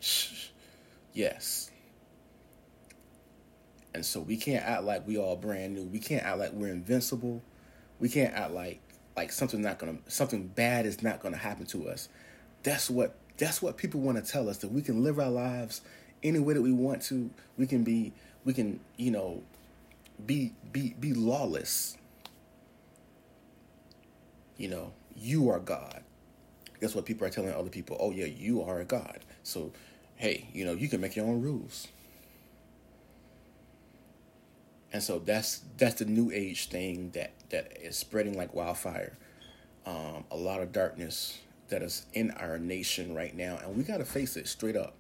yes. 1.14 1.72
And 3.94 4.06
so 4.06 4.20
we 4.20 4.38
can't 4.38 4.64
act 4.64 4.84
like 4.84 5.08
we 5.08 5.18
all 5.18 5.36
brand 5.36 5.76
new. 5.76 5.84
We 5.84 6.00
can't 6.00 6.24
act 6.24 6.40
like 6.40 6.54
we're 6.54 6.72
invincible. 6.72 7.42
We 8.00 8.10
can't 8.10 8.34
act 8.34 8.52
like 8.52 8.80
like 9.16 9.32
something 9.32 9.62
not 9.62 9.78
gonna 9.78 9.98
something 10.08 10.48
bad 10.48 10.88
is 10.88 11.04
not 11.04 11.20
gonna 11.20 11.38
happen 11.38 11.66
to 11.68 11.90
us. 11.90 12.10
That's 12.64 12.90
what 12.90 13.16
that's 13.38 13.62
what 13.62 13.78
people 13.78 14.02
want 14.02 14.24
to 14.24 14.32
tell 14.32 14.50
us 14.50 14.58
that 14.60 14.72
we 14.72 14.82
can 14.82 15.04
live 15.04 15.20
our 15.20 15.30
lives 15.30 15.82
any 16.24 16.40
way 16.40 16.56
that 16.56 16.62
we 16.62 16.72
want 16.72 17.04
to. 17.04 17.30
We 17.56 17.68
can 17.68 17.84
be 17.84 18.14
we 18.46 18.54
can 18.54 18.80
you 18.98 19.12
know 19.12 19.44
be 20.26 20.54
be 20.72 20.96
be 21.00 21.14
lawless 21.14 21.98
you 24.58 24.70
know, 24.70 24.94
you 25.16 25.50
are 25.50 25.60
God. 25.60 26.04
That's 26.80 26.96
what 26.96 27.06
people 27.06 27.26
are 27.26 27.30
telling 27.30 27.54
other 27.54 27.70
people. 27.70 27.98
Oh 28.00 28.12
yeah, 28.12 28.26
you 28.26 28.62
are 28.62 28.80
a 28.80 28.86
God. 28.86 29.20
So, 29.44 29.72
hey, 30.16 30.48
you 30.54 30.66
know, 30.66 30.74
you 30.74 30.90
can 30.90 31.02
make 31.02 31.16
your 31.16 31.26
own 31.26 31.42
rules. 31.42 31.88
And 34.92 35.02
so 35.02 35.20
that's 35.20 35.62
that's 35.78 35.96
the 35.96 36.06
new 36.06 36.32
age 36.32 36.70
thing 36.70 37.12
that 37.12 37.34
that 37.50 37.78
is 37.82 37.98
spreading 37.98 38.38
like 38.38 38.54
wildfire. 38.54 39.18
Um, 39.86 40.24
a 40.32 40.38
lot 40.38 40.62
of 40.62 40.72
darkness 40.72 41.40
that 41.70 41.82
is 41.82 42.06
in 42.14 42.32
our 42.32 42.58
nation 42.58 43.16
right 43.16 43.36
now, 43.36 43.60
and 43.64 43.76
we 43.76 43.84
got 43.84 43.98
to 43.98 44.06
face 44.06 44.38
it 44.38 44.48
straight 44.48 44.76
up. 44.76 44.94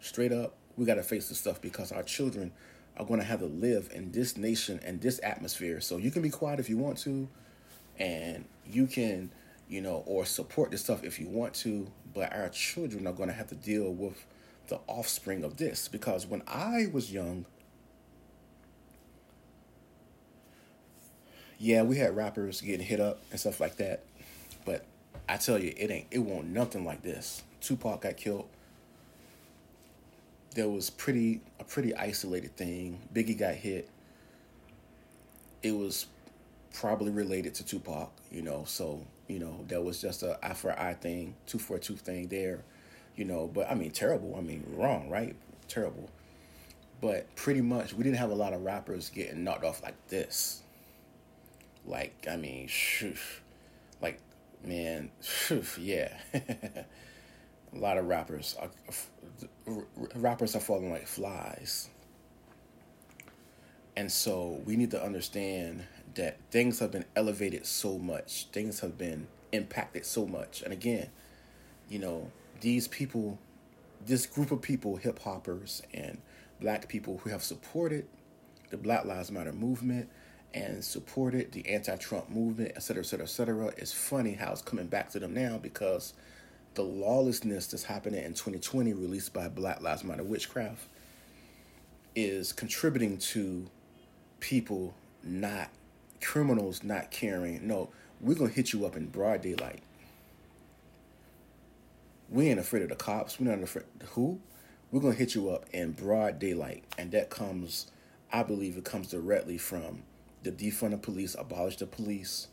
Straight 0.00 0.32
up, 0.32 0.54
we 0.76 0.86
got 0.86 0.94
to 0.94 1.02
face 1.02 1.28
this 1.28 1.40
stuff 1.40 1.60
because 1.60 1.90
our 1.90 2.02
children 2.02 2.52
are 2.96 3.06
to 3.06 3.22
have 3.22 3.40
to 3.40 3.46
live 3.46 3.90
in 3.94 4.12
this 4.12 4.36
nation 4.36 4.80
and 4.84 5.00
this 5.00 5.20
atmosphere. 5.22 5.80
So 5.80 5.96
you 5.96 6.10
can 6.10 6.22
be 6.22 6.30
quiet 6.30 6.60
if 6.60 6.68
you 6.68 6.76
want 6.76 6.98
to 6.98 7.28
and 7.98 8.44
you 8.66 8.86
can 8.86 9.30
you 9.68 9.80
know 9.80 10.02
or 10.06 10.24
support 10.24 10.70
this 10.70 10.82
stuff 10.82 11.04
if 11.04 11.18
you 11.18 11.28
want 11.28 11.54
to 11.54 11.90
but 12.14 12.34
our 12.34 12.48
children 12.48 13.06
are 13.06 13.12
going 13.12 13.28
to 13.28 13.34
have 13.34 13.48
to 13.48 13.54
deal 13.54 13.92
with 13.92 14.24
the 14.68 14.78
offspring 14.86 15.44
of 15.44 15.56
this. 15.56 15.88
Because 15.88 16.26
when 16.26 16.42
i 16.46 16.88
was 16.92 17.12
young 17.12 17.44
yeah 21.58 21.82
we 21.82 21.96
had 21.96 22.14
rappers 22.16 22.60
getting 22.60 22.86
hit 22.86 23.00
up 23.00 23.20
and 23.30 23.40
stuff 23.40 23.60
like 23.60 23.76
that. 23.76 24.04
But 24.64 24.84
i 25.28 25.36
tell 25.36 25.58
you 25.58 25.72
it 25.76 25.90
ain't 25.90 26.06
it 26.10 26.20
won't 26.20 26.48
nothing 26.48 26.84
like 26.84 27.02
this. 27.02 27.42
Tupac 27.60 28.02
got 28.02 28.16
killed. 28.16 28.48
There 30.54 30.68
was 30.68 30.90
pretty 30.90 31.40
a 31.60 31.64
pretty 31.64 31.94
isolated 31.94 32.56
thing. 32.56 33.00
Biggie 33.14 33.38
got 33.38 33.54
hit. 33.54 33.88
It 35.62 35.72
was 35.72 36.06
probably 36.78 37.10
related 37.10 37.54
to 37.54 37.64
Tupac, 37.64 38.10
you 38.30 38.40
know. 38.42 38.62
So, 38.66 39.04
you 39.26 39.40
know, 39.40 39.64
that 39.68 39.82
was 39.82 40.00
just 40.00 40.22
a 40.22 40.38
eye 40.42 40.54
for 40.54 40.78
eye 40.78 40.94
thing, 40.94 41.34
two 41.46 41.58
for 41.58 41.78
tooth 41.78 42.00
thing 42.00 42.28
there, 42.28 42.62
you 43.16 43.24
know. 43.24 43.50
But 43.52 43.70
I 43.70 43.74
mean, 43.74 43.90
terrible. 43.90 44.36
I 44.36 44.40
mean, 44.40 44.64
wrong, 44.76 45.10
right? 45.10 45.34
Terrible. 45.66 46.08
But 47.00 47.34
pretty 47.34 47.60
much, 47.60 47.94
we 47.94 48.04
didn't 48.04 48.18
have 48.18 48.30
a 48.30 48.34
lot 48.34 48.52
of 48.52 48.62
rappers 48.62 49.10
getting 49.10 49.44
knocked 49.44 49.64
off 49.64 49.82
like 49.82 49.94
this. 50.08 50.62
Like, 51.84 52.26
I 52.30 52.36
mean, 52.36 52.68
like, 54.00 54.20
man, 54.64 55.10
yeah. 55.78 56.16
a 56.34 56.84
lot 57.72 57.98
of 57.98 58.06
rappers 58.06 58.56
are, 58.60 58.70
rappers 60.14 60.54
are 60.54 60.60
falling 60.60 60.90
like 60.90 61.06
flies. 61.06 61.88
And 63.96 64.10
so 64.10 64.60
we 64.64 64.76
need 64.76 64.92
to 64.92 65.02
understand 65.02 65.84
that 66.18 66.36
things 66.50 66.80
have 66.80 66.90
been 66.90 67.04
elevated 67.16 67.64
so 67.64 67.96
much, 67.96 68.48
things 68.52 68.80
have 68.80 68.98
been 68.98 69.28
impacted 69.52 70.04
so 70.04 70.26
much. 70.26 70.62
And 70.62 70.72
again, 70.72 71.08
you 71.88 72.00
know, 72.00 72.30
these 72.60 72.88
people, 72.88 73.38
this 74.04 74.26
group 74.26 74.50
of 74.50 74.60
people, 74.60 74.96
hip 74.96 75.20
hoppers 75.20 75.80
and 75.94 76.18
black 76.60 76.88
people 76.88 77.20
who 77.22 77.30
have 77.30 77.42
supported 77.42 78.06
the 78.70 78.76
Black 78.76 79.04
Lives 79.04 79.30
Matter 79.30 79.52
movement 79.52 80.10
and 80.52 80.84
supported 80.84 81.52
the 81.52 81.66
anti-Trump 81.68 82.28
movement, 82.30 82.72
et 82.74 82.82
cetera, 82.82 83.02
et 83.02 83.06
cetera, 83.06 83.24
et 83.24 83.30
cetera. 83.30 83.66
It's 83.76 83.92
funny 83.92 84.32
how 84.32 84.50
it's 84.50 84.60
coming 84.60 84.88
back 84.88 85.10
to 85.10 85.20
them 85.20 85.34
now 85.34 85.56
because 85.56 86.14
the 86.74 86.82
lawlessness 86.82 87.68
that's 87.68 87.84
happening 87.84 88.24
in 88.24 88.34
2020, 88.34 88.92
released 88.92 89.32
by 89.32 89.48
Black 89.48 89.80
Lives 89.82 90.02
Matter 90.02 90.24
Witchcraft, 90.24 90.88
is 92.16 92.52
contributing 92.52 93.18
to 93.18 93.70
people 94.40 94.94
not 95.22 95.70
criminals 96.20 96.82
not 96.82 97.10
caring. 97.10 97.66
No, 97.66 97.90
we're 98.20 98.34
gonna 98.34 98.50
hit 98.50 98.72
you 98.72 98.86
up 98.86 98.96
in 98.96 99.06
broad 99.06 99.42
daylight. 99.42 99.82
We 102.30 102.48
ain't 102.48 102.60
afraid 102.60 102.82
of 102.82 102.90
the 102.90 102.96
cops. 102.96 103.40
We're 103.40 103.50
not 103.50 103.62
afraid 103.62 103.86
who? 104.10 104.40
We're 104.90 105.00
gonna 105.00 105.14
hit 105.14 105.34
you 105.34 105.50
up 105.50 105.66
in 105.72 105.92
broad 105.92 106.38
daylight, 106.38 106.84
and 106.96 107.10
that 107.12 107.30
comes, 107.30 107.90
I 108.32 108.42
believe, 108.42 108.76
it 108.76 108.84
comes 108.84 109.08
directly 109.08 109.58
from 109.58 110.02
the 110.42 110.52
defund 110.52 110.92
the 110.92 110.98
police, 110.98 111.34
abolish 111.38 111.76
the 111.76 111.86
police 111.86 112.48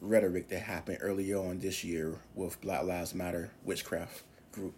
rhetoric 0.00 0.48
that 0.48 0.60
happened 0.60 0.98
earlier 1.00 1.38
on 1.38 1.58
this 1.58 1.82
year 1.82 2.18
with 2.34 2.60
Black 2.60 2.84
Lives 2.84 3.14
Matter 3.14 3.50
witchcraft 3.64 4.22
group. 4.52 4.74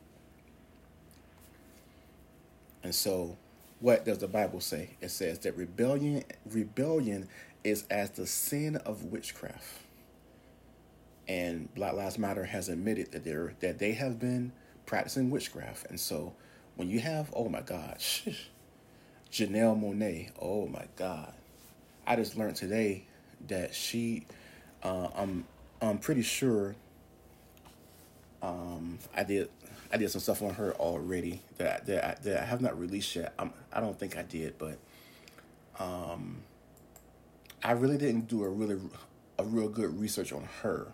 And 2.82 2.94
so, 2.94 3.36
what 3.80 4.04
does 4.04 4.18
the 4.18 4.28
Bible 4.28 4.60
say? 4.60 4.90
It 5.00 5.10
says 5.10 5.40
that 5.40 5.56
rebellion 5.56 6.24
rebellion 6.50 7.28
is 7.66 7.84
as 7.90 8.10
the 8.10 8.26
sin 8.26 8.76
of 8.76 9.04
witchcraft. 9.04 9.80
And 11.28 11.72
Black 11.74 11.94
Lives 11.94 12.18
Matter 12.18 12.44
has 12.44 12.68
admitted 12.68 13.10
that 13.12 13.24
they 13.24 13.66
that 13.66 13.78
they 13.78 13.92
have 13.92 14.20
been 14.20 14.52
practicing 14.86 15.30
witchcraft. 15.30 15.86
And 15.90 15.98
so 15.98 16.32
when 16.76 16.88
you 16.88 17.00
have, 17.00 17.32
oh 17.34 17.48
my 17.48 17.62
God, 17.62 17.98
Janelle 19.32 19.80
Monáe, 19.80 20.30
oh 20.40 20.68
my 20.68 20.86
God. 20.94 21.32
I 22.06 22.14
just 22.14 22.36
learned 22.36 22.54
today 22.54 23.04
that 23.48 23.74
she, 23.74 24.26
uh, 24.84 25.08
I'm, 25.16 25.44
I'm 25.82 25.98
pretty 25.98 26.22
sure 26.22 26.76
um, 28.42 28.98
I 29.14 29.24
did 29.24 29.48
I 29.92 29.96
did 29.96 30.10
some 30.10 30.20
stuff 30.20 30.42
on 30.42 30.54
her 30.54 30.74
already 30.74 31.40
that 31.58 31.86
that 31.86 32.04
I, 32.04 32.22
that 32.22 32.42
I 32.42 32.44
have 32.44 32.60
not 32.60 32.78
released 32.78 33.16
yet. 33.16 33.34
I'm, 33.38 33.52
I 33.72 33.80
don't 33.80 33.98
think 33.98 34.16
I 34.16 34.22
did, 34.22 34.58
but 34.58 34.78
um, 35.78 36.42
I 37.62 37.72
really 37.72 37.98
didn't 37.98 38.28
do 38.28 38.44
a 38.44 38.48
really 38.48 38.78
a 39.38 39.44
real 39.44 39.68
good 39.68 39.98
research 39.98 40.32
on 40.32 40.48
her. 40.62 40.92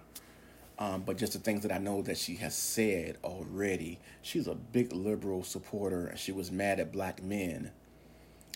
Um, 0.79 1.03
but 1.03 1.17
just 1.17 1.35
the 1.35 1.39
things 1.39 1.63
that 1.63 1.73
I 1.73 1.79
know 1.79 2.03
that 2.03 2.19
she 2.19 2.35
has 2.37 2.57
said 2.57 3.19
already, 3.23 4.01
she's 4.23 4.49
a 4.49 4.55
big 4.55 4.93
liberal 4.93 5.45
supporter, 5.45 6.07
and 6.07 6.19
she 6.19 6.33
was 6.33 6.51
mad 6.51 6.81
at 6.81 6.91
black 6.93 7.23
men. 7.23 7.71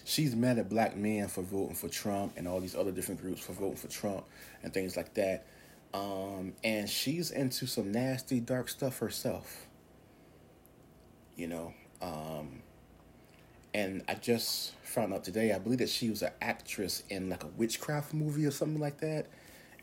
She's 0.05 0.35
mad 0.35 0.59
at 0.59 0.69
black 0.69 0.97
men 0.97 1.29
for 1.29 1.43
voting 1.43 1.75
for 1.75 1.89
Trump 1.89 2.35
and 2.37 2.49
all 2.49 2.61
these 2.61 2.75
other 2.75 2.93
different 2.93 3.21
groups 3.21 3.41
for 3.43 3.53
voting 3.53 3.77
for 3.77 3.89
Trump 3.89 4.25
and 4.63 4.73
things 4.73 4.97
like 4.97 5.15
that. 5.15 5.47
Um, 5.93 6.55
and 6.65 6.89
she's 6.89 7.31
into 7.31 7.67
some 7.67 7.93
nasty, 7.93 8.41
dark 8.41 8.69
stuff 8.69 8.99
herself. 8.99 9.67
You 11.37 11.49
know, 11.49 11.75
um, 12.01 12.63
and 13.77 14.03
I 14.09 14.15
just 14.15 14.73
found 14.83 15.13
out 15.13 15.23
today. 15.23 15.53
I 15.53 15.59
believe 15.59 15.81
that 15.81 15.91
she 15.91 16.09
was 16.09 16.23
an 16.23 16.33
actress 16.41 17.03
in 17.11 17.29
like 17.29 17.45
a 17.45 17.49
witchcraft 17.49 18.15
movie 18.15 18.47
or 18.47 18.51
something 18.51 18.81
like 18.81 19.01
that. 19.01 19.27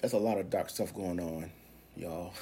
There's 0.01 0.13
a 0.13 0.17
lot 0.17 0.39
of 0.39 0.49
dark 0.49 0.71
stuff 0.71 0.95
going 0.95 1.19
on, 1.19 1.51
y'all. 1.95 2.33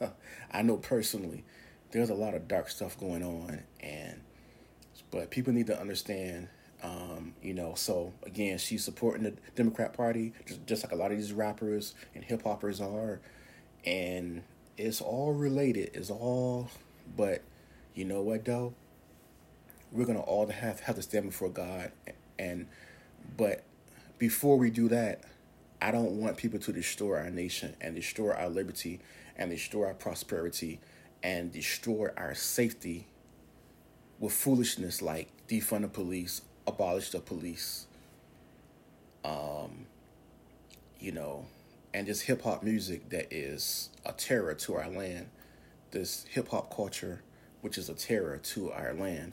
I 0.52 0.60
know 0.60 0.76
personally, 0.76 1.44
there's 1.92 2.10
a 2.10 2.14
lot 2.14 2.34
of 2.34 2.46
dark 2.46 2.68
stuff 2.68 3.00
going 3.00 3.22
on, 3.22 3.62
and 3.80 4.20
but 5.10 5.30
people 5.30 5.54
need 5.54 5.68
to 5.68 5.80
understand. 5.80 6.48
Um, 6.82 7.34
you 7.42 7.54
know, 7.54 7.72
so 7.74 8.12
again, 8.24 8.58
she's 8.58 8.84
supporting 8.84 9.24
the 9.24 9.34
Democrat 9.56 9.94
Party, 9.94 10.34
just, 10.46 10.66
just 10.66 10.84
like 10.84 10.92
a 10.92 10.96
lot 10.96 11.10
of 11.10 11.16
these 11.16 11.32
rappers 11.32 11.94
and 12.14 12.22
hip 12.22 12.42
hoppers 12.42 12.82
are, 12.82 13.18
and 13.86 14.42
it's 14.76 15.00
all 15.00 15.32
related. 15.32 15.90
It's 15.94 16.10
all, 16.10 16.68
but 17.16 17.40
you 17.94 18.04
know 18.04 18.20
what 18.20 18.44
though? 18.44 18.74
We're 19.92 20.06
gonna 20.06 20.20
all 20.20 20.46
have 20.46 20.80
have 20.80 20.96
to 20.96 21.02
stand 21.02 21.26
before 21.26 21.48
God, 21.48 21.92
and 22.38 22.66
but 23.36 23.62
before 24.18 24.56
we 24.56 24.70
do 24.70 24.88
that, 24.88 25.22
I 25.80 25.90
don't 25.90 26.20
want 26.20 26.36
people 26.36 26.58
to 26.60 26.72
destroy 26.72 27.18
our 27.18 27.30
nation 27.30 27.74
and 27.80 27.94
destroy 27.94 28.32
our 28.32 28.48
liberty 28.48 29.00
and 29.36 29.50
destroy 29.50 29.86
our 29.86 29.94
prosperity 29.94 30.80
and 31.22 31.52
destroy 31.52 32.08
our 32.16 32.34
safety 32.34 33.06
with 34.18 34.32
foolishness 34.32 35.00
like 35.00 35.28
defund 35.48 35.82
the 35.82 35.88
police, 35.88 36.42
abolish 36.66 37.10
the 37.10 37.20
police, 37.20 37.86
um, 39.24 39.86
you 40.98 41.12
know, 41.12 41.46
and 41.94 42.06
this 42.06 42.22
hip 42.22 42.42
hop 42.42 42.62
music 42.62 43.08
that 43.10 43.32
is 43.32 43.90
a 44.04 44.12
terror 44.12 44.54
to 44.54 44.74
our 44.74 44.90
land, 44.90 45.28
this 45.92 46.26
hip 46.30 46.48
hop 46.48 46.74
culture, 46.74 47.22
which 47.60 47.78
is 47.78 47.88
a 47.88 47.94
terror 47.94 48.36
to 48.38 48.72
our 48.72 48.92
land 48.92 49.32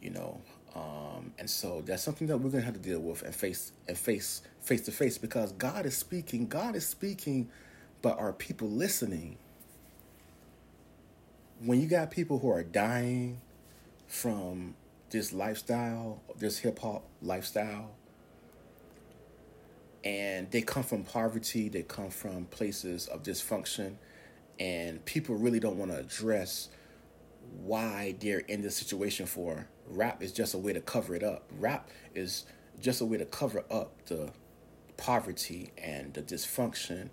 you 0.00 0.10
know. 0.10 0.40
Um, 0.74 1.32
and 1.38 1.48
so 1.48 1.82
that's 1.84 2.02
something 2.02 2.26
that 2.28 2.38
we're 2.38 2.50
gonna 2.50 2.64
have 2.64 2.74
to 2.74 2.80
deal 2.80 3.00
with 3.00 3.22
and 3.22 3.34
face 3.34 3.72
and 3.88 3.96
face 3.96 4.42
face 4.60 4.82
to 4.82 4.92
face 4.92 5.18
because 5.18 5.52
God 5.52 5.86
is 5.86 5.96
speaking, 5.96 6.46
God 6.46 6.76
is 6.76 6.86
speaking, 6.86 7.48
but 8.02 8.18
are 8.18 8.32
people 8.32 8.68
listening? 8.68 9.38
When 11.60 11.80
you 11.80 11.88
got 11.88 12.10
people 12.10 12.38
who 12.38 12.50
are 12.50 12.62
dying 12.62 13.40
from 14.06 14.74
this 15.10 15.32
lifestyle, 15.32 16.22
this 16.36 16.58
hip 16.58 16.78
hop 16.78 17.04
lifestyle, 17.22 17.90
and 20.04 20.50
they 20.50 20.62
come 20.62 20.82
from 20.82 21.02
poverty, 21.02 21.68
they 21.68 21.82
come 21.82 22.10
from 22.10 22.44
places 22.46 23.08
of 23.08 23.22
dysfunction, 23.22 23.96
and 24.60 25.04
people 25.04 25.34
really 25.34 25.58
don't 25.60 25.76
want 25.76 25.90
to 25.90 25.98
address 25.98 26.68
why 27.62 28.14
they're 28.20 28.40
in 28.40 28.62
this 28.62 28.76
situation 28.76 29.26
for 29.26 29.66
rap 29.90 30.22
is 30.22 30.32
just 30.32 30.54
a 30.54 30.58
way 30.58 30.72
to 30.72 30.80
cover 30.80 31.14
it 31.14 31.22
up. 31.22 31.44
Rap 31.58 31.88
is 32.14 32.44
just 32.80 33.00
a 33.00 33.04
way 33.04 33.18
to 33.18 33.24
cover 33.24 33.64
up 33.70 33.92
the 34.06 34.30
poverty 34.96 35.72
and 35.78 36.14
the 36.14 36.22
dysfunction 36.22 37.08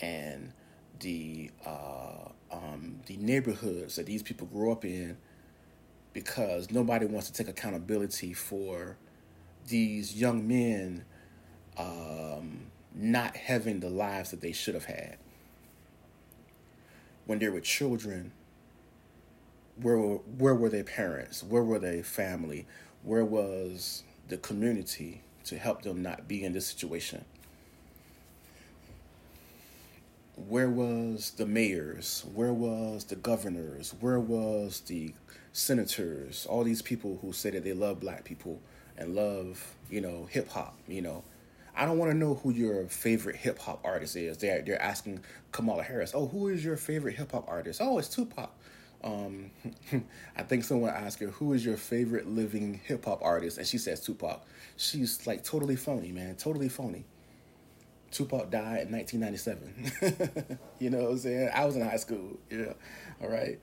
and 0.00 0.52
the 1.00 1.50
uh, 1.64 2.28
um, 2.50 3.00
the 3.06 3.16
neighborhoods 3.16 3.96
that 3.96 4.06
these 4.06 4.22
people 4.22 4.46
grew 4.46 4.72
up 4.72 4.84
in 4.84 5.16
because 6.12 6.70
nobody 6.70 7.06
wants 7.06 7.30
to 7.30 7.32
take 7.32 7.48
accountability 7.48 8.32
for 8.32 8.96
these 9.68 10.18
young 10.18 10.48
men 10.48 11.04
um, 11.76 12.66
not 12.94 13.36
having 13.36 13.80
the 13.80 13.90
lives 13.90 14.30
that 14.30 14.40
they 14.40 14.52
should 14.52 14.74
have 14.74 14.86
had 14.86 15.18
when 17.26 17.38
they 17.38 17.48
were 17.48 17.60
children 17.60 18.32
where 19.82 19.98
where 19.98 20.54
were 20.54 20.68
their 20.68 20.84
parents? 20.84 21.42
Where 21.42 21.62
were 21.62 21.78
their 21.78 22.02
family? 22.02 22.66
Where 23.02 23.24
was 23.24 24.02
the 24.28 24.36
community 24.36 25.22
to 25.44 25.58
help 25.58 25.82
them 25.82 26.02
not 26.02 26.28
be 26.28 26.44
in 26.44 26.52
this 26.52 26.66
situation? 26.66 27.24
Where 30.36 30.68
was 30.70 31.32
the 31.32 31.46
mayors? 31.46 32.24
Where 32.32 32.52
was 32.52 33.04
the 33.04 33.16
governors? 33.16 33.94
Where 34.00 34.20
was 34.20 34.80
the 34.80 35.14
senators? 35.52 36.46
All 36.46 36.62
these 36.62 36.82
people 36.82 37.18
who 37.22 37.32
say 37.32 37.50
that 37.50 37.64
they 37.64 37.72
love 37.72 38.00
black 38.00 38.24
people 38.24 38.60
and 38.96 39.14
love, 39.14 39.74
you 39.90 40.00
know, 40.00 40.26
hip 40.30 40.48
hop, 40.48 40.76
you 40.86 41.02
know. 41.02 41.24
I 41.74 41.84
don't 41.84 41.98
want 41.98 42.10
to 42.10 42.16
know 42.16 42.34
who 42.34 42.50
your 42.50 42.86
favorite 42.86 43.36
hip 43.36 43.58
hop 43.60 43.80
artist 43.84 44.16
is. 44.16 44.38
They're 44.38 44.62
they're 44.62 44.82
asking 44.82 45.20
Kamala 45.52 45.84
Harris, 45.84 46.12
"Oh, 46.14 46.26
who 46.26 46.48
is 46.48 46.64
your 46.64 46.76
favorite 46.76 47.16
hip 47.16 47.32
hop 47.32 47.48
artist?" 47.48 47.80
"Oh, 47.82 47.98
it's 47.98 48.08
Tupac." 48.08 48.50
Um, 49.04 49.50
I 50.36 50.42
think 50.42 50.64
someone 50.64 50.90
asked 50.90 51.20
her, 51.20 51.28
"Who 51.28 51.52
is 51.52 51.64
your 51.64 51.76
favorite 51.76 52.28
living 52.28 52.80
hip 52.84 53.04
hop 53.04 53.22
artist?" 53.22 53.58
And 53.58 53.66
she 53.66 53.78
says 53.78 54.00
Tupac. 54.00 54.44
She's 54.76 55.26
like 55.26 55.44
totally 55.44 55.76
phony, 55.76 56.12
man, 56.12 56.36
totally 56.36 56.68
phony. 56.68 57.04
Tupac 58.10 58.50
died 58.50 58.86
in 58.86 58.92
1997. 58.92 60.58
you 60.78 60.90
know 60.90 61.04
what 61.04 61.10
I'm 61.10 61.18
saying? 61.18 61.50
I 61.54 61.64
was 61.64 61.76
in 61.76 61.82
high 61.82 61.96
school. 61.96 62.38
Yeah, 62.50 62.72
all 63.22 63.28
right. 63.28 63.58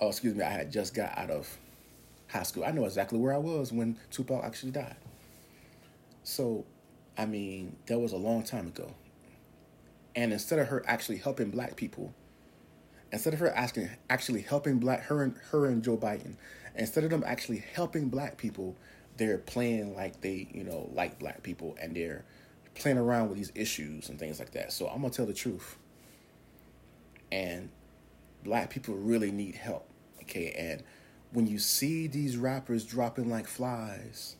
Oh, 0.00 0.08
excuse 0.08 0.34
me. 0.34 0.44
I 0.44 0.50
had 0.50 0.70
just 0.72 0.94
got 0.94 1.16
out 1.16 1.30
of 1.30 1.58
high 2.28 2.42
school. 2.42 2.64
I 2.64 2.70
know 2.70 2.84
exactly 2.84 3.18
where 3.18 3.34
I 3.34 3.38
was 3.38 3.72
when 3.72 3.96
Tupac 4.10 4.44
actually 4.44 4.72
died. 4.72 4.96
So, 6.22 6.64
I 7.16 7.26
mean, 7.26 7.76
that 7.86 7.98
was 7.98 8.12
a 8.12 8.16
long 8.16 8.42
time 8.42 8.66
ago. 8.66 8.94
And 10.14 10.32
instead 10.32 10.58
of 10.58 10.68
her 10.68 10.82
actually 10.86 11.18
helping 11.18 11.50
black 11.50 11.76
people, 11.76 12.14
instead 13.12 13.34
of 13.34 13.40
her 13.40 13.50
asking 13.50 13.90
actually 14.08 14.42
helping 14.42 14.78
black 14.78 15.02
her 15.04 15.22
and 15.22 15.34
her 15.50 15.66
and 15.66 15.82
Joe 15.82 15.96
Biden, 15.96 16.36
instead 16.74 17.04
of 17.04 17.10
them 17.10 17.24
actually 17.26 17.64
helping 17.74 18.08
black 18.08 18.36
people, 18.36 18.76
they're 19.16 19.38
playing 19.38 19.94
like 19.94 20.20
they 20.20 20.48
you 20.52 20.64
know 20.64 20.90
like 20.92 21.18
black 21.18 21.42
people 21.42 21.76
and 21.80 21.94
they're 21.94 22.24
playing 22.74 22.98
around 22.98 23.28
with 23.28 23.38
these 23.38 23.52
issues 23.54 24.08
and 24.08 24.18
things 24.18 24.38
like 24.38 24.52
that. 24.52 24.72
So 24.72 24.86
I'm 24.88 25.02
gonna 25.02 25.12
tell 25.12 25.26
the 25.26 25.34
truth. 25.34 25.76
And 27.32 27.70
black 28.42 28.70
people 28.70 28.94
really 28.94 29.30
need 29.30 29.54
help. 29.54 29.88
Okay, 30.22 30.52
and 30.56 30.82
when 31.32 31.46
you 31.46 31.58
see 31.58 32.06
these 32.06 32.36
rappers 32.36 32.84
dropping 32.84 33.28
like 33.28 33.46
flies, 33.46 34.36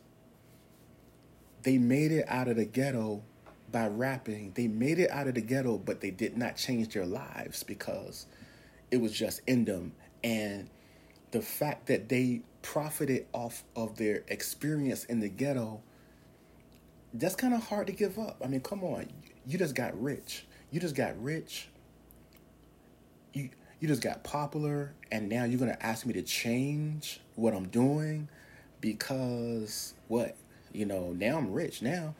they 1.63 1.77
made 1.77 2.11
it 2.11 2.25
out 2.27 2.47
of 2.47 2.57
the 2.57 2.65
ghetto 2.65 3.23
by 3.71 3.87
rapping. 3.87 4.51
They 4.55 4.67
made 4.67 4.99
it 4.99 5.09
out 5.11 5.27
of 5.27 5.35
the 5.35 5.41
ghetto, 5.41 5.77
but 5.77 6.01
they 6.01 6.11
did 6.11 6.37
not 6.37 6.57
change 6.57 6.93
their 6.93 7.05
lives 7.05 7.63
because 7.63 8.25
it 8.91 8.99
was 8.99 9.13
just 9.13 9.41
in 9.47 9.65
them. 9.65 9.93
And 10.23 10.69
the 11.31 11.41
fact 11.41 11.87
that 11.87 12.09
they 12.09 12.41
profited 12.61 13.25
off 13.33 13.63
of 13.75 13.97
their 13.97 14.23
experience 14.27 15.05
in 15.05 15.21
the 15.21 15.29
ghetto, 15.29 15.81
that's 17.13 17.35
kind 17.35 17.53
of 17.53 17.63
hard 17.67 17.87
to 17.87 17.93
give 17.93 18.19
up. 18.19 18.37
I 18.43 18.47
mean, 18.47 18.61
come 18.61 18.83
on. 18.83 19.07
You 19.47 19.57
just 19.57 19.73
got 19.73 19.99
rich. 19.99 20.45
You 20.69 20.79
just 20.79 20.95
got 20.95 21.21
rich. 21.21 21.69
You 23.33 23.49
you 23.79 23.87
just 23.87 24.03
got 24.03 24.23
popular 24.23 24.93
and 25.11 25.27
now 25.27 25.43
you're 25.43 25.57
going 25.57 25.71
to 25.71 25.85
ask 25.85 26.05
me 26.05 26.13
to 26.13 26.21
change 26.21 27.19
what 27.35 27.55
I'm 27.55 27.67
doing 27.67 28.27
because 28.79 29.95
what? 30.07 30.35
You 30.71 30.85
know, 30.85 31.13
now 31.13 31.37
I'm 31.37 31.51
rich. 31.51 31.81
Now 31.81 32.13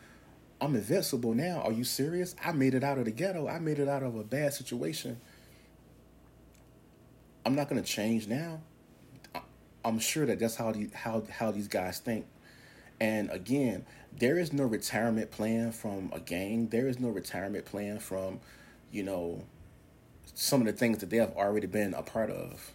I'm 0.59 0.75
invincible 0.75 1.35
now. 1.35 1.61
Are 1.61 1.71
you 1.71 1.83
serious? 1.83 2.35
I 2.43 2.51
made 2.51 2.73
it 2.73 2.83
out 2.83 2.97
of 2.97 3.05
the 3.05 3.11
ghetto. 3.11 3.47
I 3.47 3.59
made 3.59 3.77
it 3.77 3.87
out 3.87 4.01
of 4.01 4.15
a 4.15 4.23
bad 4.23 4.53
situation 4.53 5.21
I'm 7.45 7.55
not 7.55 7.69
going 7.69 7.81
to 7.81 7.87
change 7.87 8.27
now. 8.27 8.61
I'm 9.83 9.99
sure 9.99 10.25
that 10.25 10.39
that's 10.39 10.55
how 10.55 10.71
the, 10.71 10.89
how 10.93 11.23
how 11.29 11.51
these 11.51 11.67
guys 11.67 11.99
think. 11.99 12.25
And 12.99 13.31
again, 13.31 13.85
there 14.15 14.37
is 14.37 14.53
no 14.53 14.63
retirement 14.63 15.31
plan 15.31 15.71
from 15.71 16.11
a 16.13 16.19
gang. 16.19 16.67
There 16.67 16.87
is 16.87 16.99
no 16.99 17.09
retirement 17.09 17.65
plan 17.65 17.97
from, 17.97 18.39
you 18.91 19.01
know, 19.01 19.43
some 20.35 20.61
of 20.61 20.67
the 20.67 20.73
things 20.73 20.99
that 20.99 21.09
they 21.09 21.17
have 21.17 21.31
already 21.35 21.65
been 21.65 21.95
a 21.95 22.03
part 22.03 22.29
of. 22.29 22.73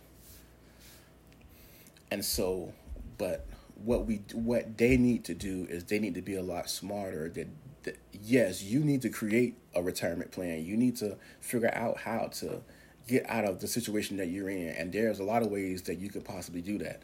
And 2.10 2.24
so, 2.24 2.72
but 3.18 3.46
what 3.84 4.06
we 4.06 4.22
what 4.32 4.78
they 4.78 4.96
need 4.96 5.24
to 5.26 5.34
do 5.34 5.66
is 5.70 5.84
they 5.84 6.00
need 6.00 6.14
to 6.14 6.22
be 6.22 6.34
a 6.34 6.42
lot 6.42 6.68
smarter. 6.68 7.28
That, 7.28 7.48
that 7.84 7.98
yes, 8.12 8.62
you 8.62 8.80
need 8.80 9.02
to 9.02 9.10
create 9.10 9.56
a 9.76 9.82
retirement 9.82 10.32
plan. 10.32 10.64
You 10.64 10.76
need 10.76 10.96
to 10.96 11.16
figure 11.40 11.72
out 11.72 11.98
how 11.98 12.30
to 12.38 12.62
get 13.06 13.28
out 13.28 13.44
of 13.44 13.60
the 13.60 13.66
situation 13.66 14.16
that 14.16 14.28
you're 14.28 14.48
in. 14.48 14.68
And 14.68 14.92
there's 14.92 15.20
a 15.20 15.24
lot 15.24 15.42
of 15.42 15.50
ways 15.50 15.82
that 15.82 15.98
you 15.98 16.08
could 16.08 16.24
possibly 16.24 16.60
do 16.60 16.78
that. 16.78 17.02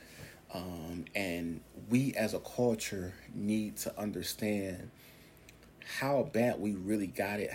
Um, 0.55 1.07
and 1.15 1.61
we 1.89 2.13
as 2.15 2.35
a 2.35 2.41
culture 2.41 3.15
need 3.35 3.77
to 3.79 3.99
understand 3.99 4.91
how 5.99 6.29
bad 6.33 6.61
we 6.61 6.75
really 6.75 7.07
got 7.07 7.41
it, 7.41 7.53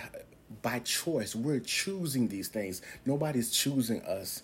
by 0.62 0.80
choice. 0.80 1.36
We're 1.36 1.60
choosing 1.60 2.28
these 2.28 2.48
things. 2.48 2.82
Nobody's 3.06 3.52
choosing 3.52 4.02
us. 4.04 4.43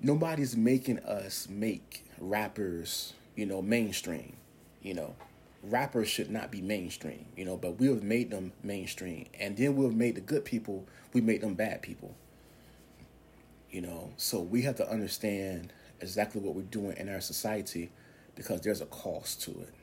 Nobody's 0.00 0.56
making 0.56 0.98
us 1.00 1.48
make 1.48 2.04
rappers, 2.18 3.14
you 3.36 3.46
know, 3.46 3.62
mainstream. 3.62 4.36
You 4.82 4.94
know, 4.94 5.14
rappers 5.62 6.08
should 6.08 6.30
not 6.30 6.50
be 6.50 6.60
mainstream, 6.60 7.26
you 7.36 7.44
know, 7.44 7.56
but 7.56 7.78
we 7.78 7.88
have 7.88 8.02
made 8.02 8.30
them 8.30 8.52
mainstream. 8.62 9.26
And 9.38 9.56
then 9.56 9.76
we've 9.76 9.94
made 9.94 10.14
the 10.14 10.20
good 10.20 10.44
people, 10.44 10.86
we 11.12 11.20
made 11.20 11.40
them 11.40 11.54
bad 11.54 11.82
people. 11.82 12.14
You 13.70 13.82
know, 13.82 14.12
so 14.16 14.40
we 14.40 14.62
have 14.62 14.76
to 14.76 14.90
understand 14.90 15.72
exactly 16.00 16.40
what 16.40 16.54
we're 16.54 16.62
doing 16.62 16.96
in 16.96 17.08
our 17.08 17.20
society 17.20 17.90
because 18.34 18.62
there's 18.62 18.80
a 18.80 18.86
cost 18.86 19.42
to 19.42 19.50
it. 19.50 19.74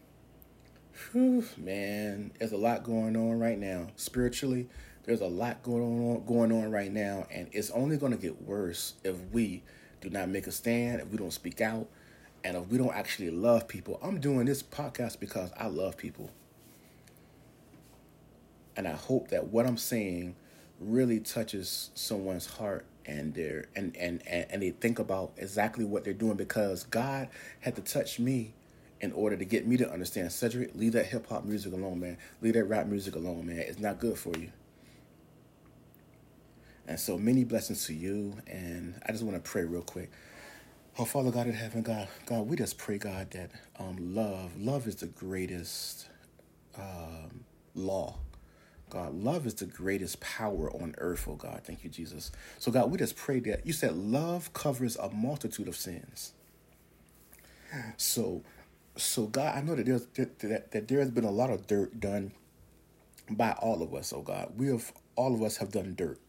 Whew, 1.11 1.45
man, 1.57 2.31
there's 2.39 2.53
a 2.53 2.57
lot 2.57 2.83
going 2.83 3.15
on 3.15 3.39
right 3.39 3.59
now. 3.59 3.87
Spiritually, 3.95 4.67
there's 5.03 5.21
a 5.21 5.27
lot 5.27 5.61
going 5.61 6.09
on 6.09 6.25
going 6.25 6.51
on 6.51 6.71
right 6.71 6.91
now, 6.91 7.27
and 7.29 7.47
it's 7.51 7.69
only 7.71 7.97
going 7.97 8.11
to 8.11 8.17
get 8.17 8.41
worse 8.41 8.93
if 9.03 9.15
we 9.31 9.61
do 10.01 10.09
not 10.09 10.29
make 10.29 10.47
a 10.47 10.51
stand, 10.51 11.01
if 11.01 11.09
we 11.09 11.17
don't 11.17 11.33
speak 11.33 11.61
out, 11.61 11.87
and 12.43 12.55
if 12.57 12.67
we 12.67 12.77
don't 12.77 12.95
actually 12.95 13.29
love 13.29 13.67
people. 13.67 13.99
I'm 14.01 14.19
doing 14.19 14.45
this 14.45 14.63
podcast 14.63 15.19
because 15.19 15.51
I 15.57 15.67
love 15.67 15.97
people. 15.97 16.31
And 18.77 18.87
I 18.87 18.93
hope 18.93 19.29
that 19.29 19.47
what 19.47 19.65
I'm 19.65 19.77
saying 19.77 20.35
really 20.79 21.19
touches 21.19 21.91
someone's 21.93 22.45
heart 22.45 22.85
and 23.05 23.33
their 23.33 23.65
and, 23.75 23.95
and, 23.97 24.21
and, 24.27 24.45
and 24.49 24.61
they 24.61 24.71
think 24.71 24.99
about 24.99 25.33
exactly 25.37 25.85
what 25.85 26.03
they're 26.03 26.13
doing 26.13 26.35
because 26.35 26.83
God 26.83 27.29
had 27.61 27.75
to 27.75 27.81
touch 27.81 28.19
me 28.19 28.53
in 29.01 29.11
order 29.11 29.35
to 29.37 29.45
get 29.45 29.67
me 29.67 29.77
to 29.77 29.91
understand 29.91 30.31
Cedric, 30.31 30.73
leave 30.75 30.93
that 30.93 31.07
hip 31.07 31.27
hop 31.27 31.45
music 31.45 31.73
alone, 31.73 31.99
man. 31.99 32.17
Leave 32.41 32.53
that 32.53 32.65
rap 32.65 32.87
music 32.87 33.15
alone, 33.15 33.47
man. 33.47 33.59
It's 33.59 33.79
not 33.79 33.99
good 33.99 34.17
for 34.17 34.35
you. 34.37 34.51
And 36.87 36.99
so 36.99 37.17
many 37.17 37.43
blessings 37.43 37.85
to 37.87 37.93
you. 37.93 38.37
And 38.47 38.99
I 39.05 39.11
just 39.11 39.23
want 39.23 39.41
to 39.41 39.49
pray 39.49 39.63
real 39.63 39.81
quick. 39.81 40.11
Oh, 40.97 41.05
Father 41.05 41.29
God 41.29 41.47
in 41.47 41.53
heaven, 41.53 41.81
God, 41.81 42.07
God, 42.25 42.47
we 42.47 42.55
just 42.55 42.77
pray, 42.77 42.97
God, 42.97 43.31
that 43.31 43.51
um, 43.79 44.15
love, 44.15 44.55
love 44.57 44.87
is 44.87 44.95
the 44.95 45.07
greatest 45.07 46.07
um, 46.77 47.43
law. 47.73 48.17
God, 48.89 49.15
love 49.15 49.45
is 49.45 49.55
the 49.55 49.65
greatest 49.65 50.19
power 50.21 50.71
on 50.71 50.95
earth, 50.99 51.27
oh 51.29 51.35
God. 51.35 51.61
Thank 51.63 51.83
you, 51.83 51.89
Jesus. 51.89 52.31
So, 52.59 52.71
God, 52.71 52.91
we 52.91 52.97
just 52.97 53.15
pray 53.15 53.39
that 53.41 53.65
you 53.65 53.73
said 53.73 53.95
love 53.95 54.53
covers 54.53 54.95
a 54.97 55.09
multitude 55.09 55.67
of 55.67 55.75
sins. 55.75 56.33
So, 57.97 58.43
so 58.95 59.25
God, 59.25 59.57
I 59.57 59.61
know 59.61 59.75
that 59.75 59.85
there's 59.85 60.05
that, 60.15 60.71
that 60.71 60.87
there 60.87 60.99
has 60.99 61.11
been 61.11 61.25
a 61.25 61.31
lot 61.31 61.49
of 61.49 61.67
dirt 61.67 61.99
done 61.99 62.31
by 63.29 63.51
all 63.53 63.81
of 63.81 63.93
us, 63.93 64.13
oh 64.13 64.21
God. 64.21 64.53
We 64.57 64.67
have 64.67 64.93
all 65.15 65.33
of 65.33 65.41
us 65.41 65.57
have 65.57 65.71
done 65.71 65.95
dirt. 65.95 66.19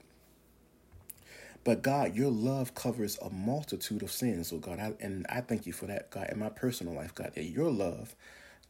But 1.64 1.82
God, 1.82 2.14
your 2.14 2.30
love 2.30 2.74
covers 2.74 3.18
a 3.20 3.30
multitude 3.30 4.02
of 4.02 4.12
sins, 4.12 4.52
oh 4.52 4.58
God. 4.58 4.78
I, 4.78 4.94
and 5.00 5.26
I 5.28 5.40
thank 5.40 5.66
you 5.66 5.72
for 5.72 5.86
that, 5.86 6.10
God, 6.10 6.28
in 6.30 6.38
my 6.38 6.48
personal 6.48 6.94
life, 6.94 7.14
God, 7.14 7.32
that 7.34 7.44
your 7.44 7.70
love 7.70 8.14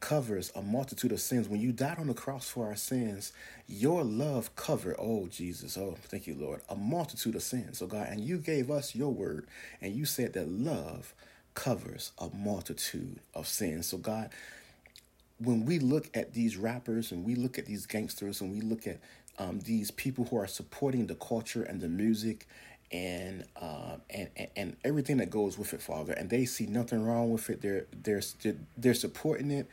covers 0.00 0.52
a 0.54 0.62
multitude 0.62 1.12
of 1.12 1.20
sins. 1.20 1.48
When 1.48 1.60
you 1.60 1.72
died 1.72 1.98
on 1.98 2.06
the 2.06 2.14
cross 2.14 2.48
for 2.48 2.66
our 2.66 2.76
sins, 2.76 3.32
your 3.66 4.04
love 4.04 4.54
covered, 4.56 4.96
oh 4.98 5.26
Jesus, 5.28 5.76
oh, 5.78 5.96
thank 6.02 6.26
you, 6.26 6.34
Lord, 6.34 6.62
a 6.68 6.76
multitude 6.76 7.34
of 7.34 7.42
sins, 7.42 7.80
oh 7.82 7.86
God. 7.86 8.08
And 8.08 8.20
you 8.20 8.38
gave 8.38 8.70
us 8.70 8.94
your 8.94 9.12
word, 9.12 9.46
and 9.80 9.94
you 9.94 10.04
said 10.04 10.34
that 10.34 10.48
love 10.48 11.14
covers 11.54 12.12
a 12.18 12.28
multitude 12.34 13.20
of 13.34 13.48
sins. 13.48 13.86
So, 13.86 13.98
God, 13.98 14.30
when 15.38 15.64
we 15.64 15.78
look 15.78 16.08
at 16.14 16.32
these 16.34 16.56
rappers 16.56 17.12
and 17.12 17.24
we 17.24 17.34
look 17.34 17.58
at 17.58 17.66
these 17.66 17.86
gangsters 17.86 18.40
and 18.40 18.52
we 18.52 18.60
look 18.60 18.86
at 18.86 19.00
um, 19.38 19.60
these 19.60 19.90
people 19.90 20.24
who 20.26 20.36
are 20.36 20.46
supporting 20.46 21.06
the 21.06 21.14
culture 21.14 21.62
and 21.62 21.80
the 21.80 21.88
music 21.88 22.46
and, 22.92 23.44
uh, 23.60 23.96
and 24.10 24.28
and 24.36 24.48
and 24.56 24.76
everything 24.84 25.16
that 25.18 25.30
goes 25.30 25.58
with 25.58 25.74
it, 25.74 25.82
Father, 25.82 26.12
and 26.12 26.30
they 26.30 26.44
see 26.44 26.66
nothing 26.66 27.04
wrong 27.04 27.32
with 27.32 27.50
it. 27.50 27.62
They're 27.62 27.86
they're 28.02 28.22
they're 28.76 28.94
supporting 28.94 29.50
it, 29.50 29.68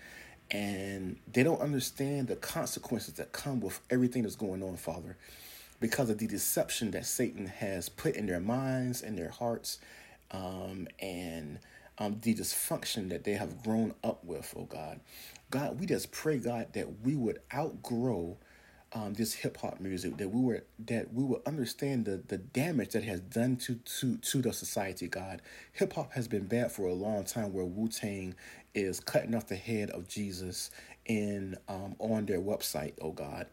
and 0.51 1.17
they 1.31 1.43
don't 1.43 1.61
understand 1.61 2.27
the 2.27 2.35
consequences 2.35 3.15
that 3.15 3.31
come 3.31 3.59
with 3.61 3.79
everything 3.89 4.23
that's 4.23 4.35
going 4.35 4.63
on, 4.63 4.77
Father, 4.77 5.17
because 5.79 6.09
of 6.09 6.17
the 6.17 6.27
deception 6.27 6.91
that 6.91 7.05
Satan 7.05 7.47
has 7.47 7.89
put 7.89 8.15
in 8.15 8.25
their 8.25 8.39
minds 8.39 9.01
and 9.01 9.17
their 9.17 9.29
hearts, 9.29 9.79
um, 10.31 10.87
and 10.99 11.59
um, 11.99 12.19
the 12.21 12.33
dysfunction 12.33 13.09
that 13.09 13.23
they 13.23 13.33
have 13.33 13.63
grown 13.63 13.93
up 14.03 14.23
with, 14.23 14.53
oh 14.57 14.63
God. 14.65 14.99
God, 15.51 15.79
we 15.79 15.85
just 15.85 16.11
pray, 16.11 16.39
God, 16.39 16.73
that 16.73 17.01
we 17.03 17.15
would 17.15 17.39
outgrow 17.53 18.37
um, 18.93 19.13
this 19.15 19.33
hip 19.33 19.57
hop 19.57 19.79
music, 19.79 20.17
that 20.17 20.29
we 20.29 20.41
were 20.41 20.63
that 20.87 21.13
we 21.13 21.23
would 21.23 21.41
understand 21.45 22.05
the, 22.05 22.21
the 22.27 22.37
damage 22.39 22.91
that 22.91 23.03
has 23.03 23.21
done 23.21 23.57
to, 23.57 23.75
to 23.99 24.17
to 24.17 24.41
the 24.41 24.53
society, 24.53 25.07
God. 25.07 25.41
Hip 25.73 25.93
hop 25.93 26.13
has 26.13 26.27
been 26.27 26.45
bad 26.45 26.71
for 26.71 26.87
a 26.87 26.93
long 26.93 27.25
time 27.25 27.53
where 27.53 27.65
Wu 27.65 27.89
Tang 27.89 28.35
is 28.75 28.99
cutting 28.99 29.35
off 29.35 29.47
the 29.47 29.55
head 29.57 29.91
of 29.91 30.07
Jesus 30.07 30.71
in 31.05 31.57
um, 31.67 31.95
on 31.99 32.25
their 32.27 32.41
website, 32.41 32.93
oh 33.01 33.11
God. 33.11 33.47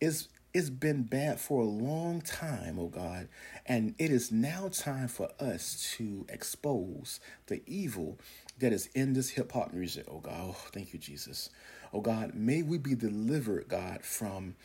Is 0.00 0.28
it's 0.54 0.70
been 0.70 1.04
bad 1.04 1.40
for 1.40 1.62
a 1.62 1.66
long 1.66 2.20
time, 2.22 2.78
oh 2.78 2.88
God, 2.88 3.28
and 3.66 3.94
it 3.98 4.10
is 4.10 4.32
now 4.32 4.68
time 4.72 5.08
for 5.08 5.30
us 5.40 5.94
to 5.98 6.26
expose 6.28 7.20
the 7.46 7.62
evil 7.66 8.18
that 8.58 8.72
is 8.72 8.88
in 8.94 9.14
this 9.14 9.30
hip 9.30 9.52
hop 9.52 9.72
music, 9.72 10.06
oh 10.10 10.20
God. 10.20 10.34
Oh, 10.40 10.56
thank 10.72 10.92
you, 10.92 10.98
Jesus. 10.98 11.50
Oh 11.92 12.00
God, 12.00 12.34
may 12.34 12.62
we 12.62 12.78
be 12.78 12.94
delivered, 12.94 13.68
God, 13.68 14.02
from 14.04 14.56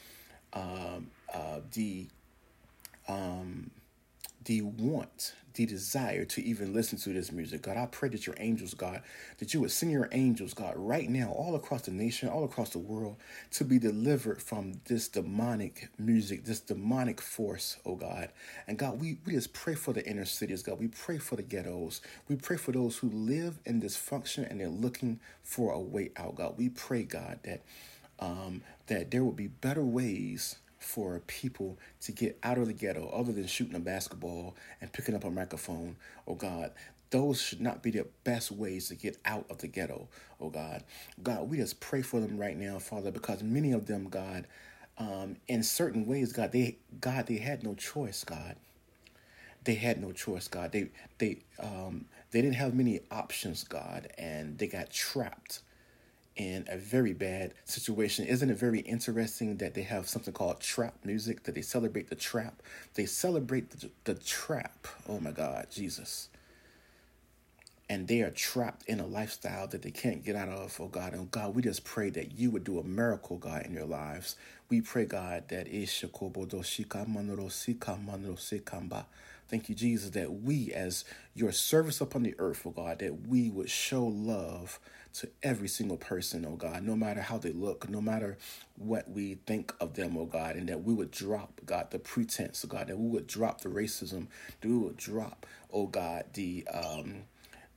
um, 0.55 1.11
uh, 1.33 1.59
the 1.73 2.07
um, 3.07 3.71
the 4.45 4.61
want, 4.61 5.33
the 5.55 5.65
desire 5.65 6.23
to 6.25 6.43
even 6.43 6.73
listen 6.73 6.97
to 6.99 7.13
this 7.13 7.31
music. 7.31 7.63
God, 7.63 7.77
I 7.77 7.87
pray 7.87 8.09
that 8.09 8.27
your 8.27 8.35
angels, 8.39 8.73
God, 8.73 9.01
that 9.39 9.53
you 9.53 9.61
would 9.61 9.71
send 9.71 9.91
your 9.91 10.07
angels, 10.11 10.53
God, 10.53 10.73
right 10.77 11.09
now, 11.09 11.31
all 11.31 11.55
across 11.55 11.83
the 11.83 11.91
nation, 11.91 12.29
all 12.29 12.43
across 12.43 12.69
the 12.69 12.79
world, 12.79 13.17
to 13.51 13.63
be 13.63 13.79
delivered 13.79 14.41
from 14.41 14.81
this 14.85 15.07
demonic 15.07 15.89
music, 15.97 16.45
this 16.45 16.59
demonic 16.59 17.21
force, 17.21 17.77
oh 17.85 17.95
God. 17.95 18.29
And 18.67 18.77
God, 18.77 19.01
we, 19.01 19.17
we 19.25 19.33
just 19.33 19.53
pray 19.53 19.75
for 19.75 19.93
the 19.93 20.05
inner 20.07 20.25
cities, 20.25 20.61
God. 20.61 20.79
We 20.79 20.89
pray 20.89 21.17
for 21.17 21.35
the 21.35 21.43
ghettos. 21.43 22.01
We 22.27 22.35
pray 22.35 22.57
for 22.57 22.71
those 22.71 22.97
who 22.97 23.09
live 23.09 23.59
in 23.65 23.81
dysfunction 23.81 24.49
and 24.49 24.59
they're 24.59 24.69
looking 24.69 25.19
for 25.43 25.71
a 25.73 25.79
way 25.79 26.11
out, 26.17 26.35
God. 26.35 26.55
We 26.57 26.69
pray, 26.69 27.03
God, 27.03 27.39
that 27.43 27.63
um, 28.19 28.61
that 28.87 29.11
there 29.11 29.23
will 29.23 29.31
be 29.31 29.47
better 29.47 29.83
ways 29.83 30.57
for 30.79 31.21
people 31.27 31.77
to 32.01 32.11
get 32.11 32.37
out 32.43 32.57
of 32.57 32.67
the 32.67 32.73
ghetto 32.73 33.09
other 33.09 33.31
than 33.31 33.47
shooting 33.47 33.75
a 33.75 33.79
basketball 33.79 34.55
and 34.79 34.93
picking 34.93 35.15
up 35.15 35.23
a 35.23 35.31
microphone. 35.31 35.95
Oh 36.27 36.35
God, 36.35 36.71
those 37.09 37.41
should 37.41 37.61
not 37.61 37.81
be 37.81 37.91
the 37.91 38.05
best 38.23 38.51
ways 38.51 38.89
to 38.89 38.95
get 38.95 39.17
out 39.25 39.45
of 39.49 39.59
the 39.59 39.67
ghetto. 39.67 40.07
Oh 40.39 40.49
God, 40.49 40.83
God, 41.23 41.49
we 41.49 41.57
just 41.57 41.79
pray 41.79 42.01
for 42.01 42.19
them 42.19 42.37
right 42.37 42.57
now, 42.57 42.79
Father, 42.79 43.11
because 43.11 43.41
many 43.41 43.71
of 43.71 43.87
them, 43.87 44.09
God, 44.09 44.47
um, 44.97 45.37
in 45.47 45.63
certain 45.63 46.05
ways, 46.05 46.31
God, 46.31 46.51
they 46.51 46.77
God, 47.01 47.27
they 47.27 47.37
had 47.37 47.63
no 47.63 47.73
choice, 47.73 48.23
God. 48.23 48.55
They 49.63 49.75
had 49.75 49.99
no 49.99 50.11
choice, 50.11 50.47
God. 50.47 50.71
They 50.71 50.89
they 51.17 51.39
um, 51.59 52.05
they 52.31 52.41
didn't 52.41 52.55
have 52.55 52.75
many 52.75 53.01
options, 53.09 53.63
God, 53.63 54.09
and 54.17 54.57
they 54.57 54.67
got 54.67 54.91
trapped 54.91 55.61
in 56.35 56.65
a 56.67 56.77
very 56.77 57.13
bad 57.13 57.53
situation. 57.63 58.25
Isn't 58.25 58.49
it 58.49 58.57
very 58.57 58.79
interesting 58.79 59.57
that 59.57 59.73
they 59.73 59.83
have 59.83 60.07
something 60.07 60.33
called 60.33 60.59
trap 60.59 60.95
music, 61.03 61.43
that 61.43 61.55
they 61.55 61.61
celebrate 61.61 62.09
the 62.09 62.15
trap? 62.15 62.61
They 62.95 63.05
celebrate 63.05 63.71
the, 63.71 63.89
the 64.03 64.15
trap. 64.15 64.87
Oh 65.07 65.19
my 65.19 65.31
God, 65.31 65.67
Jesus. 65.71 66.29
And 67.87 68.07
they 68.07 68.21
are 68.21 68.31
trapped 68.31 68.83
in 68.89 68.99
a 68.99 69.05
lifestyle 69.05 69.67
that 69.67 69.83
they 69.83 69.91
can't 69.91 70.25
get 70.25 70.35
out 70.35 70.49
of, 70.49 70.75
oh 70.81 70.87
God. 70.87 71.13
And 71.13 71.29
God, 71.31 71.55
we 71.55 71.61
just 71.61 71.85
pray 71.85 72.09
that 72.09 72.31
you 72.37 72.51
would 72.51 72.63
do 72.63 72.79
a 72.79 72.83
miracle, 72.83 73.37
God, 73.37 73.63
in 73.65 73.73
your 73.73 73.85
lives. 73.85 74.35
We 74.69 74.81
pray, 74.81 75.05
God, 75.05 75.49
that 75.49 75.67
Thank 79.47 79.69
you, 79.69 79.75
Jesus, 79.75 80.09
that 80.11 80.41
we, 80.41 80.73
as 80.73 81.05
your 81.35 81.51
service 81.51 82.01
upon 82.01 82.23
the 82.23 82.33
earth, 82.39 82.63
oh 82.65 82.71
God, 82.71 82.99
that 82.99 83.27
we 83.27 83.49
would 83.51 83.69
show 83.69 84.03
love 84.03 84.79
to 85.13 85.29
every 85.43 85.67
single 85.67 85.97
person, 85.97 86.45
oh 86.45 86.55
God, 86.55 86.83
no 86.83 86.95
matter 86.95 87.21
how 87.21 87.37
they 87.37 87.51
look, 87.51 87.87
no 87.87 88.01
matter 88.01 88.37
what 88.75 89.09
we 89.09 89.35
think 89.45 89.73
of 89.79 89.93
them, 89.93 90.17
oh 90.17 90.25
God, 90.25 90.55
and 90.55 90.67
that 90.67 90.83
we 90.83 90.93
would 90.93 91.11
drop, 91.11 91.61
God, 91.65 91.91
the 91.91 91.99
pretense, 91.99 92.65
oh 92.65 92.67
God, 92.67 92.87
that 92.87 92.97
we 92.97 93.07
would 93.07 93.27
drop 93.27 93.61
the 93.61 93.69
racism, 93.69 94.27
that 94.61 94.67
we 94.67 94.77
would 94.77 94.97
drop, 94.97 95.45
oh 95.71 95.87
God, 95.87 96.25
the 96.33 96.67
um 96.73 97.23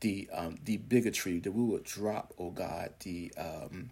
the 0.00 0.28
um 0.32 0.56
the 0.64 0.78
bigotry, 0.78 1.38
that 1.40 1.52
we 1.52 1.62
would 1.62 1.84
drop, 1.84 2.32
oh 2.38 2.50
God, 2.50 2.94
the 3.00 3.30
um 3.36 3.90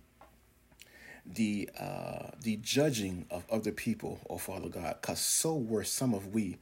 the 1.24 1.68
uh 1.78 2.30
the 2.42 2.56
judging 2.56 3.26
of 3.30 3.44
other 3.50 3.72
people, 3.72 4.18
oh 4.30 4.38
Father 4.38 4.68
God, 4.68 4.96
because 5.00 5.20
so 5.20 5.54
were 5.56 5.84
some 5.84 6.14
of 6.14 6.34
we 6.34 6.58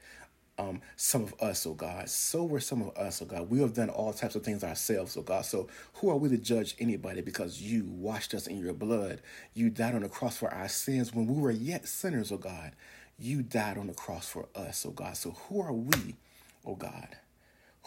um, 0.58 0.80
some 0.96 1.22
of 1.22 1.34
us, 1.40 1.66
oh 1.66 1.74
God. 1.74 2.08
So 2.08 2.44
were 2.44 2.60
some 2.60 2.82
of 2.82 2.96
us, 2.96 3.20
oh 3.22 3.26
God. 3.26 3.50
We 3.50 3.60
have 3.60 3.74
done 3.74 3.90
all 3.90 4.12
types 4.12 4.34
of 4.36 4.42
things 4.42 4.62
ourselves, 4.64 5.16
oh 5.16 5.22
God. 5.22 5.44
So 5.44 5.68
who 5.94 6.10
are 6.10 6.16
we 6.16 6.28
to 6.28 6.38
judge 6.38 6.76
anybody 6.78 7.20
because 7.20 7.60
you 7.60 7.84
washed 7.86 8.34
us 8.34 8.46
in 8.46 8.58
your 8.58 8.74
blood? 8.74 9.20
You 9.54 9.70
died 9.70 9.94
on 9.94 10.02
the 10.02 10.08
cross 10.08 10.36
for 10.36 10.52
our 10.52 10.68
sins 10.68 11.12
when 11.12 11.26
we 11.26 11.40
were 11.40 11.50
yet 11.50 11.88
sinners, 11.88 12.30
oh 12.32 12.38
God. 12.38 12.72
You 13.18 13.42
died 13.42 13.78
on 13.78 13.86
the 13.86 13.94
cross 13.94 14.28
for 14.28 14.48
us, 14.54 14.84
oh 14.86 14.90
God. 14.90 15.16
So 15.16 15.30
who 15.32 15.60
are 15.60 15.72
we, 15.72 16.16
oh 16.64 16.76
God? 16.76 17.08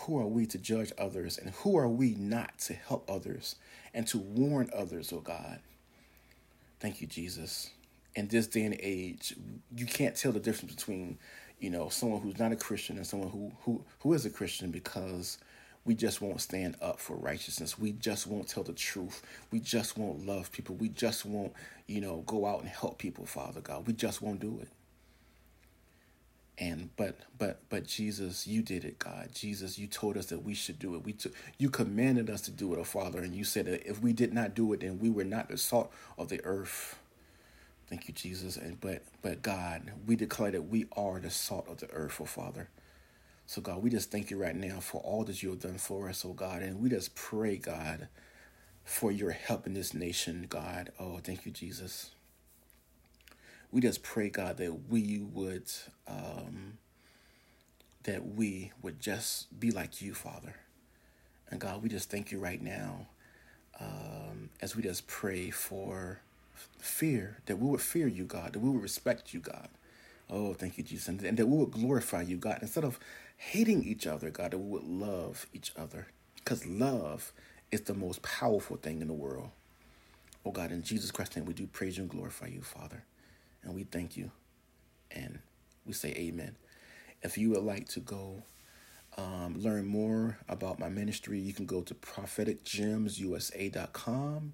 Who 0.02 0.20
are 0.20 0.28
we 0.28 0.46
to 0.48 0.58
judge 0.58 0.92
others? 0.98 1.38
And 1.38 1.52
who 1.52 1.78
are 1.78 1.90
we 1.90 2.16
not 2.16 2.60
to 2.60 2.74
help 2.74 3.10
others 3.10 3.56
and 3.94 4.06
to 4.08 4.18
warn 4.18 4.70
others, 4.76 5.12
oh 5.14 5.22
God? 5.22 5.60
Thank 6.80 7.02
you, 7.02 7.08
Jesus. 7.08 7.72
In 8.16 8.28
this 8.28 8.48
day 8.48 8.64
and 8.64 8.76
age, 8.80 9.36
you 9.76 9.86
can't 9.86 10.16
tell 10.16 10.32
the 10.32 10.40
difference 10.40 10.76
between, 10.76 11.18
you 11.60 11.70
know, 11.70 11.90
someone 11.90 12.22
who's 12.22 12.40
not 12.40 12.52
a 12.52 12.56
Christian 12.56 12.98
and 12.98 13.08
someone 13.08 13.30
who 13.30 13.52
who 13.62 13.84
who 14.00 14.14
is 14.14 14.26
a 14.26 14.30
Christian 14.30 14.72
because 14.72 15.38
we 15.86 15.96
just 15.96 16.22
won't 16.22 16.42
stand 16.42 16.76
up 16.82 17.00
for 17.00 17.16
righteousness. 17.16 17.80
We 17.80 17.94
just 17.94 18.28
won't 18.28 18.50
tell 18.50 18.64
the 18.64 18.74
truth. 18.74 19.22
We 19.52 19.60
just 19.62 19.98
won't 19.98 20.26
love 20.26 20.52
people. 20.52 20.76
We 20.76 20.90
just 20.90 21.26
won't, 21.26 21.54
you 21.88 22.02
know, 22.02 22.24
go 22.26 22.46
out 22.46 22.60
and 22.60 22.68
help 22.68 22.98
people, 22.98 23.26
Father 23.26 23.62
God. 23.62 23.88
We 23.88 23.94
just 23.94 24.22
won't 24.22 24.42
do 24.42 24.60
it. 24.62 24.68
And 26.60 26.90
but 26.98 27.16
but 27.38 27.62
but 27.70 27.86
Jesus, 27.86 28.48
you 28.48 28.62
did 28.62 28.84
it, 28.84 29.00
God. 29.00 29.30
Jesus, 29.34 29.80
you 29.80 29.88
told 29.88 30.18
us 30.18 30.26
that 30.28 30.44
we 30.44 30.56
should 30.56 30.80
do 30.80 30.96
it. 30.96 31.06
We 31.06 31.14
took 31.14 31.34
you 31.58 31.70
commanded 31.70 32.30
us 32.30 32.42
to 32.42 32.52
do 32.52 32.74
it, 32.74 32.80
oh 32.80 32.84
Father, 32.84 33.20
and 33.20 33.34
you 33.34 33.44
said 33.44 33.66
that 33.68 33.88
if 33.88 34.02
we 34.02 34.12
did 34.12 34.34
not 34.34 34.56
do 34.56 34.74
it, 34.74 34.82
then 34.82 35.00
we 35.00 35.10
were 35.10 35.24
not 35.24 35.50
the 35.50 35.58
salt 35.58 35.92
of 36.18 36.30
the 36.30 36.44
earth. 36.44 36.98
Thank 37.90 38.08
you, 38.08 38.14
Jesus. 38.14 38.58
And 38.58 38.80
but 38.82 39.04
but 39.22 39.42
God, 39.42 39.92
we 40.06 40.16
declare 40.16 40.52
that 40.52 40.64
we 40.64 40.88
are 40.96 41.20
the 41.20 41.30
salt 41.30 41.68
of 41.70 41.78
the 41.80 41.90
earth, 41.92 42.18
oh 42.22 42.26
Father. 42.26 42.70
So, 43.50 43.62
God, 43.62 43.82
we 43.82 43.90
just 43.90 44.12
thank 44.12 44.30
you 44.30 44.38
right 44.38 44.56
now 44.56 44.82
for 44.82 45.00
all 45.02 45.24
that 45.24 45.42
you 45.42 45.50
have 45.52 45.62
done 45.62 45.78
for 45.78 46.10
us, 46.10 46.26
oh 46.26 46.34
God. 46.34 46.62
And 46.62 46.82
we 46.82 46.90
just 46.90 47.16
pray, 47.16 47.56
God, 47.56 48.10
for 48.84 49.10
your 49.10 49.32
help 49.32 49.66
in 49.66 49.74
this 49.74 49.94
nation, 49.94 50.48
God. 50.50 50.92
Oh, 51.00 51.20
thank 51.24 51.46
you, 51.46 51.52
Jesus. 51.54 52.12
We 53.72 53.80
just 53.80 54.04
pray, 54.04 54.30
God, 54.30 54.58
that 54.58 54.90
we 54.90 55.20
would 55.20 55.72
um, 56.08 56.78
that 58.04 58.26
we 58.26 58.74
would 58.82 59.00
just 59.00 59.58
be 59.58 59.72
like 59.72 60.02
you, 60.02 60.14
Father. 60.14 60.56
And 61.50 61.62
God, 61.62 61.82
we 61.82 61.88
just 61.88 62.10
thank 62.10 62.32
you 62.32 62.40
right 62.40 62.62
now 62.62 63.08
um, 63.80 64.50
as 64.62 64.76
we 64.76 64.84
just 64.84 65.08
pray 65.08 65.50
for 65.52 66.20
fear, 66.80 67.38
that 67.46 67.60
we 67.60 67.68
would 67.68 67.82
fear 67.82 68.08
you, 68.08 68.26
God, 68.26 68.54
that 68.54 68.60
we 68.60 68.70
would 68.70 68.82
respect 68.82 69.34
you, 69.34 69.40
God. 69.40 69.70
Oh, 70.30 70.54
thank 70.54 70.78
you, 70.78 70.84
Jesus. 70.84 71.08
And, 71.08 71.22
and 71.24 71.38
that 71.38 71.48
we 71.48 71.58
would 71.58 71.72
glorify 71.72 72.22
you, 72.22 72.38
God, 72.38 72.60
instead 72.62 72.84
of 72.84 73.00
hating 73.38 73.84
each 73.84 74.06
other, 74.06 74.30
God, 74.30 74.52
that 74.52 74.58
we 74.58 74.70
would 74.70 74.84
love 74.84 75.48
each 75.54 75.72
other. 75.78 76.08
Because 76.36 76.66
love 76.66 77.32
is 77.72 77.82
the 77.82 77.94
most 77.94 78.22
powerful 78.22 78.78
thing 78.78 79.02
in 79.02 79.08
the 79.08 79.14
world. 79.14 79.50
Oh 80.46 80.52
God, 80.52 80.72
in 80.72 80.82
Jesus 80.82 81.12
Christ's 81.12 81.36
name, 81.36 81.46
we 81.46 81.54
do 81.54 81.68
praise 81.68 81.98
you 81.98 82.04
and 82.04 82.12
glorify 82.12 82.48
you, 82.48 82.62
Father. 82.62 83.04
And 83.64 83.76
we 83.76 83.84
thank 83.84 84.16
you. 84.16 84.32
And 85.12 85.40
we 85.86 85.94
say 85.94 86.10
amen. 86.12 86.56
If 87.22 87.38
you 87.38 87.50
would 87.50 87.64
like 87.64 87.90
to 87.90 88.00
go 88.00 88.44
um, 89.18 89.60
learn 89.60 89.86
more 89.86 90.38
about 90.48 90.80
my 90.80 90.90
ministry, 90.90 91.40
you 91.40 91.54
can 91.54 91.66
go 91.66 91.82
to 91.82 91.94
propheticgemsusa.com. 91.94 94.54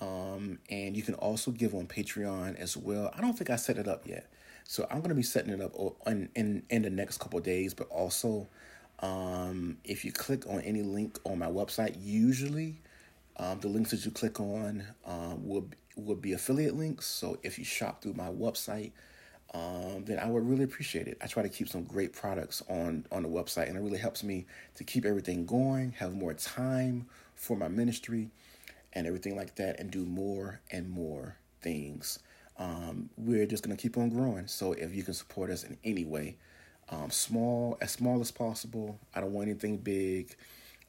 Um, 0.00 0.58
and 0.70 0.96
you 0.96 1.02
can 1.02 1.14
also 1.14 1.50
give 1.50 1.74
on 1.74 1.86
Patreon 1.86 2.56
as 2.56 2.76
well. 2.76 3.12
I 3.16 3.20
don't 3.20 3.36
think 3.36 3.50
I 3.50 3.56
set 3.56 3.78
it 3.78 3.88
up 3.88 4.06
yet. 4.06 4.28
So 4.64 4.86
I'm 4.90 4.98
going 4.98 5.10
to 5.10 5.14
be 5.14 5.22
setting 5.22 5.52
it 5.52 5.60
up 5.60 5.74
in, 6.06 6.28
in, 6.34 6.62
in 6.70 6.82
the 6.82 6.90
next 6.90 7.18
couple 7.18 7.38
days, 7.40 7.74
but 7.74 7.88
also 7.90 8.48
um, 9.00 9.76
if 9.84 10.04
you 10.04 10.12
click 10.12 10.46
on 10.48 10.60
any 10.62 10.82
link 10.82 11.18
on 11.24 11.38
my 11.38 11.46
website, 11.46 11.96
usually 12.00 12.80
um, 13.36 13.60
the 13.60 13.68
links 13.68 13.90
that 13.90 14.04
you 14.04 14.10
click 14.10 14.40
on 14.40 14.84
um, 15.04 15.46
will, 15.46 15.68
will 15.96 16.16
be 16.16 16.32
affiliate 16.32 16.76
links. 16.76 17.06
So 17.06 17.38
if 17.42 17.58
you 17.58 17.64
shop 17.64 18.02
through 18.02 18.14
my 18.14 18.28
website, 18.28 18.92
um, 19.52 20.04
then 20.04 20.18
I 20.18 20.26
would 20.26 20.48
really 20.48 20.64
appreciate 20.64 21.06
it. 21.06 21.16
I 21.22 21.26
try 21.28 21.42
to 21.42 21.48
keep 21.48 21.68
some 21.68 21.84
great 21.84 22.12
products 22.12 22.60
on 22.68 23.06
on 23.12 23.22
the 23.22 23.28
website, 23.28 23.68
and 23.68 23.76
it 23.76 23.80
really 23.80 23.98
helps 23.98 24.24
me 24.24 24.46
to 24.74 24.84
keep 24.84 25.04
everything 25.04 25.46
going, 25.46 25.92
have 25.92 26.12
more 26.12 26.34
time 26.34 27.06
for 27.36 27.56
my 27.56 27.68
ministry, 27.68 28.30
and 28.94 29.06
everything 29.06 29.36
like 29.36 29.56
that, 29.56 29.80
and 29.80 29.90
do 29.90 30.04
more 30.04 30.60
and 30.70 30.88
more 30.88 31.36
things 31.60 32.18
um, 32.56 33.10
we're 33.16 33.46
just 33.46 33.64
going 33.64 33.76
to 33.76 33.80
keep 33.80 33.96
on 33.96 34.10
growing. 34.10 34.46
So 34.46 34.72
if 34.72 34.94
you 34.94 35.02
can 35.02 35.14
support 35.14 35.50
us 35.50 35.64
in 35.64 35.76
any 35.84 36.04
way, 36.04 36.36
um, 36.90 37.10
small, 37.10 37.78
as 37.80 37.92
small 37.92 38.20
as 38.20 38.30
possible. 38.30 38.98
I 39.14 39.20
don't 39.20 39.32
want 39.32 39.48
anything 39.48 39.78
big. 39.78 40.36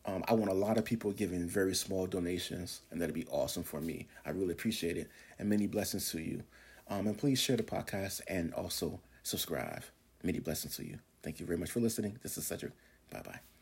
Um, 0.05 0.23
I 0.27 0.33
want 0.33 0.51
a 0.51 0.55
lot 0.55 0.77
of 0.77 0.85
people 0.85 1.11
giving 1.11 1.47
very 1.47 1.73
small 1.73 2.05
donations, 2.05 2.81
and 2.91 3.01
that'd 3.01 3.15
be 3.15 3.25
awesome 3.31 3.63
for 3.63 3.81
me. 3.81 4.07
I 4.25 4.31
really 4.31 4.51
appreciate 4.51 4.97
it, 4.97 5.09
and 5.39 5.49
many 5.49 5.65
blessings 5.67 6.11
to 6.11 6.19
you. 6.19 6.43
Um, 6.89 7.07
and 7.07 7.17
please 7.17 7.39
share 7.39 7.57
the 7.57 7.63
podcast 7.63 8.21
and 8.27 8.53
also 8.53 8.99
subscribe. 9.23 9.83
Many 10.21 10.39
blessings 10.39 10.75
to 10.77 10.85
you. 10.85 10.99
Thank 11.23 11.39
you 11.39 11.47
very 11.47 11.57
much 11.57 11.71
for 11.71 11.79
listening. 11.79 12.19
This 12.21 12.37
is 12.37 12.45
Cedric. 12.45 12.73
Bye 13.09 13.21
bye. 13.25 13.54